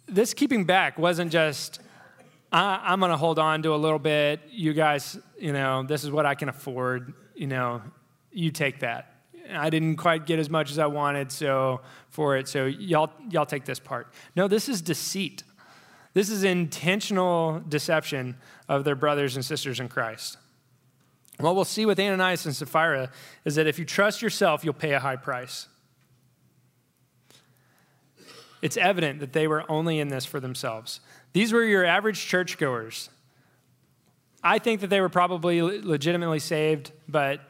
This 0.07 0.34
keeping 0.34 0.64
back 0.64 0.99
wasn't 0.99 1.32
just, 1.32 1.80
I, 2.53 2.93
am 2.93 3.01
going 3.01 3.11
to 3.11 3.16
hold 3.16 3.39
on 3.39 3.62
to 3.62 3.74
a 3.74 3.76
little 3.76 3.99
bit. 3.99 4.41
You 4.51 4.72
guys, 4.72 5.18
you 5.39 5.53
know, 5.53 5.82
this 5.82 6.05
is 6.05 6.11
what 6.11 6.26
I 6.26 6.34
can 6.34 6.49
afford. 6.49 7.14
You 7.34 7.49
know, 7.49 7.82
you 8.30 8.51
take 8.51 8.80
that. 8.80 9.16
I 9.53 9.70
didn't 9.70 9.97
quite 9.97 10.26
get 10.26 10.38
as 10.38 10.51
much 10.51 10.70
as 10.70 10.78
I 10.78 10.86
wanted 10.86 11.30
so 11.30 11.80
for 12.09 12.36
it, 12.36 12.49
so 12.49 12.66
y'all, 12.66 13.11
y'all 13.30 13.47
take 13.47 13.64
this 13.64 13.78
part. 13.78 14.12
No, 14.34 14.49
this 14.49 14.68
is 14.68 14.80
deceit. 14.82 15.42
This 16.14 16.30
is 16.30 16.44
intentional 16.44 17.62
deception 17.68 18.36
of 18.68 18.84
their 18.84 18.94
brothers 18.94 19.36
and 19.36 19.44
sisters 19.44 19.80
in 19.80 19.88
Christ. 19.88 20.38
What 21.38 21.55
we'll 21.55 21.64
see 21.64 21.84
with 21.84 22.01
Ananias 22.01 22.47
and 22.47 22.57
Sapphira 22.57 23.11
is 23.44 23.57
that 23.57 23.66
if 23.66 23.78
you 23.78 23.84
trust 23.84 24.22
yourself, 24.22 24.64
you'll 24.64 24.74
pay 24.74 24.92
a 24.92 25.01
high 25.01 25.16
price. 25.16 25.68
It's 28.62 28.76
evident 28.78 29.20
that 29.20 29.34
they 29.34 29.47
were 29.47 29.70
only 29.70 30.01
in 30.01 30.09
this 30.09 30.24
for 30.24 30.40
themselves. 30.40 31.01
These 31.34 31.53
were 31.53 31.62
your 31.62 31.84
average 31.84 32.24
churchgoers. 32.24 33.11
I 34.42 34.59
think 34.59 34.80
that 34.80 34.88
they 34.88 35.01
were 35.01 35.09
probably 35.09 35.61
legitimately 35.61 36.38
saved, 36.38 36.92
but 37.07 37.40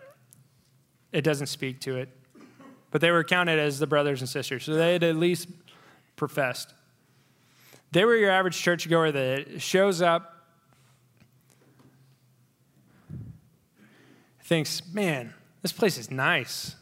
it 1.12 1.22
doesn't 1.22 1.46
speak 1.46 1.80
to 1.80 1.96
it. 1.96 2.08
But 2.90 3.00
they 3.00 3.10
were 3.10 3.24
counted 3.24 3.58
as 3.58 3.78
the 3.78 3.86
brothers 3.86 4.20
and 4.20 4.28
sisters, 4.28 4.64
so 4.64 4.74
they 4.74 4.94
had 4.94 5.02
at 5.02 5.16
least 5.16 5.48
professed. 6.16 6.72
They 7.92 8.04
were 8.04 8.16
your 8.16 8.30
average 8.30 8.58
churchgoer 8.58 9.12
that 9.12 9.60
shows 9.60 10.02
up, 10.02 10.46
thinks, 14.42 14.82
man, 14.92 15.34
this 15.62 15.72
place 15.72 15.98
is 15.98 16.10
nice. 16.10 16.76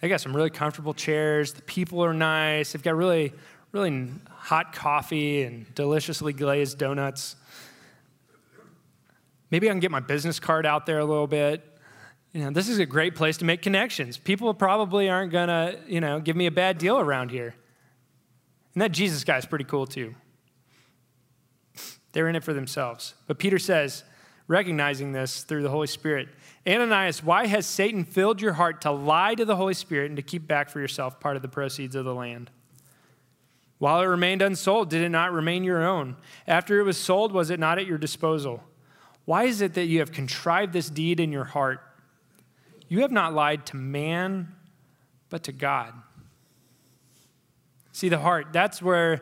They 0.00 0.08
got 0.08 0.20
some 0.20 0.34
really 0.34 0.50
comfortable 0.50 0.92
chairs. 0.92 1.52
The 1.52 1.62
people 1.62 2.04
are 2.04 2.12
nice. 2.12 2.72
They've 2.72 2.82
got 2.82 2.96
really, 2.96 3.32
really 3.72 4.08
hot 4.28 4.72
coffee 4.74 5.42
and 5.42 5.72
deliciously 5.74 6.32
glazed 6.32 6.78
donuts. 6.78 7.36
Maybe 9.50 9.68
I 9.68 9.72
can 9.72 9.80
get 9.80 9.90
my 9.90 10.00
business 10.00 10.40
card 10.40 10.66
out 10.66 10.84
there 10.84 10.98
a 10.98 11.04
little 11.04 11.26
bit 11.26 11.73
you 12.34 12.42
know, 12.42 12.50
this 12.50 12.68
is 12.68 12.80
a 12.80 12.86
great 12.86 13.14
place 13.14 13.36
to 13.38 13.44
make 13.44 13.62
connections. 13.62 14.18
People 14.18 14.52
probably 14.52 15.08
aren't 15.08 15.30
going 15.30 15.46
to, 15.46 15.78
you 15.86 16.00
know, 16.00 16.18
give 16.18 16.34
me 16.34 16.46
a 16.46 16.50
bad 16.50 16.78
deal 16.78 16.98
around 16.98 17.30
here. 17.30 17.54
And 18.74 18.82
that 18.82 18.90
Jesus 18.90 19.22
guy 19.22 19.38
is 19.38 19.46
pretty 19.46 19.64
cool 19.64 19.86
too. 19.86 20.16
They're 22.10 22.28
in 22.28 22.34
it 22.34 22.42
for 22.42 22.52
themselves. 22.52 23.14
But 23.28 23.38
Peter 23.38 23.58
says, 23.60 24.02
recognizing 24.48 25.12
this 25.12 25.44
through 25.44 25.62
the 25.62 25.70
Holy 25.70 25.86
Spirit, 25.86 26.28
Ananias, 26.66 27.22
why 27.22 27.46
has 27.46 27.66
Satan 27.66 28.04
filled 28.04 28.40
your 28.40 28.54
heart 28.54 28.80
to 28.80 28.90
lie 28.90 29.36
to 29.36 29.44
the 29.44 29.54
Holy 29.54 29.74
Spirit 29.74 30.10
and 30.10 30.16
to 30.16 30.22
keep 30.22 30.48
back 30.48 30.68
for 30.70 30.80
yourself 30.80 31.20
part 31.20 31.36
of 31.36 31.42
the 31.42 31.48
proceeds 31.48 31.94
of 31.94 32.04
the 32.04 32.14
land? 32.14 32.50
While 33.78 34.00
it 34.00 34.06
remained 34.06 34.42
unsold, 34.42 34.90
did 34.90 35.02
it 35.02 35.08
not 35.08 35.32
remain 35.32 35.62
your 35.62 35.84
own? 35.84 36.16
After 36.48 36.80
it 36.80 36.84
was 36.84 36.96
sold, 36.96 37.30
was 37.32 37.50
it 37.50 37.60
not 37.60 37.78
at 37.78 37.86
your 37.86 37.98
disposal? 37.98 38.64
Why 39.24 39.44
is 39.44 39.60
it 39.60 39.74
that 39.74 39.86
you 39.86 40.00
have 40.00 40.10
contrived 40.10 40.72
this 40.72 40.90
deed 40.90 41.20
in 41.20 41.30
your 41.30 41.44
heart? 41.44 41.80
You 42.94 43.00
have 43.00 43.10
not 43.10 43.34
lied 43.34 43.66
to 43.66 43.76
man, 43.76 44.54
but 45.28 45.42
to 45.42 45.52
God. 45.52 45.94
See, 47.90 48.08
the 48.08 48.20
heart, 48.20 48.52
that's 48.52 48.80
where 48.80 49.20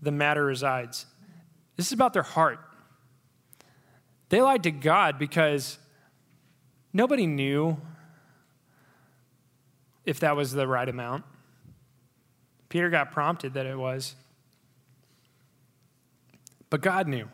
the 0.00 0.10
matter 0.10 0.46
resides. 0.46 1.04
This 1.76 1.88
is 1.88 1.92
about 1.92 2.14
their 2.14 2.22
heart. 2.22 2.58
They 4.30 4.40
lied 4.40 4.62
to 4.62 4.70
God 4.70 5.18
because 5.18 5.76
nobody 6.94 7.26
knew 7.26 7.76
if 10.06 10.20
that 10.20 10.36
was 10.36 10.52
the 10.52 10.66
right 10.66 10.88
amount. 10.88 11.26
Peter 12.70 12.88
got 12.88 13.12
prompted 13.12 13.52
that 13.52 13.66
it 13.66 13.76
was. 13.76 14.16
But 16.70 16.80
God 16.80 17.08
knew. 17.08 17.28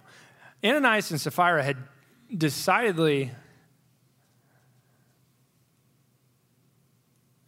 Ananias 0.64 1.12
and 1.12 1.20
Sapphira 1.20 1.62
had 1.62 1.76
decidedly 2.36 3.30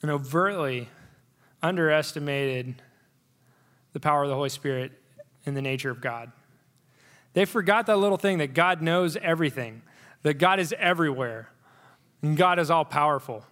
and 0.07 0.13
overtly 0.13 0.89
underestimated 1.65 2.81
the 3.93 3.99
power 3.99 4.23
of 4.23 4.29
the 4.29 4.37
Holy 4.37 4.49
Spirit 4.49 4.93
and 5.45 5.57
the 5.57 5.63
nature 5.63 5.91
of 5.91 6.01
God. 6.01 6.31
They 7.33 7.45
forgot 7.45 7.87
that 7.87 7.97
little 7.97 8.17
thing 8.17 8.39
that 8.39 8.55
God 8.55 8.83
knows 8.83 9.17
everything, 9.17 9.83
that 10.23 10.35
God 10.35 10.61
is 10.61 10.73
everywhere, 10.79 11.51
and 12.23 12.37
God 12.37 12.61
is 12.61 12.71
all 12.71 12.85
powerful. 12.85 13.45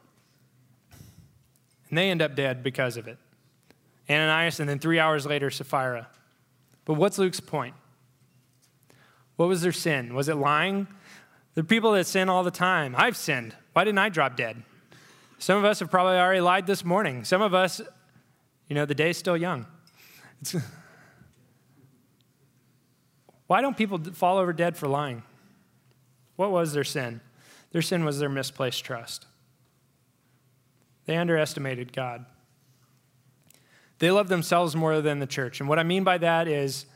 And 1.88 1.98
they 1.98 2.08
end 2.08 2.22
up 2.22 2.36
dead 2.36 2.62
because 2.62 2.96
of 2.96 3.08
it. 3.08 3.18
Ananias, 4.08 4.60
and 4.60 4.68
then 4.68 4.78
three 4.78 5.00
hours 5.00 5.26
later, 5.26 5.50
Sapphira. 5.50 6.06
But 6.84 6.94
what's 6.94 7.18
Luke's 7.18 7.40
point? 7.40 7.74
What 9.34 9.48
was 9.48 9.62
their 9.62 9.72
sin? 9.72 10.14
Was 10.14 10.28
it 10.28 10.36
lying? 10.36 10.86
The 11.54 11.64
people 11.64 11.92
that 11.92 12.06
sin 12.06 12.28
all 12.28 12.44
the 12.44 12.52
time. 12.52 12.94
I've 12.96 13.16
sinned. 13.16 13.56
Why 13.72 13.82
didn't 13.82 13.98
I 13.98 14.08
drop 14.08 14.36
dead? 14.36 14.62
Some 15.44 15.58
of 15.58 15.66
us 15.66 15.80
have 15.80 15.90
probably 15.90 16.16
already 16.16 16.40
lied 16.40 16.66
this 16.66 16.86
morning. 16.86 17.22
Some 17.22 17.42
of 17.42 17.52
us, 17.52 17.82
you 18.66 18.74
know, 18.74 18.86
the 18.86 18.94
day's 18.94 19.18
still 19.18 19.36
young. 19.36 19.66
It's, 20.40 20.56
why 23.46 23.60
don't 23.60 23.76
people 23.76 23.98
fall 24.14 24.38
over 24.38 24.54
dead 24.54 24.74
for 24.74 24.88
lying? 24.88 25.22
What 26.36 26.50
was 26.50 26.72
their 26.72 26.82
sin? 26.82 27.20
Their 27.72 27.82
sin 27.82 28.06
was 28.06 28.18
their 28.18 28.30
misplaced 28.30 28.86
trust. 28.86 29.26
They 31.04 31.18
underestimated 31.18 31.92
God. 31.92 32.24
They 33.98 34.10
loved 34.10 34.30
themselves 34.30 34.74
more 34.74 35.02
than 35.02 35.18
the 35.18 35.26
church. 35.26 35.60
And 35.60 35.68
what 35.68 35.78
I 35.78 35.82
mean 35.82 36.04
by 36.04 36.16
that 36.16 36.48
is 36.48 36.86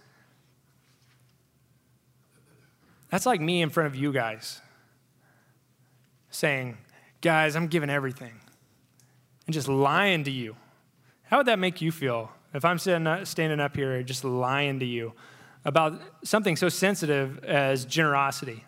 that's 3.11 3.27
like 3.27 3.43
me 3.43 3.61
in 3.61 3.69
front 3.69 3.89
of 3.89 3.95
you 3.95 4.11
guys 4.11 4.63
saying, 6.31 6.79
Guys, 7.21 7.57
I'm 7.57 7.67
giving 7.67 7.91
everything, 7.91 8.35
and 9.47 9.55
just 9.55 9.69
lying 9.69 10.25
to 10.25 10.31
you. 10.31 10.57
How 11.25 11.39
would 11.39 11.47
that 11.47 11.59
make 11.59 11.81
you 11.81 11.91
feel 11.91 12.31
if 12.55 12.65
I'm 12.65 12.79
standing 12.79 13.61
up 13.61 13.77
here 13.77 14.03
just 14.03 14.25
lying 14.25 14.79
to 14.81 14.87
you 14.87 15.13
about 15.65 16.01
something 16.25 16.57
so 16.57 16.69
sensitive 16.69 17.43
as 17.45 17.85
generosity? 17.85 18.65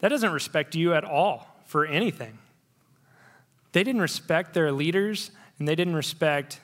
That 0.00 0.08
doesn't 0.08 0.32
respect 0.32 0.74
you 0.74 0.92
at 0.94 1.04
all 1.04 1.46
for 1.64 1.86
anything. 1.86 2.38
They 3.70 3.84
didn't 3.84 4.02
respect 4.02 4.52
their 4.52 4.72
leaders 4.72 5.30
and 5.58 5.68
they 5.68 5.76
didn't 5.76 5.94
respect 5.94 6.60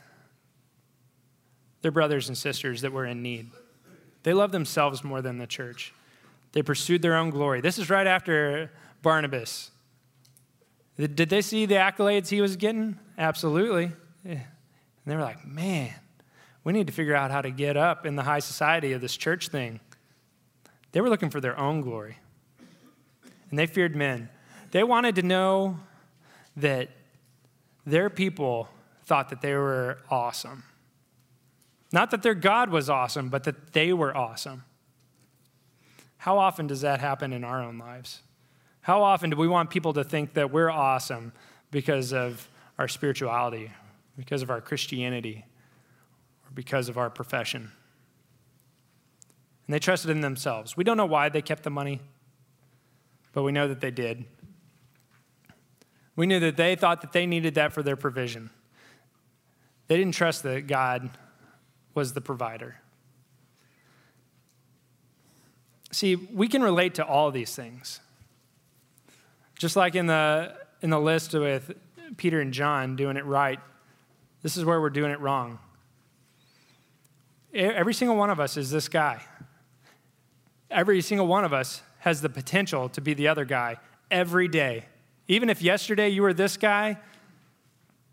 their 1.80 1.92
brothers 1.92 2.28
and 2.28 2.36
sisters 2.36 2.80
that 2.82 2.92
were 2.92 3.06
in 3.06 3.22
need. 3.22 3.50
They 4.24 4.34
loved 4.34 4.52
themselves 4.52 5.04
more 5.04 5.22
than 5.22 5.38
the 5.38 5.46
church. 5.46 5.94
They 6.52 6.62
pursued 6.62 7.00
their 7.00 7.14
own 7.14 7.30
glory. 7.30 7.60
This 7.60 7.78
is 7.78 7.88
right 7.88 8.06
after 8.06 8.72
Barnabas. 9.00 9.70
Did 10.98 11.28
they 11.28 11.42
see 11.42 11.64
the 11.64 11.76
accolades 11.76 12.28
he 12.28 12.40
was 12.40 12.56
getting? 12.56 12.98
Absolutely. 13.16 13.92
And 14.24 14.42
they 15.06 15.14
were 15.14 15.22
like, 15.22 15.46
man, 15.46 15.94
we 16.64 16.72
need 16.72 16.88
to 16.88 16.92
figure 16.92 17.14
out 17.14 17.30
how 17.30 17.40
to 17.40 17.50
get 17.50 17.76
up 17.76 18.04
in 18.04 18.16
the 18.16 18.24
high 18.24 18.40
society 18.40 18.92
of 18.92 19.00
this 19.00 19.16
church 19.16 19.48
thing. 19.48 19.80
They 20.92 21.00
were 21.00 21.08
looking 21.08 21.30
for 21.30 21.40
their 21.40 21.58
own 21.58 21.82
glory. 21.82 22.18
And 23.50 23.58
they 23.58 23.66
feared 23.66 23.94
men. 23.94 24.28
They 24.72 24.82
wanted 24.82 25.14
to 25.14 25.22
know 25.22 25.78
that 26.56 26.90
their 27.86 28.10
people 28.10 28.68
thought 29.04 29.28
that 29.30 29.40
they 29.40 29.54
were 29.54 29.98
awesome. 30.10 30.64
Not 31.92 32.10
that 32.10 32.22
their 32.22 32.34
God 32.34 32.70
was 32.70 32.90
awesome, 32.90 33.28
but 33.28 33.44
that 33.44 33.72
they 33.72 33.92
were 33.92 34.14
awesome. 34.14 34.64
How 36.18 36.38
often 36.38 36.66
does 36.66 36.80
that 36.80 37.00
happen 37.00 37.32
in 37.32 37.44
our 37.44 37.62
own 37.62 37.78
lives? 37.78 38.22
How 38.88 39.02
often 39.02 39.28
do 39.28 39.36
we 39.36 39.48
want 39.48 39.68
people 39.68 39.92
to 39.92 40.02
think 40.02 40.32
that 40.32 40.50
we're 40.50 40.70
awesome 40.70 41.34
because 41.70 42.14
of 42.14 42.48
our 42.78 42.88
spirituality, 42.88 43.70
because 44.16 44.40
of 44.40 44.48
our 44.48 44.62
Christianity, 44.62 45.44
or 46.46 46.50
because 46.54 46.88
of 46.88 46.96
our 46.96 47.10
profession? 47.10 47.70
And 49.66 49.74
they 49.74 49.78
trusted 49.78 50.10
in 50.10 50.22
themselves. 50.22 50.74
We 50.74 50.84
don't 50.84 50.96
know 50.96 51.04
why 51.04 51.28
they 51.28 51.42
kept 51.42 51.64
the 51.64 51.70
money, 51.70 52.00
but 53.34 53.42
we 53.42 53.52
know 53.52 53.68
that 53.68 53.82
they 53.82 53.90
did. 53.90 54.24
We 56.16 56.26
knew 56.26 56.40
that 56.40 56.56
they 56.56 56.74
thought 56.74 57.02
that 57.02 57.12
they 57.12 57.26
needed 57.26 57.56
that 57.56 57.74
for 57.74 57.82
their 57.82 57.94
provision. 57.94 58.48
They 59.88 59.98
didn't 59.98 60.14
trust 60.14 60.44
that 60.44 60.66
God 60.66 61.10
was 61.92 62.14
the 62.14 62.22
provider. 62.22 62.76
See, 65.92 66.14
we 66.14 66.48
can 66.48 66.62
relate 66.62 66.94
to 66.94 67.04
all 67.04 67.30
these 67.30 67.54
things. 67.54 68.00
Just 69.58 69.76
like 69.76 69.94
in 69.96 70.06
the, 70.06 70.54
in 70.82 70.90
the 70.90 71.00
list 71.00 71.34
with 71.34 71.72
Peter 72.16 72.40
and 72.40 72.52
John 72.52 72.96
doing 72.96 73.16
it 73.16 73.24
right, 73.24 73.58
this 74.42 74.56
is 74.56 74.64
where 74.64 74.80
we're 74.80 74.90
doing 74.90 75.10
it 75.10 75.20
wrong. 75.20 75.58
Every 77.52 77.92
single 77.92 78.16
one 78.16 78.30
of 78.30 78.38
us 78.38 78.56
is 78.56 78.70
this 78.70 78.88
guy. 78.88 79.20
Every 80.70 81.00
single 81.00 81.26
one 81.26 81.44
of 81.44 81.52
us 81.52 81.82
has 82.00 82.20
the 82.20 82.28
potential 82.28 82.88
to 82.90 83.00
be 83.00 83.14
the 83.14 83.26
other 83.26 83.44
guy 83.44 83.78
every 84.10 84.48
day. 84.48 84.84
Even 85.26 85.50
if 85.50 85.60
yesterday 85.60 86.08
you 86.08 86.22
were 86.22 86.32
this 86.32 86.56
guy, 86.56 86.98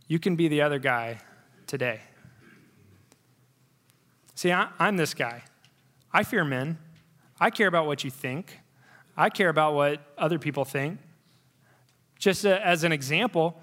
you 0.07 0.19
can 0.19 0.35
be 0.35 0.47
the 0.47 0.61
other 0.61 0.79
guy 0.79 1.19
today. 1.67 2.01
See, 4.33 4.51
I, 4.51 4.69
am 4.79 4.97
this 4.97 5.13
guy. 5.13 5.43
I 6.11 6.23
fear 6.23 6.43
men. 6.43 6.77
I 7.39 7.49
care 7.49 7.67
about 7.67 7.85
what 7.85 8.03
you 8.03 8.09
think. 8.09 8.59
I 9.15 9.29
care 9.29 9.49
about 9.49 9.75
what 9.75 10.01
other 10.17 10.39
people 10.39 10.65
think. 10.65 10.99
Just 12.17 12.45
a, 12.45 12.65
as 12.65 12.83
an 12.83 12.91
example, 12.91 13.59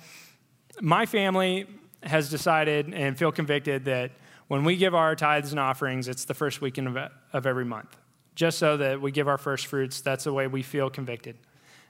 my 0.81 1.07
family 1.07 1.67
has 2.03 2.31
decided 2.31 2.93
and 2.93 3.19
feel 3.19 3.33
convicted 3.33 3.85
that 3.85 4.13
when 4.49 4.65
we 4.65 4.77
give 4.77 4.95
our 4.95 5.17
tithes 5.17 5.53
and 5.53 5.61
offerings, 5.61 6.09
it's 6.09 6.25
the 6.25 6.35
first 6.35 6.61
weekend 6.61 6.89
of, 6.89 7.11
of 7.33 7.47
every 7.47 7.65
month. 7.65 7.97
Just 8.35 8.59
so 8.59 8.77
that 8.77 9.01
we 9.01 9.11
give 9.11 9.29
our 9.29 9.39
first 9.39 9.67
fruits, 9.67 10.01
that's 10.01 10.25
the 10.25 10.33
way 10.33 10.47
we 10.47 10.63
feel 10.63 10.91
convicted. 10.91 11.37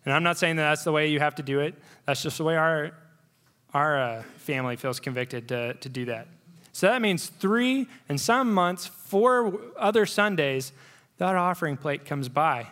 And 0.05 0.13
I'm 0.13 0.23
not 0.23 0.39
saying 0.39 0.57
that 0.57 0.63
that's 0.63 0.85
the 0.85 0.93
way 0.93 1.09
you 1.09 1.21
have 1.21 1.37
to 1.37 1.43
do 1.43 1.61
it. 1.61 1.75
That's 2.05 2.23
just 2.23 2.39
the 2.39 2.45
way 2.45 2.57
our, 2.57 2.93
our 3.73 4.01
uh, 4.01 4.23
family 4.37 4.77
feels 4.77 5.01
convicted 5.01 5.49
to, 5.49 5.75
to 5.75 5.89
do 5.89 6.05
that. 6.07 6.27
So 6.73 6.89
that 6.89 7.03
means 7.03 7.27
three, 7.27 7.87
and 8.09 8.21
some 8.21 8.53
months, 8.53 8.87
four 8.87 9.61
other 9.77 10.07
Sundays, 10.07 10.73
that 11.19 11.37
offering 11.37 11.77
plate 11.77 12.05
comes 12.05 12.29
by. 12.29 12.67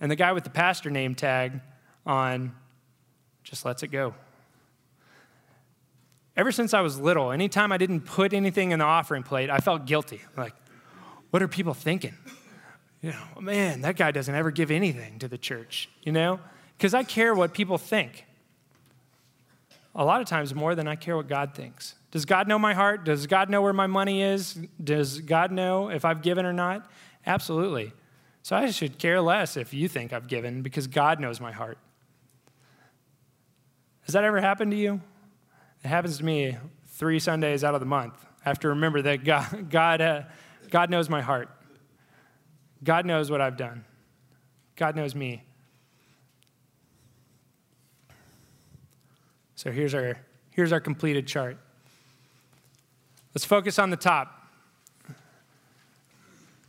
And 0.00 0.10
the 0.10 0.16
guy 0.16 0.32
with 0.32 0.44
the 0.44 0.50
pastor 0.50 0.90
name 0.90 1.14
tag 1.14 1.60
on 2.06 2.54
just 3.50 3.64
lets 3.64 3.82
it 3.82 3.88
go. 3.88 4.14
Ever 6.36 6.52
since 6.52 6.72
I 6.72 6.80
was 6.80 6.98
little, 6.98 7.32
anytime 7.32 7.72
I 7.72 7.76
didn't 7.76 8.02
put 8.02 8.32
anything 8.32 8.70
in 8.70 8.78
the 8.78 8.84
offering 8.84 9.24
plate, 9.24 9.50
I 9.50 9.58
felt 9.58 9.84
guilty. 9.84 10.22
Like, 10.36 10.54
what 11.30 11.42
are 11.42 11.48
people 11.48 11.74
thinking? 11.74 12.14
you 13.02 13.10
know, 13.10 13.40
man, 13.40 13.80
that 13.80 13.96
guy 13.96 14.12
doesn't 14.12 14.34
ever 14.34 14.52
give 14.52 14.70
anything 14.70 15.18
to 15.18 15.28
the 15.28 15.36
church, 15.36 15.90
you 16.02 16.12
know? 16.12 16.38
Because 16.78 16.94
I 16.94 17.02
care 17.02 17.34
what 17.34 17.52
people 17.52 17.76
think. 17.76 18.24
A 19.96 20.04
lot 20.04 20.20
of 20.20 20.28
times 20.28 20.54
more 20.54 20.76
than 20.76 20.86
I 20.86 20.94
care 20.94 21.16
what 21.16 21.28
God 21.28 21.52
thinks. 21.54 21.96
Does 22.12 22.24
God 22.24 22.46
know 22.46 22.58
my 22.58 22.74
heart? 22.74 23.04
Does 23.04 23.26
God 23.26 23.50
know 23.50 23.60
where 23.60 23.72
my 23.72 23.88
money 23.88 24.22
is? 24.22 24.54
Does 24.82 25.18
God 25.20 25.50
know 25.50 25.90
if 25.90 26.04
I've 26.04 26.22
given 26.22 26.46
or 26.46 26.52
not? 26.52 26.88
Absolutely. 27.26 27.92
So 28.42 28.56
I 28.56 28.70
should 28.70 28.98
care 28.98 29.20
less 29.20 29.56
if 29.56 29.74
you 29.74 29.88
think 29.88 30.12
I've 30.12 30.28
given 30.28 30.62
because 30.62 30.86
God 30.86 31.18
knows 31.18 31.40
my 31.40 31.52
heart. 31.52 31.76
Has 34.10 34.14
that 34.14 34.24
ever 34.24 34.40
happened 34.40 34.72
to 34.72 34.76
you? 34.76 35.00
It 35.84 35.86
happens 35.86 36.18
to 36.18 36.24
me 36.24 36.56
three 36.88 37.20
Sundays 37.20 37.62
out 37.62 37.74
of 37.74 37.80
the 37.80 37.86
month. 37.86 38.14
I 38.44 38.48
have 38.48 38.58
to 38.58 38.70
remember 38.70 39.02
that 39.02 39.22
God, 39.24 39.70
God, 39.70 40.00
uh, 40.00 40.22
God 40.68 40.90
knows 40.90 41.08
my 41.08 41.20
heart. 41.20 41.48
God 42.82 43.06
knows 43.06 43.30
what 43.30 43.40
I've 43.40 43.56
done. 43.56 43.84
God 44.74 44.96
knows 44.96 45.14
me. 45.14 45.44
So 49.54 49.70
here's 49.70 49.94
our, 49.94 50.18
here's 50.50 50.72
our 50.72 50.80
completed 50.80 51.28
chart. 51.28 51.56
Let's 53.32 53.44
focus 53.44 53.78
on 53.78 53.90
the 53.90 53.96
top. 53.96 54.50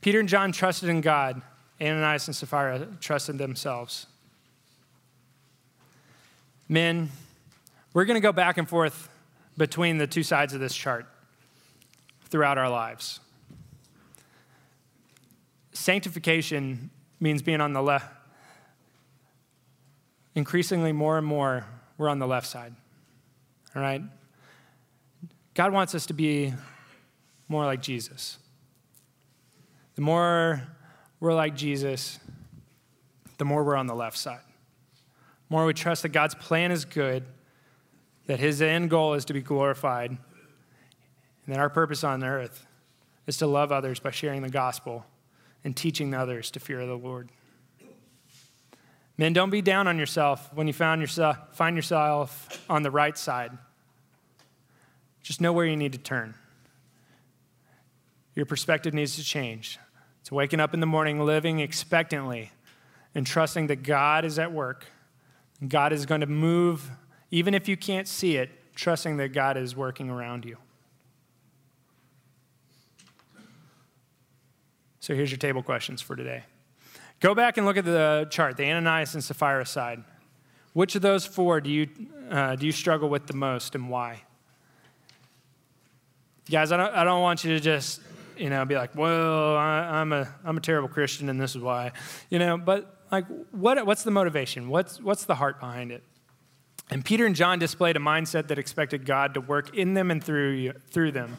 Peter 0.02 0.20
and 0.20 0.30
John 0.30 0.52
trusted 0.52 0.89
in 0.89 1.02
God. 1.02 1.42
Ananias 1.82 2.28
and 2.28 2.36
Sapphira 2.36 2.88
trusted 3.00 3.39
themselves. 3.39 4.06
Men, 6.70 7.10
we're 7.94 8.06
going 8.06 8.16
to 8.16 8.22
go 8.22 8.32
back 8.32 8.58
and 8.58 8.68
forth 8.68 9.10
between 9.58 9.98
the 9.98 10.08
two 10.08 10.24
sides 10.24 10.54
of 10.54 10.60
this 10.60 10.76
chart 10.76 11.06
throughout 12.30 12.58
our 12.58 12.70
lives. 12.70 13.20
Sanctification 15.74 16.89
means 17.20 17.42
being 17.42 17.62
on 17.62 17.74
the 17.74 17.82
left. 17.82 18.08
Increasingly, 20.36 20.92
more 20.94 21.18
and 21.18 21.28
more, 21.28 21.66
we're 21.98 22.08
on 22.08 22.20
the 22.20 22.28
left 22.28 22.48
side. 22.48 22.74
All 23.76 23.82
right? 23.82 24.02
God 25.54 25.74
wants 25.74 25.94
us 25.94 26.06
to 26.06 26.14
be 26.14 26.54
more 27.48 27.66
like 27.66 27.82
Jesus. 27.82 28.38
The 29.96 30.02
more 30.02 30.64
we're 31.20 31.34
like 31.34 31.56
Jesus, 31.56 32.20
the 33.38 33.46
more 33.46 33.64
we're 33.64 33.76
on 33.76 33.88
the 33.88 33.96
left 33.96 34.18
side. 34.18 34.39
The 35.50 35.56
more 35.56 35.66
we 35.66 35.74
trust 35.74 36.04
that 36.04 36.10
God's 36.10 36.36
plan 36.36 36.72
is 36.72 36.86
good, 36.86 37.26
that 38.28 38.39
his 38.39 38.61
end 38.61 38.89
goal 38.89 39.13
is 39.13 39.26
to 39.26 39.34
be 39.34 39.41
glorified, 39.41 40.11
and 40.11 40.19
that 41.47 41.59
our 41.59 41.69
purpose 41.69 42.03
on 42.03 42.24
earth 42.24 42.65
is 43.28 43.38
to 43.38 43.47
love 43.47 43.72
others 43.72 43.99
by 43.99 44.11
sharing 44.11 44.41
the 44.41 44.49
gospel 44.49 45.05
and 45.63 45.76
teaching 45.76 46.13
others 46.13 46.51
to 46.51 46.59
fear 46.59 46.86
the 46.86 46.95
Lord. 46.95 47.30
Men, 49.17 49.34
don't 49.34 49.49
be 49.49 49.61
down 49.61 49.88
on 49.88 49.99
yourself 49.99 50.49
when 50.53 50.67
you 50.67 50.74
found 50.74 51.01
yourself, 51.01 51.38
find 51.53 51.76
yourself 51.76 52.65
on 52.69 52.82
the 52.82 52.91
right 52.91 53.17
side. 53.17 53.51
Just 55.22 55.41
know 55.41 55.53
where 55.53 55.65
you 55.65 55.78
need 55.78 55.91
to 55.93 55.99
turn. 55.99 56.34
Your 58.34 58.45
perspective 58.45 58.93
needs 58.93 59.15
to 59.17 59.24
change. 59.24 59.78
It's 60.22 60.32
waking 60.32 60.59
up 60.59 60.74
in 60.74 60.80
the 60.80 60.86
morning, 60.88 61.19
living 61.19 61.59
expectantly, 61.59 62.51
and 63.13 63.28
trusting 63.28 63.67
that 63.67 63.84
God 63.84 64.26
is 64.26 64.39
at 64.39 64.51
work. 64.51 64.86
God 65.67 65.93
is 65.93 66.05
going 66.05 66.22
to 66.22 66.28
move, 66.28 66.89
even 67.32 67.54
if 67.54 67.68
you 67.68 67.78
can't 67.78 68.08
see 68.08 68.38
it, 68.38 68.50
trusting 68.76 69.18
that 69.18 69.30
God 69.30 69.58
is 69.58 69.76
working 69.76 70.10
around 70.10 70.46
you. 70.46 70.58
So 75.00 75.16
here's 75.16 75.32
your 75.32 75.40
table 75.40 75.64
questions 75.64 76.02
for 76.02 76.16
today. 76.16 76.44
Go 77.20 77.34
back 77.34 77.58
and 77.58 77.66
look 77.66 77.78
at 77.78 77.86
the 77.86 78.28
chart, 78.30 78.58
the 78.58 78.66
Ananias 78.66 79.14
and 79.16 79.24
Sapphira 79.24 79.66
side. 79.66 80.04
Which 80.74 80.96
of 80.96 81.02
those 81.02 81.26
four 81.26 81.60
do 81.60 81.70
you, 81.70 81.90
uh, 82.30 82.56
do 82.56 82.66
you 82.66 82.72
struggle 82.72 83.10
with 83.10 83.28
the 83.28 83.34
most 83.34 83.76
and 83.76 83.90
why? 83.90 84.24
Guys, 86.50 86.72
I 86.72 86.78
don't, 86.78 86.94
I 86.94 87.04
don't 87.04 87.22
want 87.22 87.44
you 87.44 87.54
to 87.54 87.60
just 87.60 88.02
you 88.38 88.50
know, 88.50 88.66
be 88.66 88.76
like, 88.76 88.96
well, 88.96 89.56
I, 89.56 90.02
am 90.02 90.14
a, 90.14 90.28
I'm 90.44 90.58
a 90.58 90.62
terrible 90.62 90.90
Christian 90.90 91.30
and 91.30 91.40
this 91.40 91.56
is 91.56 91.62
why, 91.62 91.92
you 92.30 92.40
know, 92.40 92.58
but 92.58 93.06
like, 93.12 93.26
what, 93.52 93.86
what's 93.86 94.04
the 94.04 94.12
motivation? 94.12 94.70
What's, 94.70 95.00
what's 95.00 95.26
the 95.26 95.36
heart 95.36 95.60
behind 95.60 95.92
it? 95.92 96.04
And 96.92 97.04
Peter 97.04 97.26
and 97.26 97.36
John 97.36 97.58
displayed 97.58 97.96
a 97.96 98.00
mindset 98.00 98.48
that 98.50 98.60
expected 98.60 99.06
God 99.06 99.34
to 99.34 99.42
work 99.42 99.76
in 99.76 99.94
them 99.94 100.12
and 100.12 100.24
through, 100.24 100.52
you, 100.52 100.74
through 100.92 101.14
them. 101.14 101.38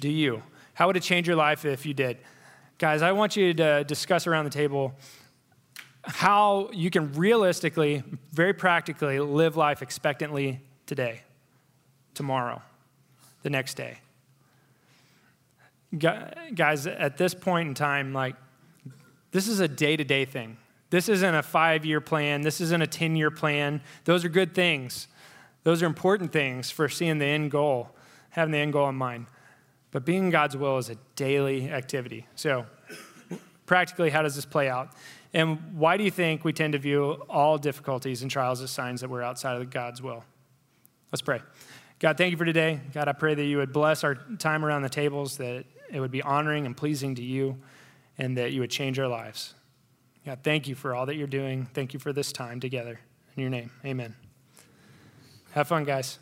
Do 0.00 0.10
you? 0.10 0.42
How 0.74 0.88
would 0.88 0.96
it 0.96 1.02
change 1.02 1.26
your 1.26 1.36
life 1.36 1.64
if 1.64 1.86
you 1.86 1.94
did? 1.94 2.18
Guys, 2.78 3.00
I 3.00 3.12
want 3.12 3.36
you 3.36 3.54
to 3.54 3.84
discuss 3.84 4.26
around 4.26 4.44
the 4.44 4.50
table 4.50 4.94
how 6.02 6.68
you 6.72 6.90
can 6.90 7.12
realistically, 7.14 8.02
very 8.32 8.52
practically 8.52 9.18
live 9.20 9.56
life 9.56 9.80
expectantly 9.80 10.60
today, 10.84 11.22
tomorrow, 12.14 12.60
the 13.42 13.50
next 13.50 13.74
day 13.74 13.98
guys, 15.98 16.86
at 16.86 17.16
this 17.16 17.34
point 17.34 17.68
in 17.68 17.74
time, 17.74 18.12
like, 18.12 18.36
this 19.30 19.48
is 19.48 19.60
a 19.60 19.68
day 19.68 19.96
to 19.96 20.04
day 20.04 20.24
thing. 20.24 20.56
This 20.90 21.08
isn't 21.08 21.34
a 21.34 21.42
five 21.42 21.84
year 21.84 22.00
plan. 22.00 22.42
This 22.42 22.60
isn't 22.60 22.82
a 22.82 22.86
10 22.86 23.16
year 23.16 23.30
plan. 23.30 23.80
Those 24.04 24.24
are 24.24 24.28
good 24.28 24.54
things. 24.54 25.08
Those 25.64 25.82
are 25.82 25.86
important 25.86 26.32
things 26.32 26.70
for 26.70 26.88
seeing 26.88 27.18
the 27.18 27.26
end 27.26 27.50
goal, 27.50 27.90
having 28.30 28.52
the 28.52 28.58
end 28.58 28.72
goal 28.72 28.88
in 28.88 28.94
mind. 28.94 29.26
But 29.90 30.04
being 30.04 30.30
God's 30.30 30.56
will 30.56 30.78
is 30.78 30.90
a 30.90 30.96
daily 31.16 31.70
activity. 31.70 32.26
So, 32.36 32.66
practically, 33.66 34.10
how 34.10 34.22
does 34.22 34.36
this 34.36 34.44
play 34.44 34.68
out? 34.68 34.92
And 35.34 35.58
why 35.74 35.96
do 35.96 36.04
you 36.04 36.10
think 36.10 36.44
we 36.44 36.52
tend 36.52 36.74
to 36.74 36.78
view 36.78 37.12
all 37.28 37.58
difficulties 37.58 38.22
and 38.22 38.30
trials 38.30 38.62
as 38.62 38.70
signs 38.70 39.00
that 39.00 39.10
we're 39.10 39.22
outside 39.22 39.60
of 39.60 39.68
God's 39.70 40.00
will? 40.00 40.22
Let's 41.10 41.22
pray. 41.22 41.40
God, 41.98 42.16
thank 42.16 42.30
you 42.30 42.36
for 42.36 42.44
today. 42.44 42.80
God, 42.94 43.08
I 43.08 43.12
pray 43.12 43.34
that 43.34 43.44
you 43.44 43.56
would 43.56 43.72
bless 43.72 44.04
our 44.04 44.14
time 44.38 44.64
around 44.64 44.82
the 44.82 44.88
tables, 44.88 45.36
that 45.38 45.64
it 45.90 45.98
would 45.98 46.12
be 46.12 46.22
honoring 46.22 46.64
and 46.66 46.76
pleasing 46.76 47.16
to 47.16 47.22
you, 47.22 47.58
and 48.18 48.36
that 48.38 48.52
you 48.52 48.60
would 48.60 48.70
change 48.70 49.00
our 49.00 49.08
lives. 49.08 49.55
God, 50.26 50.40
thank 50.42 50.66
you 50.66 50.74
for 50.74 50.92
all 50.92 51.06
that 51.06 51.14
you're 51.14 51.28
doing. 51.28 51.68
Thank 51.72 51.94
you 51.94 52.00
for 52.00 52.12
this 52.12 52.32
time 52.32 52.58
together. 52.58 52.98
In 53.36 53.42
your 53.42 53.50
name, 53.50 53.70
amen. 53.84 54.16
Have 55.52 55.68
fun, 55.68 55.84
guys. 55.84 56.18